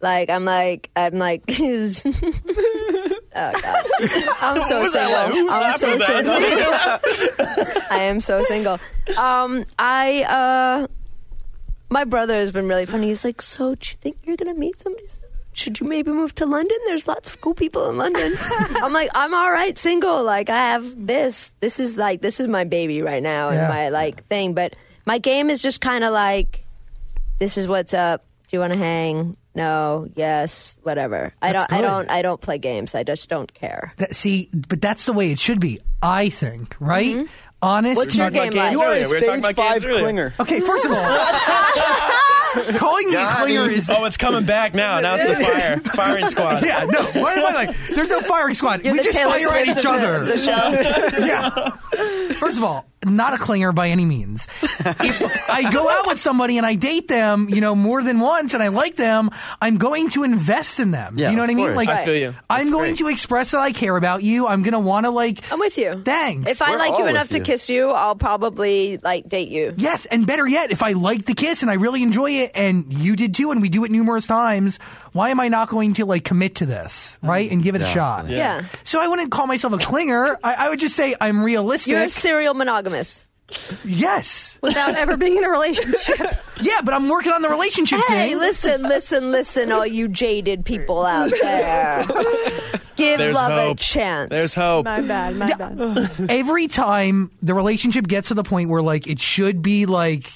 like 0.00 0.30
I'm 0.30 0.44
like 0.44 0.90
I'm 0.94 1.18
like 1.18 1.42
oh 1.58 2.00
god 3.34 3.84
I'm 4.40 4.62
so 4.62 4.84
single 4.84 5.48
I'm 5.50 5.74
so 5.74 5.98
single 5.98 6.34
I 7.90 7.98
am 8.02 8.20
so 8.20 8.42
single 8.42 8.78
um 9.16 9.64
I 9.78 10.24
uh 10.24 10.86
my 11.90 12.04
brother 12.04 12.34
has 12.34 12.52
been 12.52 12.68
really 12.68 12.86
funny 12.86 13.08
he's 13.08 13.24
like 13.24 13.40
so 13.42 13.74
do 13.74 13.90
you 13.90 13.96
think 14.00 14.16
you're 14.24 14.36
gonna 14.36 14.54
meet 14.54 14.80
somebody 14.80 15.06
soon? 15.06 15.22
should 15.52 15.80
you 15.80 15.86
maybe 15.86 16.10
move 16.10 16.34
to 16.34 16.44
London 16.44 16.76
there's 16.86 17.08
lots 17.08 17.30
of 17.30 17.40
cool 17.40 17.54
people 17.54 17.88
in 17.88 17.96
London 17.96 18.34
I'm 18.82 18.92
like 18.92 19.08
I'm 19.14 19.32
all 19.34 19.50
right 19.50 19.76
single 19.78 20.22
like 20.22 20.50
I 20.50 20.56
have 20.72 21.06
this 21.06 21.52
this 21.60 21.80
is 21.80 21.96
like 21.96 22.20
this 22.20 22.40
is 22.40 22.48
my 22.48 22.64
baby 22.64 23.00
right 23.02 23.22
now 23.22 23.48
and 23.48 23.56
Yeah. 23.56 23.68
my 23.68 23.88
like 23.88 24.26
thing 24.26 24.52
but 24.54 24.74
my 25.06 25.18
game 25.18 25.48
is 25.50 25.62
just 25.62 25.80
kind 25.80 26.04
of 26.04 26.12
like 26.12 26.64
this 27.38 27.58
is 27.58 27.68
what's 27.68 27.92
up. 27.94 28.24
Do 28.48 28.56
you 28.56 28.60
want 28.60 28.72
to 28.72 28.78
hang? 28.78 29.36
No, 29.54 30.08
yes, 30.16 30.78
whatever. 30.82 31.32
I 31.42 31.52
don't. 31.52 31.70
I 31.72 31.80
don't. 31.82 32.10
I 32.10 32.22
don't 32.22 32.40
play 32.40 32.56
games. 32.58 32.94
I 32.94 33.02
just 33.02 33.28
don't 33.28 33.52
care. 33.52 33.92
That, 33.98 34.14
see, 34.16 34.48
but 34.52 34.80
that's 34.80 35.04
the 35.04 35.12
way 35.12 35.30
it 35.32 35.38
should 35.38 35.60
be. 35.60 35.78
I 36.02 36.28
think, 36.30 36.74
right? 36.80 37.14
Mm-hmm. 37.14 37.24
Honest. 37.66 37.96
What's 37.96 38.14
your 38.14 38.30
talking 38.30 38.42
game 38.42 38.52
about 38.52 38.64
like? 38.66 38.72
You 38.72 38.80
are 38.80 38.90
oh, 38.90 38.92
a 38.92 39.00
We 39.00 39.06
were 39.08 39.20
talking 39.20 39.28
stage 39.28 39.38
about 39.38 39.56
games 39.56 39.84
five 39.84 39.86
earlier. 39.86 40.30
clinger. 40.30 40.32
Okay, 40.38 40.60
first 40.60 40.84
of 40.84 40.92
all, 40.92 40.98
calling 42.76 43.08
me 43.08 43.14
a 43.16 43.26
clinger 43.26 43.70
is. 43.70 43.90
Oh, 43.90 44.04
it's 44.04 44.16
coming 44.16 44.44
back 44.44 44.74
now. 44.74 45.00
Now 45.00 45.16
it's 45.16 45.24
the 45.24 45.44
fire 45.44 45.80
firing 45.94 46.28
squad. 46.28 46.64
Yeah, 46.64 46.84
no. 46.86 47.02
Why 47.20 47.32
am 47.34 47.46
I 47.46 47.52
like? 47.66 47.76
There's 47.94 48.08
no 48.08 48.20
firing 48.22 48.54
squad. 48.54 48.84
You're 48.84 48.94
we 48.94 49.02
just 49.02 49.16
Taylor 49.16 49.32
fire 49.38 49.50
at 49.50 49.68
each 49.68 49.76
of 49.78 49.82
the- 49.82 49.88
other. 49.90 50.24
The, 50.24 50.38
show. 50.38 50.50
yeah. 51.24 52.32
First 52.34 52.58
of 52.58 52.64
all, 52.64 52.86
not 53.04 53.34
a 53.34 53.36
clinger 53.36 53.74
by 53.74 53.88
any 53.88 54.04
means. 54.04 54.46
If 54.60 55.48
I 55.48 55.70
go 55.70 55.88
out 55.88 56.06
with 56.06 56.20
somebody 56.20 56.56
and 56.58 56.66
I 56.66 56.74
date 56.74 57.08
them, 57.08 57.48
you 57.48 57.60
know, 57.60 57.74
more 57.74 58.02
than 58.02 58.18
once 58.20 58.52
and 58.52 58.62
I 58.62 58.68
like 58.68 58.96
them, 58.96 59.30
I'm 59.62 59.78
going 59.78 60.10
to 60.10 60.24
invest 60.24 60.80
in 60.80 60.90
them. 60.90 61.14
Yeah, 61.16 61.30
you 61.30 61.36
know 61.36 61.42
what 61.42 61.50
of 61.50 61.54
I 61.54 61.56
mean? 61.56 61.66
course. 61.66 61.76
Like 61.76 61.88
I 61.88 62.04
feel 62.04 62.16
you. 62.16 62.34
I'm 62.50 62.70
going 62.70 62.96
to 62.96 63.08
express 63.08 63.52
that 63.52 63.60
I 63.60 63.72
care 63.72 63.96
about 63.96 64.22
you. 64.22 64.46
I'm 64.48 64.62
going 64.62 64.72
to 64.72 64.80
want 64.80 65.06
to 65.06 65.10
like 65.10 65.50
I'm 65.52 65.58
with 65.60 65.78
you. 65.78 66.02
Thanks. 66.04 66.50
If 66.50 66.60
I 66.62 66.72
We're 66.72 66.78
like 66.78 66.92
all 66.92 66.98
you 66.98 67.04
with 67.04 67.10
enough 67.10 67.28
to 67.30 67.38
you. 67.38 67.44
kiss 67.44 67.70
you, 67.70 67.90
I'll 67.90 68.16
probably 68.16 68.98
like 68.98 69.28
date 69.28 69.48
you. 69.48 69.72
Yes, 69.76 70.06
and 70.06 70.26
better 70.26 70.46
yet, 70.46 70.70
if 70.72 70.82
I 70.82 70.92
like 70.92 71.24
the 71.26 71.34
kiss 71.34 71.62
and 71.62 71.70
I 71.70 71.74
really 71.74 72.02
enjoy 72.02 72.30
it 72.32 72.45
and 72.54 72.92
you 72.92 73.16
did 73.16 73.34
too 73.34 73.50
and 73.50 73.60
we 73.62 73.68
do 73.68 73.84
it 73.84 73.90
numerous 73.90 74.26
times, 74.26 74.78
why 75.12 75.30
am 75.30 75.40
I 75.40 75.48
not 75.48 75.68
going 75.68 75.94
to 75.94 76.04
like 76.06 76.24
commit 76.24 76.56
to 76.56 76.66
this, 76.66 77.18
right? 77.22 77.50
And 77.50 77.62
give 77.62 77.74
it 77.74 77.82
a 77.82 77.86
shot. 77.86 78.28
Yeah. 78.28 78.64
So 78.84 79.00
I 79.00 79.08
wouldn't 79.08 79.30
call 79.32 79.46
myself 79.46 79.72
a 79.72 79.78
clinger. 79.78 80.36
I, 80.44 80.66
I 80.66 80.68
would 80.68 80.78
just 80.80 80.94
say 80.96 81.14
I'm 81.20 81.42
realistic. 81.42 81.92
You're 81.92 82.04
a 82.04 82.10
serial 82.10 82.54
monogamist. 82.54 83.24
yes. 83.84 84.58
without 84.62 84.94
ever 84.96 85.16
being 85.16 85.36
in 85.36 85.44
a 85.44 85.50
relationship. 85.50 86.18
Yeah, 86.58 86.80
but 86.82 86.94
I'm 86.94 87.10
working 87.10 87.32
on 87.32 87.42
the 87.42 87.50
relationship 87.50 88.00
Hey, 88.08 88.30
thing. 88.30 88.38
listen, 88.38 88.82
listen, 88.82 89.30
listen, 89.30 89.70
all 89.70 89.86
you 89.86 90.08
jaded 90.08 90.64
people 90.64 91.04
out 91.04 91.30
there. 91.42 92.06
Give 92.96 93.18
There's 93.18 93.34
love 93.34 93.52
hope. 93.52 93.76
a 93.76 93.78
chance. 93.78 94.30
There's 94.30 94.54
hope. 94.54 94.86
my 94.86 95.02
bad, 95.02 95.36
my 95.36 95.52
bad. 95.54 96.10
Every 96.30 96.66
time 96.66 97.30
the 97.42 97.52
relationship 97.52 98.08
gets 98.08 98.28
to 98.28 98.34
the 98.34 98.42
point 98.42 98.70
where 98.70 98.80
like 98.80 99.06
it 99.06 99.20
should 99.20 99.60
be 99.60 99.84
like 99.84 100.32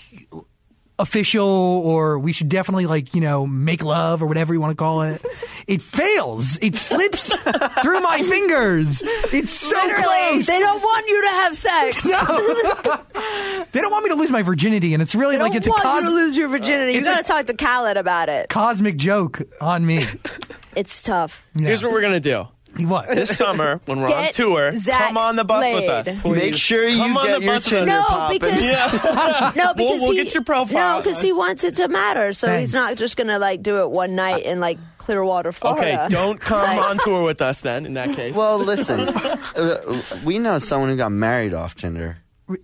official 1.00 1.46
or 1.46 2.18
we 2.18 2.32
should 2.32 2.48
definitely 2.48 2.86
like, 2.86 3.14
you 3.14 3.20
know, 3.20 3.46
make 3.46 3.82
love 3.82 4.22
or 4.22 4.26
whatever 4.26 4.52
you 4.54 4.60
want 4.60 4.70
to 4.72 4.76
call 4.76 5.02
it. 5.02 5.24
It 5.66 5.82
fails. 5.82 6.58
It 6.62 6.76
slips 6.76 7.34
through 7.82 8.00
my 8.00 8.18
fingers. 8.18 9.02
It's 9.32 9.50
so 9.50 9.74
Literally, 9.74 10.04
close. 10.04 10.46
they 10.46 10.58
don't 10.58 10.80
want 10.82 11.08
you 11.08 11.22
to 11.22 11.28
have 11.28 11.56
sex. 11.56 12.04
no. 12.06 13.00
They 13.72 13.80
don't 13.80 13.90
want 13.92 14.02
me 14.04 14.10
to 14.10 14.16
lose 14.16 14.30
my 14.30 14.42
virginity, 14.42 14.94
and 14.94 15.02
it's 15.02 15.14
really 15.14 15.36
They 15.36 15.42
like 15.42 15.52
don't 15.52 15.58
it's 15.58 15.66
a, 15.66 15.70
want 15.70 15.82
cos- 15.82 16.02
you 16.02 16.08
to 16.08 16.14
lose 16.16 16.36
your 16.36 16.48
virginity. 16.48 16.94
You 16.94 16.98
it's 17.00 17.08
got 17.08 17.20
a- 17.20 17.22
to 17.22 17.28
talk 17.28 17.46
to 17.46 17.54
Khaled 17.54 17.96
about 17.96 18.28
it. 18.28 18.48
cosmic 18.48 18.96
joke 18.96 19.42
on 19.60 19.86
me. 19.86 20.06
It's 20.74 21.02
tough. 21.02 21.46
Here's 21.56 21.82
what 21.82 21.92
we're 21.92 22.00
gonna 22.00 22.18
do. 22.18 22.48
What? 22.86 23.08
This 23.08 23.36
summer, 23.36 23.80
when 23.86 24.00
we're 24.00 24.08
on 24.14 24.32
tour, 24.32 24.72
Zach 24.74 25.08
come 25.08 25.16
on 25.16 25.36
the 25.36 25.44
bus 25.44 25.62
laid. 25.62 25.74
with 25.74 25.90
us. 26.08 26.24
Make 26.24 26.56
sure 26.56 26.86
you 26.86 26.98
Come 26.98 27.16
on 27.16 27.26
get 27.26 27.38
the 27.40 27.44
your 27.44 27.54
bus 27.54 27.64
with 27.70 27.80
us. 27.80 27.86
Tinder 27.86 27.92
No, 27.92 28.04
popping. 28.04 28.38
because 28.40 28.62
Yeah. 28.62 29.52
no, 29.56 29.74
because 29.74 30.00
we'll 30.00 30.10
he, 30.12 30.16
get 30.16 30.34
your 30.34 30.44
profile. 30.44 30.96
No, 30.98 31.02
because 31.02 31.20
he 31.20 31.32
wants 31.32 31.64
it 31.64 31.76
to 31.76 31.88
matter. 31.88 32.32
So 32.32 32.46
Thanks. 32.48 32.60
he's 32.70 32.74
not 32.74 32.96
just 32.96 33.16
gonna 33.16 33.38
like 33.38 33.62
do 33.62 33.80
it 33.80 33.90
one 33.90 34.14
night 34.14 34.44
in 34.44 34.60
like 34.60 34.78
Clearwater, 34.98 35.50
Florida. 35.52 36.04
Okay, 36.04 36.08
don't 36.10 36.40
come 36.40 36.60
Like- 36.62 36.78
on 36.78 36.98
tour 36.98 37.22
with 37.24 37.40
us 37.42 37.62
then. 37.62 37.86
In 37.86 37.94
that 37.94 38.14
case, 38.14 38.34
Well, 38.34 38.58
listen, 38.58 39.00
uh, 39.08 40.02
we 40.24 40.38
know 40.38 40.58
someone 40.58 40.90
who 40.90 40.96
got 40.96 41.10
married 41.12 41.54
off 41.54 41.74
Tinder. 41.74 42.18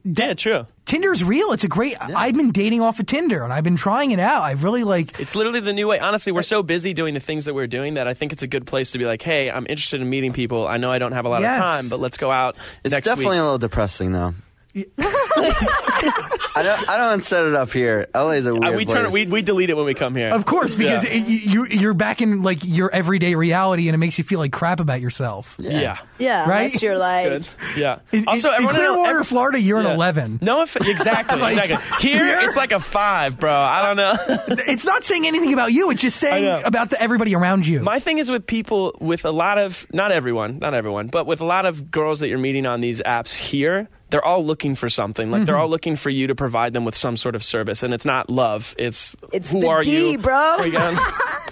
Yeah, 0.04 0.34
true. 0.34 0.66
Tinder's 0.84 1.22
real. 1.24 1.52
It's 1.52 1.64
a 1.64 1.68
great. 1.68 1.94
I've 2.00 2.34
been 2.36 2.50
dating 2.52 2.80
off 2.80 2.98
of 3.00 3.06
Tinder, 3.06 3.42
and 3.42 3.52
I've 3.52 3.64
been 3.64 3.76
trying 3.76 4.10
it 4.12 4.18
out. 4.20 4.42
I've 4.42 4.62
really 4.62 4.84
like. 4.84 5.18
It's 5.20 5.34
literally 5.34 5.60
the 5.60 5.72
new 5.72 5.88
way. 5.88 5.98
Honestly, 5.98 6.32
we're 6.32 6.42
so 6.42 6.62
busy 6.62 6.94
doing 6.94 7.14
the 7.14 7.20
things 7.20 7.44
that 7.46 7.54
we're 7.54 7.66
doing 7.66 7.94
that 7.94 8.06
I 8.06 8.14
think 8.14 8.32
it's 8.32 8.42
a 8.42 8.46
good 8.46 8.66
place 8.66 8.92
to 8.92 8.98
be 8.98 9.04
like, 9.04 9.22
hey, 9.22 9.50
I'm 9.50 9.66
interested 9.68 10.00
in 10.00 10.08
meeting 10.10 10.32
people. 10.32 10.66
I 10.68 10.76
know 10.76 10.90
I 10.90 10.98
don't 10.98 11.12
have 11.12 11.24
a 11.24 11.28
lot 11.28 11.40
Yes. 11.40 11.56
of 11.56 11.62
time, 11.62 11.88
but 11.88 11.98
let's 12.00 12.16
go 12.18 12.30
out 12.30 12.56
It's 12.84 12.92
next 12.92 13.04
definitely 13.06 13.36
week. 13.36 13.40
a 13.40 13.44
little 13.44 13.58
depressing, 13.58 14.12
though. 14.12 14.34
I 16.56 16.62
don't. 16.62 16.88
I 16.90 16.96
don't 16.96 17.22
set 17.24 17.46
it 17.46 17.54
up 17.54 17.70
here. 17.72 18.06
LA's 18.14 18.46
a 18.46 18.54
weird 18.54 18.64
Uh, 18.74 18.76
we 18.76 18.84
turn 18.86 19.02
place. 19.10 19.12
we 19.12 19.26
we 19.26 19.42
delete 19.42 19.68
it 19.70 19.76
when 19.76 19.84
we 19.86 19.94
come 19.94 20.14
here. 20.16 20.30
Of 20.30 20.46
course, 20.46 20.74
because 20.74 21.04
Yeah. 21.04 21.18
it, 21.20 21.28
you 21.28 21.66
you're 21.66 21.94
back 21.94 22.22
in 22.22 22.42
like 22.42 22.60
your 22.64 22.90
everyday 22.94 23.34
reality, 23.34 23.88
and 23.88 23.94
it 23.94 23.98
makes 23.98 24.16
you 24.18 24.24
feel 24.24 24.38
like 24.38 24.52
crap 24.52 24.80
about 24.80 25.00
yourself. 25.00 25.54
yeah. 25.58 25.98
yeah, 26.18 26.48
Right? 26.48 26.56
unless 26.66 26.82
you're 26.82 26.96
like, 26.96 27.28
Good. 27.28 27.48
Yeah. 27.76 27.98
In, 28.12 28.24
also, 28.26 28.50
in, 28.52 28.62
in 28.62 28.68
Clearwater, 28.68 29.10
every- 29.10 29.24
Florida, 29.24 29.60
you're 29.60 29.82
yeah. 29.82 29.88
an 29.90 29.94
11. 29.96 30.38
No, 30.40 30.62
if, 30.62 30.74
exactly, 30.80 31.38
Like, 31.40 31.58
exactly. 31.58 32.08
Here, 32.08 32.24
here? 32.24 32.38
it's 32.40 32.56
like 32.56 32.72
a 32.72 32.80
five, 32.80 33.38
bro. 33.38 33.52
I 33.52 33.86
don't 33.86 33.96
know. 33.96 34.54
It's 34.66 34.86
not 34.86 35.04
saying 35.04 35.26
anything 35.26 35.52
about 35.52 35.72
you. 35.72 35.90
It's 35.90 36.00
just 36.02 36.16
saying 36.18 36.62
about 36.64 36.90
the, 36.90 37.00
everybody 37.00 37.34
around 37.34 37.66
you. 37.66 37.80
My 37.80 38.00
thing 38.00 38.16
is 38.18 38.30
with 38.30 38.46
people, 38.46 38.96
with 39.00 39.24
a 39.26 39.30
lot 39.30 39.58
of, 39.58 39.86
not 39.92 40.10
everyone, 40.12 40.58
not 40.58 40.72
everyone, 40.74 41.08
but 41.08 41.26
with 41.26 41.40
a 41.40 41.44
lot 41.44 41.66
of 41.66 41.90
girls 41.90 42.20
that 42.20 42.28
you're 42.28 42.38
meeting 42.38 42.64
on 42.66 42.80
these 42.80 43.00
apps 43.02 43.34
here, 43.36 43.88
they're 44.10 44.24
all 44.24 44.44
looking 44.44 44.74
for 44.76 44.88
something. 44.88 45.30
Like 45.30 45.40
Mm-hmm. 45.40 45.46
they're 45.46 45.58
all 45.58 45.68
looking 45.68 45.96
for 45.96 46.10
you 46.10 46.28
to 46.28 46.34
provide 46.34 46.72
them 46.72 46.84
with 46.84 46.96
some 46.96 47.16
sort 47.16 47.34
of 47.34 47.44
service, 47.44 47.82
and 47.82 47.92
it's 47.92 48.04
not 48.04 48.30
love. 48.30 48.74
It's 48.78 49.16
It's 49.32 49.50
who 49.50 49.60
the 49.62 49.68
are 49.68 49.82
D, 49.82 50.12
you, 50.12 50.18
bro. 50.18 50.34
Are 50.34 50.66
you 50.66 50.78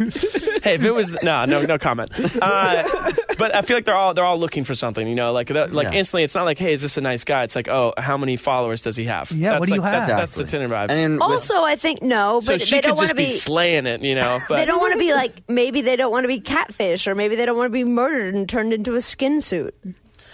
hey, 0.62 0.74
if 0.74 0.84
it 0.84 0.90
was 0.92 1.20
no, 1.22 1.44
no, 1.44 1.62
no 1.62 1.78
comment. 1.78 2.10
Uh, 2.40 3.12
but 3.38 3.54
I 3.54 3.62
feel 3.62 3.76
like 3.76 3.84
they're 3.84 3.94
all 3.94 4.14
they're 4.14 4.24
all 4.24 4.38
looking 4.38 4.64
for 4.64 4.74
something. 4.74 5.06
You 5.06 5.14
know, 5.14 5.32
like 5.32 5.50
like 5.50 5.70
Yeah. 5.72 5.92
instantly, 5.92 6.24
it's 6.24 6.34
not 6.34 6.44
like, 6.44 6.58
hey, 6.58 6.72
is 6.72 6.82
this 6.82 6.96
a 6.96 7.00
nice 7.00 7.24
guy? 7.24 7.44
It's 7.44 7.54
like, 7.56 7.68
oh, 7.68 7.92
how 7.98 8.16
many 8.16 8.36
followers 8.36 8.82
does 8.82 8.96
he 8.96 9.04
have? 9.04 9.30
Yeah, 9.30 9.50
That's 9.52 9.60
what 9.60 9.68
do 9.68 9.74
you 9.74 9.80
like- 9.80 9.92
That's, 9.92 10.10
have? 10.10 10.18
that's 10.20 10.34
the 10.34 10.44
Tinder 10.44 10.68
vibe. 10.68 10.90
And 10.90 10.98
in, 10.98 11.12
with- 11.14 11.22
also, 11.22 11.62
I 11.62 11.76
think 11.76 12.02
no, 12.02 12.40
so 12.40 12.52
but 12.52 12.60
she 12.60 12.70
they 12.76 12.80
could 12.82 12.88
don't 12.88 12.96
want 12.96 13.08
to 13.10 13.14
be 13.16 13.26
be. 13.26 13.36
slaying 13.36 13.86
it, 13.86 14.02
you 14.02 14.14
know. 14.14 14.38
But 14.48 14.56
they 14.56 14.64
don't 14.64 14.80
want 14.80 14.92
to 14.94 14.98
be 14.98 15.12
like 15.12 15.42
maybe 15.48 15.80
they 15.80 15.96
don't 15.96 16.10
want 16.12 16.24
to 16.24 16.28
be 16.28 16.40
catfish 16.40 17.06
or 17.06 17.14
maybe 17.14 17.36
they 17.36 17.46
don't 17.46 17.56
want 17.56 17.66
to 17.68 17.72
be 17.72 17.84
murdered 17.84 18.34
and 18.34 18.48
turned 18.48 18.72
into 18.72 18.94
a 18.94 19.00
skin 19.00 19.40
suit. 19.40 19.74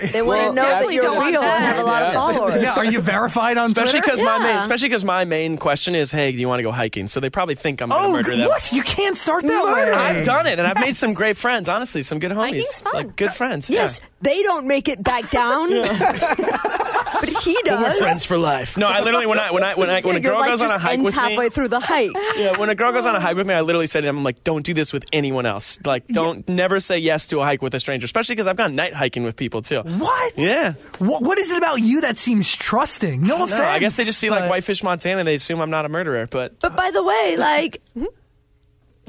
They 0.12 0.22
want 0.22 0.28
Well, 0.38 0.48
to 0.50 0.54
know 0.54 0.62
that 0.62 0.68
definitely 0.70 0.94
you're 0.96 1.04
don't 1.04 1.26
real 1.26 1.42
and 1.42 1.64
have 1.64 1.78
a 1.78 1.82
lot 1.84 2.02
of 2.04 2.12
followers. 2.14 2.62
yeah, 2.62 2.74
are 2.74 2.84
you 2.84 3.00
verified 3.00 3.56
on 3.58 3.66
Especially 3.66 4.00
Twitter? 4.00 4.16
because 4.16 4.20
my 4.22 4.38
main, 4.38 4.56
especially 4.58 4.88
because 4.88 5.04
my 5.04 5.24
main 5.24 5.56
question 5.58 5.94
is, 5.94 6.10
hey, 6.10 6.32
do 6.32 6.38
you 6.38 6.48
want 6.48 6.58
to 6.58 6.62
go 6.64 6.72
hiking? 6.72 7.08
So 7.08 7.20
they 7.20 7.30
probably 7.30 7.54
think 7.54 7.80
I'm 7.82 7.88
going 7.88 8.00
to 8.02 8.06
Oh, 8.08 8.12
murder 8.12 8.30
them. 8.36 8.48
what? 8.48 8.72
You 8.72 8.82
can't 8.82 9.16
start 9.16 9.42
that 9.44 9.48
Murder. 9.64 9.92
way. 9.92 9.96
I've 9.96 10.24
done 10.26 10.46
it, 10.46 10.58
and 10.58 10.66
I've 10.66 10.80
made 10.80 10.96
some 10.96 11.12
great 11.14 11.36
friends. 11.36 11.68
Honestly, 11.68 12.02
some 12.02 12.18
good 12.18 12.32
homies, 12.32 12.36
Hiking's 12.64 12.80
fun. 12.80 12.92
like 12.94 13.16
good 13.16 13.32
friends. 13.34 13.68
Yes, 13.70 14.00
they 14.20 14.42
don't 14.42 14.66
make 14.66 14.88
it 14.88 15.02
back 15.02 15.30
down, 15.30 15.70
but 15.70 17.28
he 17.42 17.52
yeah. 17.52 17.58
does. 17.64 17.82
we're 17.82 17.98
friends 17.98 18.24
for 18.24 18.38
life. 18.38 18.76
No, 18.76 18.86
I 18.88 19.00
literally 19.00 19.26
when 19.26 19.38
I 19.38 19.50
when 19.50 19.62
I 19.62 19.74
when 19.74 19.90
I 19.90 20.00
when 20.00 20.16
a 20.16 20.20
girl 20.20 20.38
life 20.38 20.48
goes 20.48 20.60
on 20.60 20.66
a 20.70 20.74
just 20.74 20.82
hike 20.82 20.92
ends 20.94 21.04
with 21.04 21.14
halfway 21.14 21.44
me. 21.44 21.50
through 21.50 21.68
the 21.68 21.80
hike. 21.80 22.10
Yeah, 22.36 22.58
when 22.58 22.70
a 22.70 22.74
girl 22.74 22.92
goes 22.92 23.06
on 23.06 23.14
a 23.16 23.20
hike 23.20 23.36
with 23.36 23.46
me, 23.46 23.54
I 23.54 23.60
literally 23.62 23.86
say 23.86 24.00
to 24.00 24.06
them, 24.06 24.18
I'm 24.18 24.24
like, 24.24 24.44
don't 24.44 24.64
do 24.64 24.74
this 24.74 24.92
with 24.92 25.04
anyone 25.12 25.46
else. 25.46 25.78
Like, 25.84 26.06
don't 26.06 26.48
never 26.48 26.80
say 26.80 26.98
yes 26.98 27.28
to 27.28 27.40
a 27.40 27.44
hike 27.44 27.62
with 27.62 27.74
a 27.74 27.80
stranger, 27.80 28.04
especially 28.04 28.34
because 28.34 28.46
I've 28.46 28.56
gone 28.56 28.74
night 28.74 28.94
hiking 28.94 29.22
with 29.22 29.36
people 29.36 29.62
too. 29.62 29.80
What? 29.80 30.32
Yeah. 30.36 30.72
What, 30.98 31.22
what 31.22 31.38
is 31.38 31.50
it 31.50 31.58
about 31.58 31.76
you 31.80 32.00
that 32.02 32.18
seems 32.18 32.54
trusting? 32.54 33.22
No 33.22 33.44
offense. 33.44 33.50
No, 33.58 33.64
I 33.64 33.78
guess 33.78 33.96
they 33.96 34.04
just 34.04 34.18
see 34.18 34.30
like 34.30 34.48
Whitefish 34.50 34.82
Montana 34.82 35.20
and 35.20 35.28
they 35.28 35.34
assume 35.34 35.60
I'm 35.60 35.70
not 35.70 35.84
a 35.84 35.88
murderer. 35.88 36.26
But 36.30 36.58
But 36.60 36.76
by 36.76 36.90
the 36.90 37.02
way, 37.02 37.36
like 37.36 37.80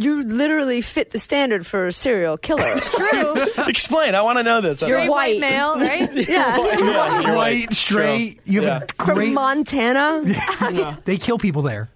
you 0.02 0.24
literally 0.24 0.82
fit 0.82 1.12
the 1.12 1.20
standard 1.20 1.66
for 1.66 1.86
a 1.88 1.92
serial 1.94 2.38
killer. 2.38 2.64
It's 2.66 2.96
true. 2.96 3.46
explain. 3.68 4.16
I 4.16 4.22
want 4.22 4.38
to 4.40 4.44
know 4.44 4.62
this. 4.62 4.82
You're 4.82 5.00
white. 5.00 5.10
white 5.10 5.40
male, 5.40 5.76
right? 5.78 6.12
yeah. 6.14 6.58
Yeah, 6.92 7.20
you're 7.22 7.36
White, 7.36 7.74
straight. 7.74 8.40
You 8.46 8.62
have 8.64 8.82
Yeah. 8.82 8.88
a 9.00 9.06
From 9.06 9.16
great. 9.16 9.34
Montana. 9.34 10.24
they 11.06 11.18
kill 11.18 11.38
people 11.38 11.62
there. 11.62 11.90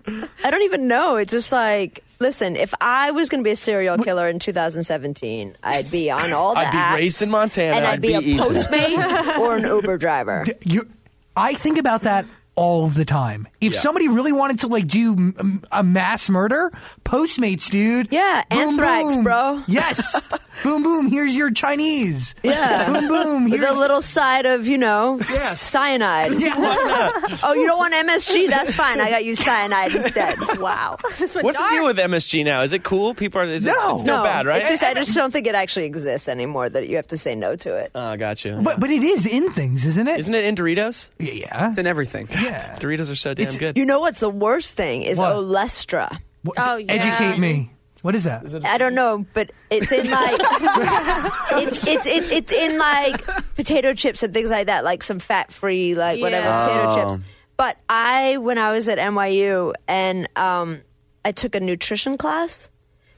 I 0.43 0.51
don't 0.51 0.63
even 0.63 0.87
know. 0.87 1.15
It's 1.17 1.31
just 1.31 1.51
like 1.51 2.01
Listen, 2.17 2.55
if 2.55 2.73
I 2.79 3.11
was 3.11 3.27
going 3.27 3.43
to 3.43 3.45
be 3.45 3.51
a 3.51 3.55
serial 3.57 3.97
killer 3.97 4.29
in 4.29 4.39
2017, 4.39 5.57
I'd 5.61 5.91
be 5.91 6.09
on 6.09 6.31
all 6.31 6.53
the 6.53 6.61
I'd 6.61 6.71
be 6.71 6.77
apps, 6.77 6.95
raised 6.95 7.21
in 7.21 7.29
Montana. 7.29 7.75
and 7.75 7.85
I'd, 7.85 7.93
I'd 7.95 8.01
be, 8.01 8.07
be 8.07 8.13
a 8.13 8.19
Ethan. 8.19 8.37
Postmate 8.53 9.37
or 9.37 9.57
an 9.57 9.65
Uber 9.65 9.97
driver. 9.97 10.45
You, 10.63 10.87
I 11.35 11.55
think 11.55 11.77
about 11.77 12.03
that 12.03 12.25
all 12.55 12.85
of 12.85 12.93
the 12.95 13.05
time. 13.05 13.47
If 13.61 13.73
Yeah. 13.73 13.79
somebody 13.79 14.07
really 14.07 14.31
wanted 14.31 14.59
to 14.59 14.67
like 14.67 14.87
do 14.87 15.11
m- 15.13 15.63
a 15.71 15.83
mass 15.83 16.29
murder, 16.29 16.71
Postmates, 17.03 17.69
dude. 17.69 18.07
Yeah, 18.11 18.43
anthrax, 18.49 19.15
bro. 19.17 19.63
Yes. 19.67 20.25
boom, 20.63 20.83
boom. 20.83 21.07
Here's 21.07 21.35
your 21.35 21.51
Chinese. 21.51 22.33
Yeah. 22.43 22.85
Boom, 22.91 23.07
boom. 23.07 23.43
With 23.49 23.59
Here's 23.59 23.71
a 23.71 23.73
little 23.77 24.01
side 24.01 24.45
of, 24.45 24.67
you 24.67 24.77
know, 24.77 25.19
cyanide. 25.19 26.31
oh, 27.43 27.53
you 27.55 27.65
don't 27.67 27.77
want 27.77 27.93
MSG? 27.93 28.49
That's 28.49 28.71
fine. 28.73 28.99
I 29.01 29.09
got 29.09 29.25
you 29.25 29.35
cyanide 29.35 29.93
instead. 29.95 30.37
Wow. 30.59 30.97
What's 31.01 31.33
the 31.33 31.67
deal 31.71 31.85
with 31.85 31.97
MSG 31.97 32.43
now? 32.45 32.61
Is 32.61 32.71
it 32.71 32.83
cool? 32.83 33.13
People 33.13 33.41
are. 33.41 33.45
Is 33.45 33.65
it, 33.65 33.69
No. 33.69 33.95
it's 33.95 34.03
no, 34.05 34.23
bad, 34.23 34.45
right? 34.45 34.61
It's 34.61 34.69
just 34.69 34.83
I 34.83 34.93
just 34.93 35.13
don't 35.15 35.31
think 35.31 35.47
it 35.47 35.55
actually 35.55 35.85
exists 35.85 36.27
anymore. 36.29 36.69
That 36.69 36.87
you 36.89 36.95
have 36.95 37.07
to 37.07 37.17
say 37.17 37.35
no 37.35 37.55
to 37.57 37.75
it. 37.75 37.91
Ah, 37.95 38.11
oh, 38.13 38.17
got 38.17 38.43
you. 38.45 38.53
But 38.61 38.79
but 38.79 38.89
it 38.89 39.03
is 39.03 39.25
in 39.25 39.51
things, 39.51 39.85
isn't 39.85 40.07
it? 40.07 40.19
Isn't 40.19 40.33
it 40.33 40.45
in 40.45 40.55
Doritos? 40.55 41.09
yeah. 41.19 41.69
It's 41.69 41.77
in 41.77 41.87
everything. 41.87 42.27
Yeah. 42.45 42.77
Doritos 42.79 43.11
are 43.11 43.15
so 43.15 43.33
damn 43.33 43.43
It's- 43.43 43.57
good. 43.57 43.77
You 43.77 43.85
know 43.85 43.99
what's 43.99 44.19
the 44.19 44.29
worst 44.29 44.73
thing 44.75 45.03
is 45.03 45.17
What? 45.19 45.33
Olestra. 45.35 46.19
What- 46.43 46.57
Oh, 46.59 46.75
yeah. 46.77 46.93
Educate 46.93 47.39
me. 47.39 47.71
What 48.01 48.13
is 48.13 48.25
that? 48.25 48.63
I 48.65 48.77
don't 48.77 48.93
know, 48.93 49.25
but 49.33 49.49
it's 49.71 49.91
in 49.91 50.11
like 50.11 50.39
it's 51.53 51.87
it's 51.87 52.05
it's 52.05 52.29
it's 52.29 52.51
in 52.51 52.77
like 52.77 53.25
potato 53.55 53.93
chips 53.95 54.21
and 54.21 54.31
things 54.31 54.51
like 54.51 54.67
that, 54.67 54.83
like 54.83 55.01
some 55.01 55.17
fat 55.17 55.51
free, 55.51 55.95
like 55.95 56.21
whatever 56.21 56.45
potato 56.45 56.83
Oh. 56.91 57.15
chips. 57.15 57.23
But 57.57 57.77
I, 57.89 58.37
when 58.37 58.57
I 58.59 58.73
was 58.73 58.89
at 58.89 58.97
NYU, 58.99 59.73
and 59.87 60.27
um, 60.35 60.81
I 61.23 61.31
took 61.31 61.55
a 61.55 61.59
nutrition 61.59 62.15
class. 62.17 62.69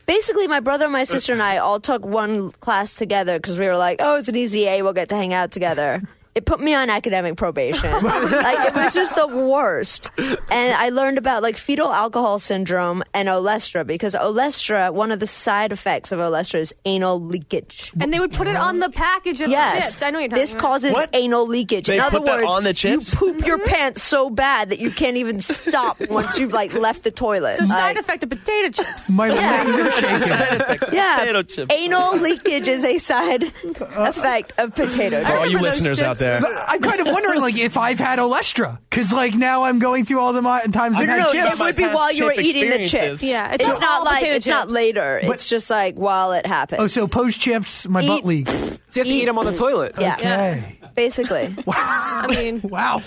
Basically, 0.06 0.48
my 0.48 0.62
brother, 0.62 0.88
my 0.88 1.04
sister, 1.04 1.34
and 1.34 1.42
I 1.44 1.58
all 1.58 1.82
took 1.82 2.06
one 2.06 2.52
class 2.52 2.96
together 2.96 3.40
because 3.40 3.60
we 3.60 3.66
were 3.66 3.76
like, 3.76 3.98
"Oh, 4.00 4.16
it's 4.16 4.30
an 4.30 4.38
easy 4.38 4.68
A. 4.68 4.84
We'll 4.84 4.94
get 4.94 5.10
to 5.10 5.16
hang 5.16 5.34
out 5.34 5.52
together." 5.52 6.02
It 6.38 6.46
put 6.46 6.60
me 6.60 6.76
on 6.76 6.90
academic 6.92 7.36
probation. 7.36 7.92
like 8.04 8.68
it 8.68 8.76
was 8.76 8.94
just 8.94 9.16
the 9.16 9.26
worst. 9.28 10.10
And 10.18 10.74
I 10.76 10.90
learned 10.90 11.18
about 11.18 11.42
like 11.42 11.58
fetal 11.58 11.92
alcohol 11.92 12.38
syndrome 12.38 13.02
and 13.14 13.28
Olestra 13.28 13.86
because 13.88 14.14
Olestra, 14.14 14.94
one 14.94 15.12
of 15.12 15.20
the 15.20 15.26
side 15.26 15.72
effects 15.72 16.12
of 16.12 16.20
Olestra 16.20 16.60
is 16.60 16.76
anal 16.86 17.20
leakage. 17.20 17.92
And 18.00 18.14
they 18.14 18.20
would 18.20 18.34
put 18.34 18.48
it 18.48 18.56
on 18.56 18.78
the 18.80 18.92
package 18.92 19.42
of 19.42 19.48
the 19.48 19.52
Yes, 19.52 19.84
chips. 19.86 20.02
I 20.04 20.12
know 20.12 20.20
you're 20.20 20.30
talking 20.30 20.42
this 20.42 20.54
about. 20.54 20.62
causes 20.62 20.94
What? 20.94 21.10
anal 21.14 21.48
leakage. 21.48 21.88
They 21.88 21.96
In 21.96 22.02
other 22.02 22.20
put 22.20 22.26
that 22.28 22.36
words, 22.42 22.48
on 22.56 22.64
the 22.66 22.74
chips? 22.76 23.12
you 23.14 23.18
poop 23.18 23.46
your 23.46 23.58
mm-hmm. 23.58 23.70
pants 23.70 24.04
so 24.04 24.30
bad 24.30 24.70
that 24.70 24.78
you 24.80 24.92
can't 24.92 25.18
even 25.18 25.40
stop 25.42 26.00
once 26.10 26.38
you've 26.38 26.54
like 26.54 26.72
left 26.74 27.04
the 27.04 27.10
toilet. 27.12 27.54
It's 27.54 27.62
a 27.64 27.68
side 27.68 27.96
Like, 27.96 28.00
effect 28.00 28.24
of 28.24 28.30
potato 28.30 28.70
chips. 28.84 29.10
My 29.10 29.30
legs 29.30 29.80
are 29.80 29.92
shaking. 29.92 30.90
yeah, 30.94 31.18
Potato 31.20 31.42
chips. 31.42 31.74
anal 31.74 32.18
leakage 32.18 32.68
is 32.68 32.84
a 32.84 33.00
side 33.00 33.44
uh, 33.44 33.50
effect 33.98 34.54
of 34.60 34.76
potato 34.76 35.24
For 35.24 35.36
all 35.38 35.44
chips. 35.44 35.52
you 35.52 35.58
remember 35.58 35.58
those 35.58 35.64
listeners 35.64 36.02
out 36.02 36.10
chips. 36.12 36.20
There. 36.28 36.42
But 36.42 36.52
I'm 36.68 36.82
kind 36.82 37.00
of 37.00 37.08
wondering, 37.08 37.42
like, 37.42 37.58
if 37.58 37.78
I've 37.78 38.00
had 38.00 38.20
Olestra, 38.20 38.80
because 38.90 39.12
like 39.14 39.34
now 39.34 39.64
I'm 39.64 39.80
going 39.80 40.06
through 40.06 40.20
all 40.20 40.34
the 40.34 40.42
mi- 40.42 40.72
times 40.72 40.96
No, 40.96 41.00
I've 41.02 41.08
no, 41.08 41.14
had 41.14 41.20
no. 41.20 41.32
chips. 41.32 41.60
It 41.60 41.64
would 41.64 41.76
be 41.76 41.88
while 41.88 42.12
you 42.12 42.26
were 42.26 42.34
eating 42.34 42.70
the 42.70 42.82
experiences. 42.82 43.20
chips. 43.22 43.24
Yeah, 43.24 43.54
it's, 43.54 43.66
it's 43.66 43.80
not 43.82 44.04
like 44.04 44.20
potato 44.20 44.36
it's 44.36 44.48
not 44.48 44.70
later. 44.70 45.20
But- 45.24 45.36
it's 45.36 45.50
just 45.50 45.70
like 45.70 45.96
while 45.96 46.34
it 46.34 46.46
happens. 46.46 46.82
Oh, 46.82 46.88
so 46.88 47.08
post 47.08 47.40
chips, 47.40 47.88
my 47.88 48.06
butt 48.06 48.26
leaks. 48.26 48.52
So 48.90 49.02
you 49.02 49.04
have 49.04 49.08
to 49.08 49.14
eat 49.14 49.26
them 49.26 49.38
on 49.38 49.46
the 49.46 49.56
toilet. 49.56 49.96
yeah, 50.00 50.16
Okay. 50.16 50.80
basically. 50.96 51.56
I 51.68 52.28
mean, 52.30 52.62
Wow. 52.64 53.02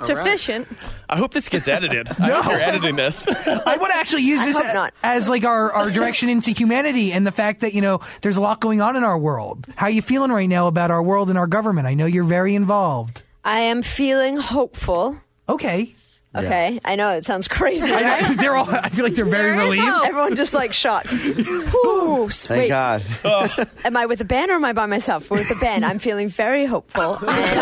It's 0.00 0.08
efficient. 0.08 0.68
I 1.08 1.16
hope 1.16 1.32
this 1.32 1.48
gets 1.48 1.68
edited. 1.68 2.08
I 2.20 2.30
hope 2.30 2.46
you're 2.46 2.60
editing 2.60 2.96
this. 2.96 3.26
I 3.28 3.76
want 3.76 3.92
to 3.92 3.96
actually 3.98 4.22
use 4.22 4.40
I 4.40 4.46
this 4.46 4.56
hope 4.58 4.66
a- 4.70 4.74
not. 4.74 4.94
as 5.02 5.28
like 5.28 5.44
our, 5.44 5.72
our 5.72 5.90
direction 5.90 6.28
into 6.28 6.50
humanity 6.50 7.12
and 7.12 7.26
the 7.26 7.32
fact 7.32 7.60
that, 7.60 7.74
you 7.74 7.80
know, 7.80 8.00
there's 8.22 8.36
a 8.36 8.40
lot 8.40 8.60
going 8.60 8.80
on 8.80 8.96
in 8.96 9.04
our 9.04 9.18
world. 9.18 9.66
How 9.76 9.86
are 9.86 9.90
you 9.90 10.02
feeling 10.02 10.30
right 10.30 10.48
now 10.48 10.66
about 10.66 10.90
our 10.90 11.02
world 11.02 11.28
and 11.28 11.38
our 11.38 11.46
government? 11.46 11.86
I 11.86 11.94
know 11.94 12.06
you're 12.06 12.24
very 12.24 12.54
involved. 12.54 13.22
I 13.44 13.60
am 13.60 13.82
feeling 13.82 14.36
hopeful. 14.36 15.18
Okay. 15.48 15.94
Okay, 16.36 16.80
I 16.84 16.96
know 16.96 17.10
it 17.10 17.24
sounds 17.24 17.46
crazy. 17.48 17.92
I 17.92 18.02
right? 18.02 18.22
know, 18.22 18.34
they're 18.42 18.56
all, 18.56 18.68
I 18.68 18.88
feel 18.88 19.04
like 19.04 19.14
they're 19.14 19.24
very 19.24 19.50
There 19.52 19.60
is 19.60 19.64
relieved. 19.64 19.88
hope. 19.88 20.06
Everyone 20.08 20.34
just 20.36 20.52
like 20.54 20.72
shocked. 20.72 21.08
Whew, 21.10 22.28
Thank 22.30 22.58
wait, 22.60 22.68
God. 22.68 23.02
am 23.84 23.96
I 23.96 24.06
with 24.06 24.20
a 24.20 24.24
band 24.24 24.50
or 24.50 24.54
am 24.54 24.64
I 24.64 24.72
by 24.72 24.86
myself? 24.86 25.30
We're 25.30 25.38
with 25.38 25.48
the 25.48 25.54
band. 25.60 25.84
I'm 25.84 25.98
feeling 25.98 26.28
very 26.28 26.66
hopeful 26.66 27.18
and 27.28 27.58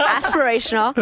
aspirational, 0.00 0.94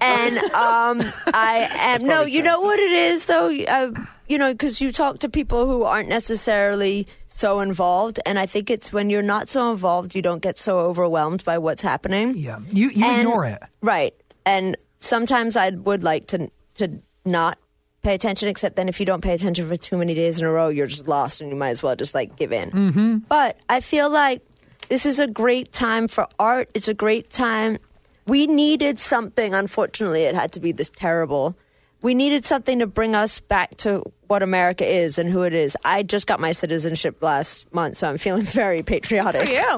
and 0.00 0.38
um, 0.54 1.12
I 1.34 1.68
am. 1.72 2.06
No, 2.06 2.22
you 2.22 2.42
know 2.42 2.60
what 2.60 2.78
it 2.78 2.90
is 2.90 3.26
though. 3.26 3.50
Uh, 3.50 3.92
you 4.28 4.38
know, 4.38 4.52
because 4.52 4.80
you 4.80 4.92
talk 4.92 5.18
to 5.20 5.28
people 5.28 5.66
who 5.66 5.82
aren't 5.82 6.08
necessarily 6.08 7.06
so 7.28 7.60
involved, 7.60 8.20
and 8.24 8.38
I 8.38 8.46
think 8.46 8.70
it's 8.70 8.92
when 8.92 9.10
you're 9.10 9.22
not 9.22 9.48
so 9.48 9.70
involved, 9.72 10.14
you 10.14 10.22
don't 10.22 10.40
get 10.40 10.56
so 10.56 10.78
overwhelmed 10.78 11.44
by 11.44 11.58
what's 11.58 11.82
happening. 11.82 12.36
Yeah. 12.36 12.60
You, 12.70 12.90
you 12.90 13.04
And- 13.04 13.22
ignore 13.22 13.46
it. 13.46 13.58
Right. 13.82 14.14
And 14.46 14.76
sometimes 14.98 15.56
I 15.56 15.70
would 15.70 16.04
like 16.04 16.28
to 16.28 16.48
to 16.74 17.00
not 17.24 17.58
pay 18.02 18.14
attention, 18.14 18.48
except 18.48 18.76
then 18.76 18.88
if 18.88 18.98
you 18.98 19.06
don't 19.06 19.20
pay 19.20 19.34
attention 19.34 19.68
for 19.68 19.76
too 19.76 19.96
many 19.96 20.14
days 20.14 20.38
in 20.38 20.44
a 20.44 20.50
row, 20.50 20.68
you're 20.68 20.86
just 20.86 21.06
lost 21.06 21.40
and 21.40 21.50
you 21.50 21.56
might 21.56 21.70
as 21.70 21.82
well 21.82 21.94
just 21.96 22.14
like 22.14 22.36
give 22.36 22.52
in. 22.52 22.70
Mm-hmm. 22.70 23.16
But 23.28 23.58
I 23.68 23.80
feel 23.80 24.08
like 24.08 24.42
this 24.88 25.06
is 25.06 25.20
a 25.20 25.26
great 25.26 25.72
time 25.72 26.08
for 26.08 26.26
art. 26.38 26.70
It's 26.74 26.88
a 26.88 26.94
great 26.94 27.30
time. 27.30 27.78
We 28.26 28.46
needed 28.46 28.98
something. 28.98 29.54
Unfortunately, 29.54 30.22
it 30.22 30.34
had 30.34 30.52
to 30.52 30.60
be 30.60 30.72
this 30.72 30.90
terrible. 30.90 31.56
We 32.02 32.14
needed 32.14 32.44
something 32.44 32.78
to 32.78 32.86
bring 32.86 33.14
us 33.14 33.40
back 33.40 33.76
to 33.78 34.02
what 34.26 34.42
America 34.42 34.86
is 34.86 35.18
and 35.18 35.28
who 35.28 35.42
it 35.42 35.52
is. 35.52 35.76
I 35.84 36.02
just 36.02 36.26
got 36.26 36.40
my 36.40 36.52
citizenship 36.52 37.22
last 37.22 37.72
month, 37.74 37.96
so 37.98 38.08
I'm 38.08 38.16
feeling 38.16 38.42
very 38.44 38.82
patriotic. 38.82 39.48
Yeah. 39.48 39.76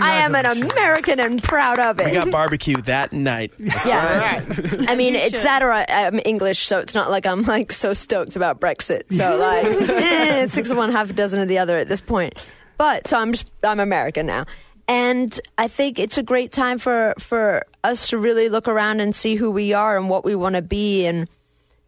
I 0.00 0.16
am 0.16 0.34
an 0.34 0.46
American 0.46 1.18
and 1.18 1.42
proud 1.42 1.78
of 1.78 2.00
it. 2.00 2.06
We 2.06 2.12
got 2.12 2.30
barbecue 2.30 2.80
that 2.82 3.12
night. 3.12 3.52
Yeah. 3.86 4.44
I 4.88 4.94
mean, 4.94 5.14
You 5.14 5.18
it's 5.20 5.36
should. 5.36 5.44
that 5.46 5.62
or 5.62 5.70
I, 5.72 5.84
I'm 5.88 6.20
English, 6.24 6.66
so 6.66 6.78
it's 6.78 6.94
not 6.94 7.10
like 7.10 7.26
I'm 7.26 7.42
like 7.42 7.72
so 7.72 7.92
stoked 7.92 8.36
about 8.36 8.60
Brexit. 8.60 9.12
So 9.12 9.36
like, 9.38 9.88
eh, 9.90 10.46
six 10.46 10.70
of 10.70 10.76
one, 10.76 10.92
half 10.92 11.10
a 11.10 11.12
dozen 11.12 11.40
of 11.40 11.48
the 11.48 11.58
other 11.58 11.78
at 11.78 11.88
this 11.88 12.00
point. 12.00 12.34
But 12.78 13.06
so 13.08 13.18
I'm 13.18 13.32
just 13.32 13.50
I'm 13.62 13.80
American 13.80 14.26
now, 14.26 14.46
and 14.88 15.38
I 15.58 15.68
think 15.68 15.98
it's 15.98 16.18
a 16.18 16.22
great 16.22 16.50
time 16.52 16.78
for 16.78 17.14
for 17.18 17.64
us 17.84 18.08
to 18.10 18.18
really 18.18 18.48
look 18.48 18.68
around 18.68 19.00
and 19.00 19.14
see 19.14 19.34
who 19.36 19.50
we 19.50 19.72
are 19.72 19.96
and 19.96 20.08
what 20.08 20.24
we 20.24 20.34
want 20.34 20.56
to 20.56 20.62
be 20.62 21.06
and 21.06 21.28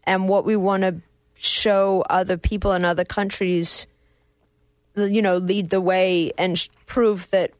and 0.07 0.27
what 0.27 0.45
we 0.45 0.55
want 0.55 0.81
to 0.81 0.95
show 1.35 2.03
other 2.09 2.37
people 2.37 2.73
in 2.73 2.83
other 2.83 3.05
countries. 3.05 3.85
You 4.95 5.21
know, 5.21 5.37
lead 5.37 5.69
the 5.69 5.81
way 5.81 6.31
and 6.39 6.67
prove 6.87 7.29
that 7.29 7.51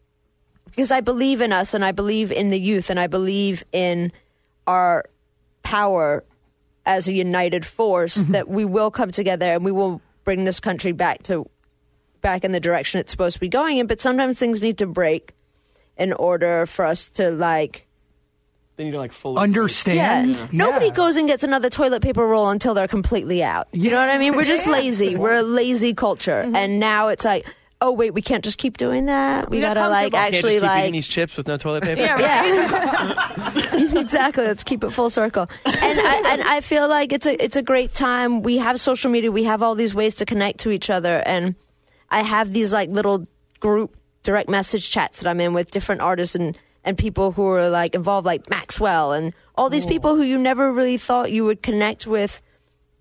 because 0.65 0.91
I 0.91 1.01
believe 1.01 1.41
in 1.41 1.53
us 1.53 1.75
and 1.75 1.85
I 1.85 1.91
believe 1.91 2.31
in 2.31 2.49
the 2.49 2.59
youth 2.59 2.89
and 2.89 2.99
I 2.99 3.07
believe 3.07 3.63
in 3.71 4.11
our 4.65 5.05
power 5.61 6.23
as 6.85 7.07
a 7.07 7.13
united 7.13 7.65
force 7.65 8.17
mm-hmm. 8.17 8.31
that 8.31 8.47
we 8.47 8.63
will 8.63 8.91
come 8.91 9.11
together 9.11 9.53
and 9.53 9.65
we 9.65 9.71
will 9.71 10.01
bring 10.23 10.45
this 10.45 10.59
country 10.59 10.91
back 10.91 11.23
to 11.23 11.49
back 12.21 12.43
in 12.43 12.51
the 12.51 12.59
direction 12.59 12.99
it's 12.99 13.11
supposed 13.11 13.33
to 13.33 13.39
be 13.39 13.49
going 13.49 13.77
in 13.77 13.87
but 13.87 13.99
sometimes 13.99 14.39
things 14.39 14.61
need 14.61 14.77
to 14.77 14.85
break 14.85 15.33
in 15.97 16.13
order 16.13 16.65
for 16.65 16.85
us 16.85 17.09
to 17.09 17.31
like 17.31 17.86
They 18.77 18.85
need 18.85 18.91
to 18.91 18.97
like 18.97 19.11
fully 19.11 19.35
yeah, 19.37 19.41
Understand? 19.41 20.53
nobody 20.53 20.91
goes 20.91 21.15
and 21.15 21.27
gets 21.27 21.43
another 21.43 21.69
toilet 21.69 22.03
paper 22.03 22.25
roll 22.25 22.49
until 22.49 22.75
they're 22.75 22.87
completely 22.87 23.43
out 23.43 23.67
you 23.71 23.89
know 23.89 23.97
what 23.97 24.09
i 24.09 24.19
mean 24.19 24.35
we're 24.35 24.45
just 24.45 24.67
lazy 24.67 25.15
we're 25.15 25.37
a 25.37 25.41
lazy 25.41 25.95
culture 25.95 26.43
mm-hmm. 26.45 26.55
and 26.55 26.79
now 26.79 27.07
it's 27.07 27.25
like 27.25 27.47
oh 27.81 27.91
wait 27.91 28.13
we 28.13 28.21
can't 28.21 28.43
just 28.43 28.57
keep 28.57 28.77
doing 28.77 29.05
that 29.05 29.49
we, 29.49 29.57
We 29.57 29.61
got 29.61 29.75
gotta 29.75 29.89
like 29.89 30.11
comfortable. 30.11 30.31
Just 30.31 30.35
actually 30.35 30.53
keep 30.55 30.63
like 30.63 30.81
eating 30.83 30.93
these 30.93 31.07
chips 31.07 31.37
with 31.37 31.47
no 31.47 31.57
toilet 31.57 31.83
paper. 31.85 32.01
Yeah, 32.01 32.13
right. 32.13 33.55
Yeah, 33.55 33.99
exactly. 33.99 34.45
Let's 34.45 34.63
keep 34.63 34.83
it 34.83 34.91
full 34.91 35.09
circle. 35.09 35.47
And 35.65 35.99
I, 35.99 36.33
and 36.33 36.43
I 36.43 36.61
feel 36.61 36.87
like 36.87 37.11
it's 37.13 37.25
a 37.25 37.43
it's 37.43 37.55
a 37.55 37.61
great 37.61 37.93
time. 37.93 38.41
We 38.41 38.57
have 38.57 38.79
social 38.79 39.11
media. 39.11 39.31
We 39.31 39.43
have 39.43 39.61
all 39.63 39.75
these 39.75 39.93
ways 39.93 40.15
to 40.15 40.25
connect 40.25 40.59
to 40.61 40.71
each 40.71 40.89
other, 40.89 41.19
and 41.19 41.55
I 42.09 42.23
have 42.23 42.51
these 42.51 42.73
like 42.73 42.89
little 42.89 43.25
group 43.59 43.95
direct 44.23 44.49
message 44.49 44.89
chats 44.89 45.21
that 45.21 45.29
I'm 45.29 45.39
in 45.39 45.53
with 45.53 45.71
different 45.71 46.01
artists 46.01 46.35
and 46.35 46.57
and 46.83 46.97
people 46.97 47.31
who 47.31 47.45
are 47.47 47.69
like 47.69 47.95
involved, 47.95 48.25
like 48.25 48.49
Maxwell 48.49 49.11
and 49.13 49.33
all 49.55 49.69
these 49.69 49.85
people 49.85 50.15
who 50.15 50.21
you 50.21 50.37
never 50.37 50.71
really 50.71 50.97
thought 50.97 51.31
you 51.31 51.43
would 51.45 51.61
connect 51.61 52.07
with 52.07 52.41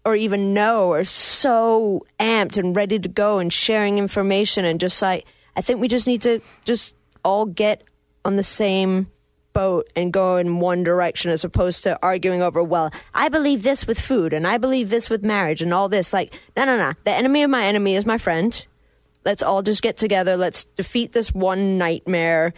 or 0.07 0.15
even 0.15 0.55
know 0.55 0.93
are 0.93 1.05
so 1.05 2.07
amped 2.21 2.57
and 2.57 2.77
ready 2.77 2.97
to 2.97 3.09
go 3.09 3.39
and 3.39 3.53
sharing 3.53 3.99
information 3.99 4.65
and 4.65 4.79
just 4.79 5.03
like 5.03 5.27
I 5.57 5.63
think 5.63 5.81
we 5.81 5.89
just 5.89 6.07
need 6.07 6.23
to 6.23 6.41
just 6.65 6.95
all 7.25 7.45
get 7.45 7.83
on 8.25 8.37
the 8.37 8.43
same 8.43 9.11
boat 9.53 9.89
and 9.97 10.13
go 10.13 10.37
in 10.37 10.61
one 10.61 10.85
direction 10.85 11.33
as 11.33 11.43
opposed 11.43 11.83
to 11.85 11.99
arguing 12.03 12.41
over 12.41 12.63
well 12.63 12.91
I 13.15 13.29
believe 13.29 13.65
this 13.65 13.85
with 13.87 13.99
food 13.99 14.33
and 14.33 14.47
I 14.47 14.59
believe 14.59 14.91
this 14.91 15.11
with 15.11 15.25
marriage 15.25 15.61
and 15.61 15.75
all 15.75 15.89
this. 15.89 16.13
Like 16.13 16.39
no 16.57 16.65
no 16.65 16.77
no. 16.77 16.93
The 17.05 17.13
enemy 17.13 17.43
of 17.43 17.51
my 17.51 17.65
enemy 17.65 17.97
is 17.97 18.07
my 18.07 18.17
friend. 18.17 18.67
Let's 19.25 19.43
all 19.43 19.63
just 19.63 19.83
get 19.83 19.97
together. 19.97 20.37
Let's 20.37 20.67
defeat 20.77 21.13
this 21.13 21.35
one 21.35 21.79
nightmare 21.79 22.55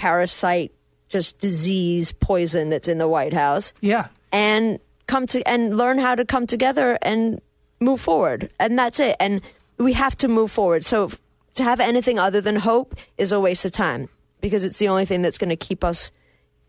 parasite 0.00 0.72
just 1.10 1.38
disease 1.38 2.12
poison 2.12 2.70
that's 2.70 2.88
in 2.88 2.96
the 2.96 3.06
White 3.08 3.34
House 3.34 3.74
Yeah. 3.82 4.06
and 4.32 4.78
come 5.06 5.26
to 5.26 5.46
and 5.46 5.76
learn 5.76 5.98
how 5.98 6.14
to 6.14 6.24
come 6.24 6.46
together 6.46 6.96
and 7.02 7.40
move 7.80 8.00
forward 8.00 8.48
and 8.58 8.78
that's 8.78 8.98
it 9.00 9.16
and 9.20 9.42
we 9.76 9.92
have 9.92 10.16
to 10.18 10.28
move 10.28 10.50
forward. 10.50 10.84
So 10.84 11.10
to 11.54 11.62
have 11.64 11.80
anything 11.80 12.18
other 12.18 12.40
than 12.40 12.56
hope 12.56 12.94
is 13.18 13.32
a 13.32 13.40
waste 13.40 13.64
of 13.66 13.72
time 13.72 14.08
because 14.40 14.64
it's 14.64 14.78
the 14.78 14.88
only 14.88 15.04
thing 15.04 15.20
that's 15.20 15.36
going 15.38 15.50
to 15.50 15.56
keep 15.56 15.84
us 15.84 16.10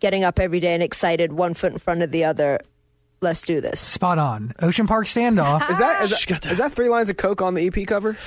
getting 0.01 0.23
up 0.25 0.39
every 0.39 0.59
day 0.59 0.73
and 0.73 0.83
excited, 0.83 1.31
one 1.31 1.53
foot 1.53 1.71
in 1.71 1.77
front 1.77 2.01
of 2.01 2.11
the 2.11 2.23
other. 2.25 2.59
Let's 3.21 3.43
do 3.43 3.61
this. 3.61 3.79
Spot 3.79 4.17
on. 4.17 4.53
Ocean 4.61 4.87
Park 4.87 5.05
standoff. 5.05 5.69
Is 5.69 5.77
that 5.77 6.03
is 6.03 6.09
that, 6.09 6.41
that. 6.41 6.51
Is 6.51 6.57
that 6.57 6.71
three 6.73 6.89
lines 6.89 7.09
of 7.09 7.17
coke 7.17 7.41
on 7.41 7.53
the 7.53 7.67
EP 7.67 7.85
cover? 7.87 8.17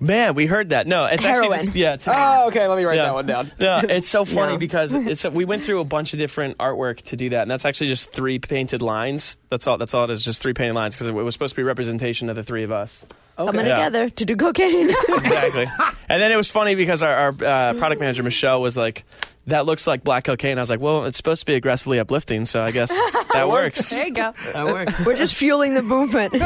Man, 0.00 0.34
we 0.34 0.46
heard 0.46 0.68
that. 0.68 0.86
No, 0.86 1.06
it's 1.06 1.24
actually 1.24 1.48
Heroin. 1.48 1.64
just, 1.64 1.74
yeah. 1.74 1.94
It's 1.94 2.04
Oh, 2.06 2.46
okay. 2.48 2.68
Let 2.68 2.78
me 2.78 2.84
write 2.84 2.96
yeah. 2.96 3.04
that 3.06 3.14
one 3.14 3.26
down. 3.26 3.50
Yeah, 3.58 3.82
it's 3.88 4.08
so 4.08 4.24
funny 4.24 4.52
No. 4.52 4.58
because 4.58 4.94
it's 4.94 5.24
we 5.24 5.44
went 5.44 5.64
through 5.64 5.80
a 5.80 5.84
bunch 5.84 6.12
of 6.12 6.20
different 6.20 6.56
artwork 6.58 7.02
to 7.06 7.16
do 7.16 7.30
that, 7.30 7.42
and 7.42 7.50
that's 7.50 7.64
actually 7.64 7.88
just 7.88 8.12
three 8.12 8.38
painted 8.38 8.80
lines. 8.80 9.36
That's 9.50 9.66
all. 9.66 9.76
That's 9.76 9.94
all 9.94 10.04
it 10.04 10.10
is. 10.10 10.24
Just 10.24 10.40
three 10.40 10.54
painted 10.54 10.74
lines 10.74 10.94
because 10.94 11.08
it 11.08 11.12
was 11.12 11.34
supposed 11.34 11.52
to 11.54 11.56
be 11.56 11.64
representation 11.64 12.30
of 12.30 12.36
the 12.36 12.44
three 12.44 12.62
of 12.62 12.70
us. 12.70 13.04
Coming 13.36 13.66
Yeah. 13.66 13.74
together 13.76 14.08
to 14.10 14.24
do 14.24 14.36
cocaine. 14.36 14.90
Exactly. 15.08 15.66
and 16.08 16.22
then 16.22 16.30
it 16.32 16.36
was 16.36 16.50
funny 16.50 16.74
because 16.76 17.02
our, 17.02 17.14
our 17.14 17.28
uh, 17.30 17.74
product 17.74 18.00
manager 18.00 18.22
Michelle 18.22 18.60
was 18.60 18.76
like, 18.76 19.04
"That 19.48 19.66
looks 19.66 19.86
like 19.86 20.02
black 20.04 20.24
cocaine." 20.24 20.58
I 20.58 20.62
was 20.62 20.70
like, 20.70 20.80
"Well, 20.80 21.04
it's 21.04 21.16
supposed 21.16 21.40
to 21.40 21.46
be 21.46 21.54
aggressively 21.54 21.98
uplifting, 21.98 22.46
so 22.46 22.62
I 22.62 22.70
guess 22.70 22.88
that 23.32 23.48
works." 23.48 23.90
There 23.90 24.06
you 24.06 24.12
go. 24.14 24.32
That 24.52 24.66
works. 24.66 24.92
We're 25.04 25.16
just 25.16 25.34
fueling 25.34 25.74
the 25.74 25.82
movement. 25.82 26.34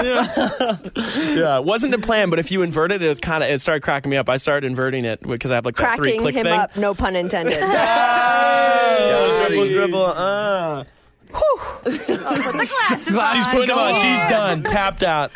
Yeah, 1.33 1.59
it 1.59 1.65
wasn't 1.65 1.93
the 1.93 1.99
plan, 1.99 2.31
but 2.31 2.39
if 2.39 2.51
you 2.51 2.63
inverted 2.63 3.03
it, 3.03 3.11
it 3.11 3.23
kind 3.23 3.43
of 3.43 3.51
it 3.51 3.61
started 3.61 3.83
cracking 3.83 4.11
me 4.11 4.17
up. 4.17 4.29
I 4.29 4.37
started 4.37 4.67
inverting 4.67 5.05
it 5.05 5.21
because 5.23 5.51
I 5.51 5.55
have 5.57 5.65
like 5.65 5.77
that 5.77 5.97
three 5.97 6.11
Cracking 6.11 6.21
click 6.23 6.35
him 6.35 6.45
thing. 6.45 6.53
up, 6.53 6.77
no 6.77 6.95
pun 6.95 7.17
intended. 7.17 7.59
Oh, 7.63 9.47
dribble, 9.49 9.69
dribble, 9.69 10.05
uh. 10.07 10.85
Glasses 11.85 13.07
She's 13.07 13.17
on. 13.17 13.51
putting 13.53 13.67
them 13.69 13.79
on. 13.79 13.95
She's 13.95 14.21
done. 14.31 14.63
Tapped 14.65 15.03
out. 15.03 15.31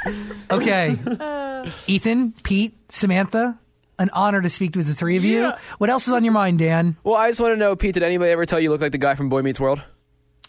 Okay. 0.51 0.97
Ethan, 1.87 2.33
Pete, 2.43 2.75
Samantha, 2.91 3.59
an 3.99 4.11
honor 4.13 4.43
to 4.43 4.51
speak 4.51 4.77
with 4.77 4.87
the 4.87 4.95
three 4.95 5.17
of 5.17 5.25
you. 5.25 5.53
What 5.79 5.91
else 5.91 6.07
is 6.07 6.13
on 6.13 6.25
your 6.25 6.33
mind, 6.33 6.59
Dan? 6.59 6.97
Well, 7.05 7.15
I 7.17 7.29
just 7.31 7.41
want 7.41 7.53
to 7.53 7.57
know, 7.57 7.75
Pete. 7.77 7.95
Did 7.95 8.03
anybody 8.03 8.31
ever 8.31 8.45
tell 8.47 8.59
you 8.61 8.65
you 8.65 8.71
look 8.71 8.81
like 8.81 8.93
the 8.93 8.99
guy 8.99 9.15
from 9.15 9.29
Boy 9.29 9.43
Meets 9.43 9.59
World? 9.61 9.81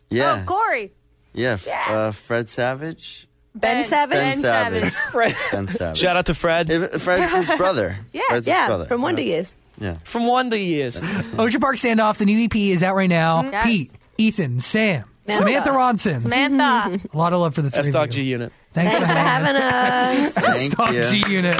Yeah. 0.10 0.40
Oh, 0.42 0.46
Corey. 0.46 0.94
yeah. 1.34 1.54
f- 1.54 1.68
Uh, 1.68 2.12
Fred 2.12 2.50
Savage. 2.50 3.28
Ben 3.56 3.84
Savage? 3.86 4.18
Ben 4.18 4.40
Savage. 4.40 4.94
Fred. 5.12 5.36
Ben 5.52 5.68
Savage. 5.68 5.98
Shout 5.98 6.16
out 6.18 6.28
to 6.28 6.34
Fred 6.36 6.70
If- 6.70 7.02
Fred's 7.02 7.34
his 7.34 7.50
brother. 7.58 7.98
Yeah, 8.14 8.22
Fred's 8.30 8.46
his 8.46 8.56
Yeah, 8.56 8.68
brother. 8.68 8.86
from 8.86 9.02
Wonder 9.02 9.22
Years. 9.22 9.56
Yeah. 9.80 9.98
from 10.04 10.26
Wonder 10.28 10.58
Years. 10.58 11.02
Ocean 11.38 11.60
Park 11.60 11.76
Standoff, 11.78 12.18
the 12.18 12.26
new 12.26 12.46
EP 12.46 12.56
is 12.56 12.84
out 12.84 12.96
right 12.96 13.10
now. 13.10 13.44
Yes. 13.44 13.66
Pete, 13.66 13.92
Ethan, 14.18 14.60
Sam, 14.60 15.06
Samantha 15.28 15.70
Ronson. 15.72 16.22
Samantha. 16.22 17.00
A 17.14 17.18
lot 17.18 17.34
of 17.34 17.42
love 17.42 17.54
for 17.56 17.62
the 17.62 17.70
three 17.72 17.80
S 17.82 17.88
of 17.88 17.94
Dog 17.94 18.08
you. 18.10 18.14
G 18.14 18.30
Unit. 18.30 18.52
Thanks, 18.74 18.94
Thanks 18.96 19.10
for 19.12 19.18
having 19.18 19.56
us. 19.56 20.34
Thank 20.38 20.76
Dog 20.78 20.94
you. 20.94 21.04
G 21.04 21.24
Unit. 21.32 21.60